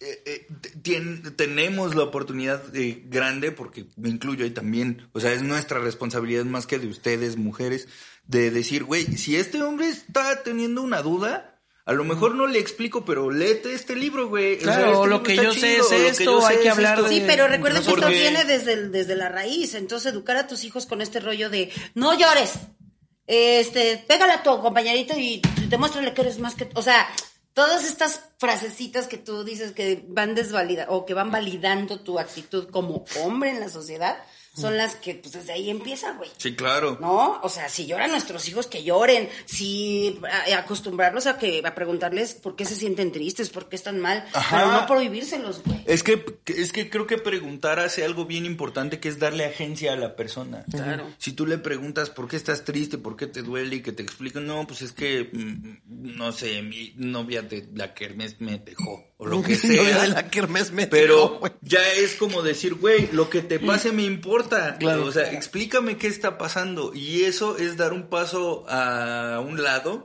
eh, 0.00 0.22
eh, 0.24 1.20
tenemos 1.36 1.94
la 1.94 2.04
oportunidad 2.04 2.62
eh, 2.74 3.02
grande, 3.06 3.52
porque 3.52 3.86
me 3.96 4.08
incluyo 4.08 4.44
ahí 4.44 4.50
también, 4.50 5.08
o 5.12 5.20
sea, 5.20 5.32
es 5.32 5.42
nuestra 5.42 5.78
responsabilidad 5.78 6.44
más 6.44 6.66
que 6.66 6.78
de 6.78 6.86
ustedes, 6.88 7.36
mujeres, 7.36 7.88
de 8.26 8.50
decir, 8.50 8.84
güey, 8.84 9.04
si 9.16 9.36
este 9.36 9.62
hombre 9.62 9.88
está 9.88 10.42
teniendo 10.42 10.82
una 10.82 11.02
duda, 11.02 11.58
a 11.86 11.92
lo 11.92 12.04
mejor 12.04 12.34
no 12.36 12.46
le 12.46 12.58
explico, 12.60 13.04
pero 13.04 13.30
léete 13.30 13.74
este 13.74 13.96
libro, 13.96 14.28
güey. 14.28 14.56
O 14.58 14.60
sea, 14.60 14.74
Claro, 14.76 14.86
este 14.92 14.96
lo 14.98 15.04
libro 15.18 15.22
que 15.24 15.36
yo 15.36 15.52
sé 15.52 15.60
chido, 15.60 15.84
es 15.84 15.90
lo 15.90 15.96
que 15.98 16.06
esto, 16.08 16.24
yo 16.24 16.40
sé 16.40 16.46
hay 16.46 16.56
que 16.58 16.68
es 16.68 16.74
hablar 16.74 16.98
esto. 16.98 17.08
de- 17.08 17.14
Sí, 17.16 17.24
pero 17.26 17.48
recuerden 17.48 17.82
que 17.82 17.90
esto 17.90 18.08
viene 18.08 18.44
desde, 18.44 18.72
el- 18.74 18.92
desde 18.92 19.16
la 19.16 19.28
raíz. 19.28 19.74
Entonces, 19.74 20.12
educar 20.12 20.36
a 20.36 20.46
tus 20.46 20.62
hijos 20.64 20.86
con 20.86 21.00
este 21.02 21.18
rollo 21.20 21.50
de 21.50 21.70
no 21.94 22.16
llores. 22.16 22.52
Este, 23.26 24.04
pégale 24.08 24.32
a 24.34 24.42
tu 24.42 24.60
compañerito 24.60 25.14
y 25.18 25.40
demuéstrale 25.68 26.12
que 26.14 26.20
eres 26.22 26.38
más 26.38 26.54
que. 26.54 26.68
O 26.74 26.82
sea, 26.82 27.08
todas 27.60 27.84
estas 27.84 28.22
frasecitas 28.38 29.06
que 29.06 29.18
tú 29.18 29.44
dices 29.44 29.72
que 29.72 30.02
van 30.08 30.34
desvalida 30.34 30.86
o 30.88 31.04
que 31.04 31.12
van 31.12 31.30
validando 31.30 32.00
tu 32.00 32.18
actitud 32.18 32.70
como 32.70 33.04
hombre 33.22 33.50
en 33.50 33.60
la 33.60 33.68
sociedad 33.68 34.16
son 34.54 34.76
las 34.76 34.96
que, 34.96 35.14
pues 35.14 35.32
desde 35.32 35.52
ahí 35.52 35.70
empieza, 35.70 36.12
güey. 36.14 36.30
Sí, 36.36 36.54
claro. 36.54 36.98
¿No? 37.00 37.40
O 37.42 37.48
sea, 37.48 37.68
si 37.68 37.86
lloran 37.86 38.10
nuestros 38.10 38.48
hijos, 38.48 38.66
que 38.66 38.82
lloren. 38.82 39.28
Si 39.46 40.20
acostumbrarlos 40.56 41.26
a 41.26 41.38
que 41.38 41.62
a 41.64 41.74
preguntarles 41.74 42.34
por 42.34 42.56
qué 42.56 42.64
se 42.64 42.74
sienten 42.74 43.12
tristes, 43.12 43.48
por 43.50 43.68
qué 43.68 43.76
están 43.76 44.00
mal, 44.00 44.24
Ajá. 44.32 44.56
pero 44.58 44.72
no 44.72 44.86
prohibírselos, 44.86 45.62
güey. 45.64 45.80
Es 45.86 46.02
que, 46.02 46.24
es 46.46 46.72
que 46.72 46.90
creo 46.90 47.06
que 47.06 47.18
preguntar 47.18 47.78
hace 47.78 48.04
algo 48.04 48.24
bien 48.26 48.44
importante 48.44 49.00
que 49.00 49.08
es 49.08 49.18
darle 49.18 49.44
agencia 49.44 49.92
a 49.92 49.96
la 49.96 50.16
persona. 50.16 50.64
Claro. 50.70 51.06
Si 51.18 51.32
tú 51.32 51.46
le 51.46 51.58
preguntas 51.58 52.10
por 52.10 52.28
qué 52.28 52.36
estás 52.36 52.64
triste, 52.64 52.98
por 52.98 53.16
qué 53.16 53.26
te 53.26 53.42
duele 53.42 53.76
y 53.76 53.82
que 53.82 53.92
te 53.92 54.02
explican, 54.02 54.46
no, 54.46 54.66
pues 54.66 54.82
es 54.82 54.92
que, 54.92 55.30
mm, 55.32 55.78
no 56.16 56.32
sé, 56.32 56.62
mi 56.62 56.92
novia 56.96 57.42
de 57.42 57.68
la 57.74 57.94
kermés 57.94 58.40
me 58.40 58.58
dejó 58.58 59.04
o 59.16 59.26
lo 59.26 59.42
que 59.42 59.54
Novia 59.64 59.88
sea. 59.94 60.02
de 60.02 60.08
la 60.08 60.28
kermés 60.28 60.72
me 60.72 60.86
dejó, 60.86 60.90
Pero 60.90 61.40
ya 61.60 61.80
es 61.92 62.14
como 62.14 62.42
decir, 62.42 62.74
güey, 62.74 63.08
lo 63.12 63.28
que 63.28 63.42
te 63.42 63.58
pase 63.58 63.92
me 63.92 64.04
importa. 64.04 64.39
Claro. 64.78 65.04
O 65.06 65.12
sea, 65.12 65.30
explícame 65.32 65.96
qué 65.96 66.06
está 66.06 66.38
pasando. 66.38 66.92
Y 66.94 67.22
eso 67.24 67.56
es 67.58 67.76
dar 67.76 67.92
un 67.92 68.08
paso 68.08 68.64
a 68.68 69.40
un 69.40 69.62
lado 69.62 70.04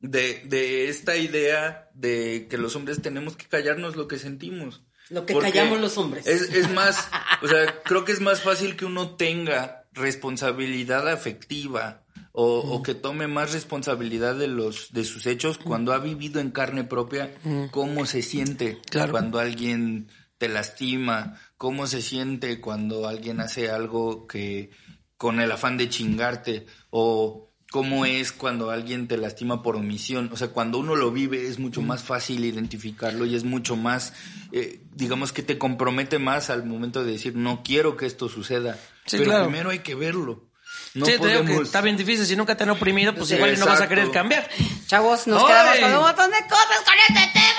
de, 0.00 0.42
de 0.46 0.88
esta 0.88 1.16
idea 1.16 1.90
de 1.94 2.46
que 2.50 2.58
los 2.58 2.74
hombres 2.76 3.02
tenemos 3.02 3.36
que 3.36 3.46
callarnos 3.46 3.96
lo 3.96 4.08
que 4.08 4.18
sentimos. 4.18 4.82
Lo 5.10 5.26
que 5.26 5.34
Porque 5.34 5.50
callamos 5.52 5.80
los 5.80 5.98
hombres. 5.98 6.26
Es, 6.26 6.42
es 6.54 6.70
más, 6.72 7.08
o 7.42 7.48
sea, 7.48 7.82
creo 7.82 8.04
que 8.04 8.12
es 8.12 8.20
más 8.20 8.40
fácil 8.40 8.76
que 8.76 8.84
uno 8.86 9.16
tenga 9.16 9.84
responsabilidad 9.92 11.08
afectiva 11.08 12.02
o, 12.32 12.60
o 12.60 12.82
que 12.82 12.94
tome 12.94 13.26
más 13.28 13.52
responsabilidad 13.52 14.34
de 14.36 14.48
los 14.48 14.90
de 14.94 15.04
sus 15.04 15.26
hechos 15.26 15.58
cuando 15.58 15.92
ha 15.92 15.98
vivido 15.98 16.40
en 16.40 16.50
carne 16.50 16.82
propia 16.84 17.34
cómo 17.70 18.06
se 18.06 18.22
siente 18.22 18.78
Claro. 18.88 19.12
cuando 19.12 19.38
alguien 19.38 20.08
te 20.42 20.48
lastima, 20.48 21.38
cómo 21.56 21.86
se 21.86 22.02
siente 22.02 22.60
cuando 22.60 23.06
alguien 23.06 23.38
hace 23.38 23.70
algo 23.70 24.26
que 24.26 24.70
con 25.16 25.38
el 25.40 25.52
afán 25.52 25.76
de 25.76 25.88
chingarte 25.88 26.66
o 26.90 27.52
cómo 27.70 28.06
es 28.06 28.32
cuando 28.32 28.72
alguien 28.72 29.06
te 29.06 29.16
lastima 29.18 29.62
por 29.62 29.76
omisión. 29.76 30.30
O 30.32 30.36
sea, 30.36 30.48
cuando 30.48 30.78
uno 30.78 30.96
lo 30.96 31.12
vive 31.12 31.46
es 31.46 31.60
mucho 31.60 31.80
más 31.80 32.02
fácil 32.02 32.44
identificarlo 32.44 33.24
y 33.24 33.36
es 33.36 33.44
mucho 33.44 33.76
más, 33.76 34.14
eh, 34.50 34.80
digamos 34.92 35.32
que 35.32 35.44
te 35.44 35.58
compromete 35.58 36.18
más 36.18 36.50
al 36.50 36.66
momento 36.66 37.04
de 37.04 37.12
decir, 37.12 37.36
no 37.36 37.62
quiero 37.62 37.96
que 37.96 38.06
esto 38.06 38.28
suceda. 38.28 38.76
Sí, 39.06 39.18
Pero 39.18 39.30
claro. 39.30 39.44
primero 39.44 39.70
hay 39.70 39.78
que 39.78 39.94
verlo. 39.94 40.50
No 40.94 41.06
sí, 41.06 41.12
te 41.20 41.28
digo 41.28 41.44
que 41.44 41.54
está 41.62 41.82
bien 41.82 41.96
difícil. 41.96 42.26
Si 42.26 42.34
nunca 42.34 42.56
te 42.56 42.64
han 42.64 42.70
oprimido, 42.70 43.14
pues 43.14 43.28
Sí, 43.28 43.36
igual 43.36 43.56
no 43.60 43.66
vas 43.66 43.80
a 43.80 43.88
querer 43.88 44.10
cambiar. 44.10 44.48
Chavos, 44.86 45.28
nos 45.28 45.40
¡Ay! 45.42 45.46
quedamos 45.46 45.78
con 45.78 45.94
un 45.94 46.02
montón 46.02 46.30
de 46.32 46.40
cosas 46.48 46.80
con 46.84 46.94
este 47.08 47.30
tema. 47.32 47.51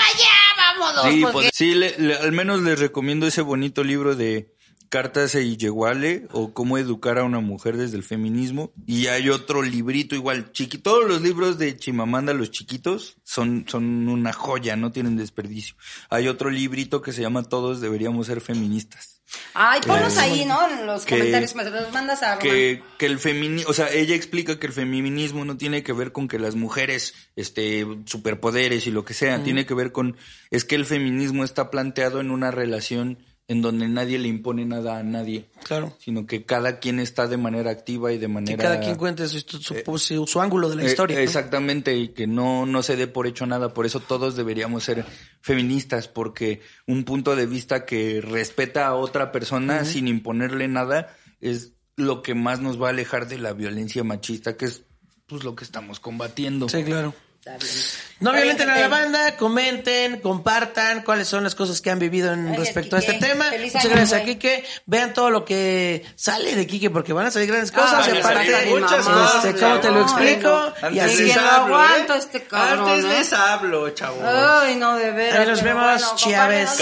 Vámonos. 0.80 1.13
Sí, 1.13 1.21
porque- 1.21 1.34
pues, 1.34 1.51
sí, 1.53 1.74
le- 1.76 1.97
le- 1.97 2.15
al 2.15 2.32
menos 2.32 2.61
les 2.61 2.80
recomiendo 2.80 3.28
ese 3.28 3.41
bonito 3.41 3.84
libro 3.84 4.15
de 4.15 4.53
Cartas 4.89 5.34
e 5.36 5.41
Illeguale 5.43 6.28
o 6.32 6.53
Cómo 6.53 6.78
educar 6.78 7.17
a 7.17 7.24
una 7.24 7.39
mujer 7.39 7.78
desde 7.78 7.97
el 7.97 8.03
feminismo. 8.03 8.71
Y 8.86 9.07
hay 9.07 9.30
otro 9.30 9.63
librito 9.63 10.13
igual, 10.15 10.51
chiqui. 10.51 10.78
Todos 10.78 11.07
los 11.07 11.21
libros 11.21 11.57
de 11.57 11.76
Chimamanda, 11.76 12.34
los 12.34 12.51
chiquitos, 12.51 13.17
son, 13.24 13.65
son 13.67 14.07
una 14.07 14.34
joya, 14.34 14.76
no 14.76 14.91
tienen 14.91 15.15
desperdicio. 15.17 15.76
Hay 16.09 16.28
otro 16.28 16.49
librito 16.51 17.01
que 17.01 17.11
se 17.11 17.21
llama 17.21 17.43
Todos 17.43 17.82
deberíamos 17.82 18.28
ser 18.28 18.39
feministas. 18.39 19.12
Ay, 19.54 19.82
ponlos 19.86 20.18
ahí, 20.18 20.46
¿no? 20.46 20.68
En 20.70 20.86
los 20.86 21.06
Que- 21.06 21.18
comentarios. 21.18 21.54
Me 21.56 21.64
los 21.64 21.92
mandas 21.92 22.24
a 22.24 22.40
que 22.40 22.82
el 23.00 23.20
feminismo, 23.20 23.70
o 23.70 23.74
sea, 23.74 23.92
ella 23.92 24.16
explica 24.16 24.60
que 24.60 24.68
el 24.68 24.74
feminismo 24.74 25.46
no 25.46 25.58
tiene 25.58 25.84
que 25.84 25.94
ver 25.94 26.12
con 26.12 26.28
que 26.28 26.40
las 26.40 26.56
mujeres, 26.56 27.14
este, 27.36 27.86
superpoderes 28.06 28.88
y 28.88 28.92
lo 28.92 29.06
que 29.06 29.14
sea, 29.14 29.44
tiene 29.44 29.66
que 29.66 29.74
ver 29.74 29.92
con, 29.92 30.18
es 30.50 30.66
que 30.66 30.76
el 30.76 30.86
feminismo 30.86 31.44
está 31.44 31.70
planteado 31.70 32.20
en 32.20 32.32
una 32.32 32.52
relación 32.52 33.18
en 33.50 33.62
donde 33.62 33.88
nadie 33.89 34.18
le 34.20 34.30
impone 34.30 34.66
nada 34.66 34.98
a 35.00 35.04
nadie, 35.04 35.50
Claro. 35.66 35.94
sino 36.00 36.26
que 36.26 36.46
cada 36.46 36.80
quien 36.80 37.00
está 37.00 37.28
de 37.28 37.36
manera 37.36 37.72
activa 37.72 38.12
y 38.14 38.16
de 38.18 38.22
Que 38.22 38.28
manera... 38.30 38.64
cada 38.64 38.80
quien 38.80 38.96
cuente 38.96 39.28
su, 39.28 39.39
su, 39.41 39.98
su- 39.98 40.28
su 40.28 40.41
ángulo 40.41 40.70
de 40.70 40.78
la 40.78 40.84
Eh, 40.84 40.86
historia. 40.88 41.18
¿no? 41.18 41.24
Exactamente, 41.24 41.96
y 41.98 42.10
que 42.10 42.26
no, 42.26 42.66
no 42.66 42.82
se 42.84 42.96
dé 42.96 43.08
por 43.08 43.28
hecho 43.28 43.46
nada. 43.46 43.74
Por 43.74 43.86
eso 43.86 44.00
todos 44.00 44.38
deberíamos 44.38 44.86
ser 44.86 45.04
feministas, 45.41 46.08
porque 46.08 46.62
un 46.88 47.04
punto 47.04 47.36
de 47.36 47.46
vista 47.46 47.86
que 47.86 48.22
respeta 48.22 48.88
a 48.88 48.96
otra 48.96 49.32
persona 49.34 49.84
sin 49.86 50.08
imponerle 50.08 50.68
nada 50.70 51.14
es 51.41 51.74
lo 51.98 52.22
que 52.24 52.36
más 52.36 52.62
nos 52.62 52.82
va 52.82 52.88
a 52.88 52.89
alejar 52.91 53.28
de 53.28 53.38
la 53.39 53.52
violencia 53.54 54.04
machista, 54.06 54.56
que 54.56 54.66
es 54.66 54.84
pues 55.28 55.44
lo 55.44 55.54
que 55.56 55.64
estamos 55.66 56.00
combatiendo. 56.00 56.70
Sí, 56.70 56.84
claro. 56.84 57.14
Está 57.46 57.58
bien. 57.58 57.76
No 58.22 58.30
Está 58.30 58.41
violenten 58.41 58.68
bien, 58.68 58.78
a 58.78 58.82
la 58.82 58.88
banda, 58.88 59.36
comenten, 59.36 60.22
compartan 60.22 61.04
cuáles 61.04 61.28
son 61.28 61.44
las 61.44 61.56
cosas 61.56 61.82
que 61.82 61.89
han 61.89 62.00
vivido 62.00 62.32
en 62.32 62.46
Gracias, 62.46 62.68
respecto 62.68 62.96
a 62.96 63.00
este 63.00 63.16
Quique. 63.16 63.26
tema. 63.26 63.46
Feliz 63.50 63.74
Muchas 63.74 63.86
año, 63.86 63.96
gracias 63.96 64.22
a. 64.22 64.24
Kike. 64.24 64.66
Vean 64.86 65.14
todo 65.14 65.30
lo 65.30 65.44
que 65.44 66.06
sale 66.16 66.56
de 66.56 66.66
Kike 66.66 66.89
porque 66.89 67.12
van 67.12 67.26
a 67.26 67.32
salir 67.32 67.50
grandes 67.50 67.74
cosas. 67.74 68.08
Ay, 68.08 68.18
y 68.18 68.22
van 68.22 68.38
a 68.38 68.41
aparte, 68.41 68.66
muchas 68.68 69.06
cosas, 69.06 69.44
este, 69.44 69.60
¿cómo 69.60 69.80
te 69.82 69.91
lo 69.91 70.02
explico? 70.04 70.74
no. 70.84 70.89
y 70.91 71.00
así. 71.00 71.34
lo 71.34 71.41
hablo, 71.41 71.76
aguanto 71.76 72.14
¿eh? 72.14 72.18
este 72.20 72.44
cabrón, 72.44 72.89
Antes 72.89 73.04
¿eh? 73.04 73.08
les 73.10 73.34
hablo, 73.34 73.89
chavos. 73.89 74.24
Ay, 74.24 74.76
no, 74.78 74.96
de 74.96 75.12
veras. 75.12 75.39
Ahí 75.41 75.48
nos 75.48 75.64
vemos, 75.64 75.84
bueno, 75.84 76.16
chiaves. 76.16 76.82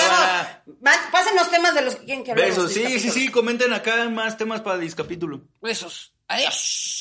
Pasen 1.12 1.36
los 1.38 1.49
temas 1.49 1.74
de 1.74 1.82
los 1.82 1.95
que 1.95 2.05
quieren 2.05 2.24
que 2.24 2.34
hablemos. 2.34 2.55
Besos, 2.55 2.76
este 2.76 2.88
sí, 2.88 2.99
sí, 2.99 3.09
sí, 3.09 3.28
comenten 3.30 3.74
acá 3.74 4.07
más 4.09 4.38
temas 4.38 4.62
para 4.62 4.80
el 4.80 4.93
capítulo. 4.93 5.41
Besos. 5.59 6.14
Adiós. 6.28 7.01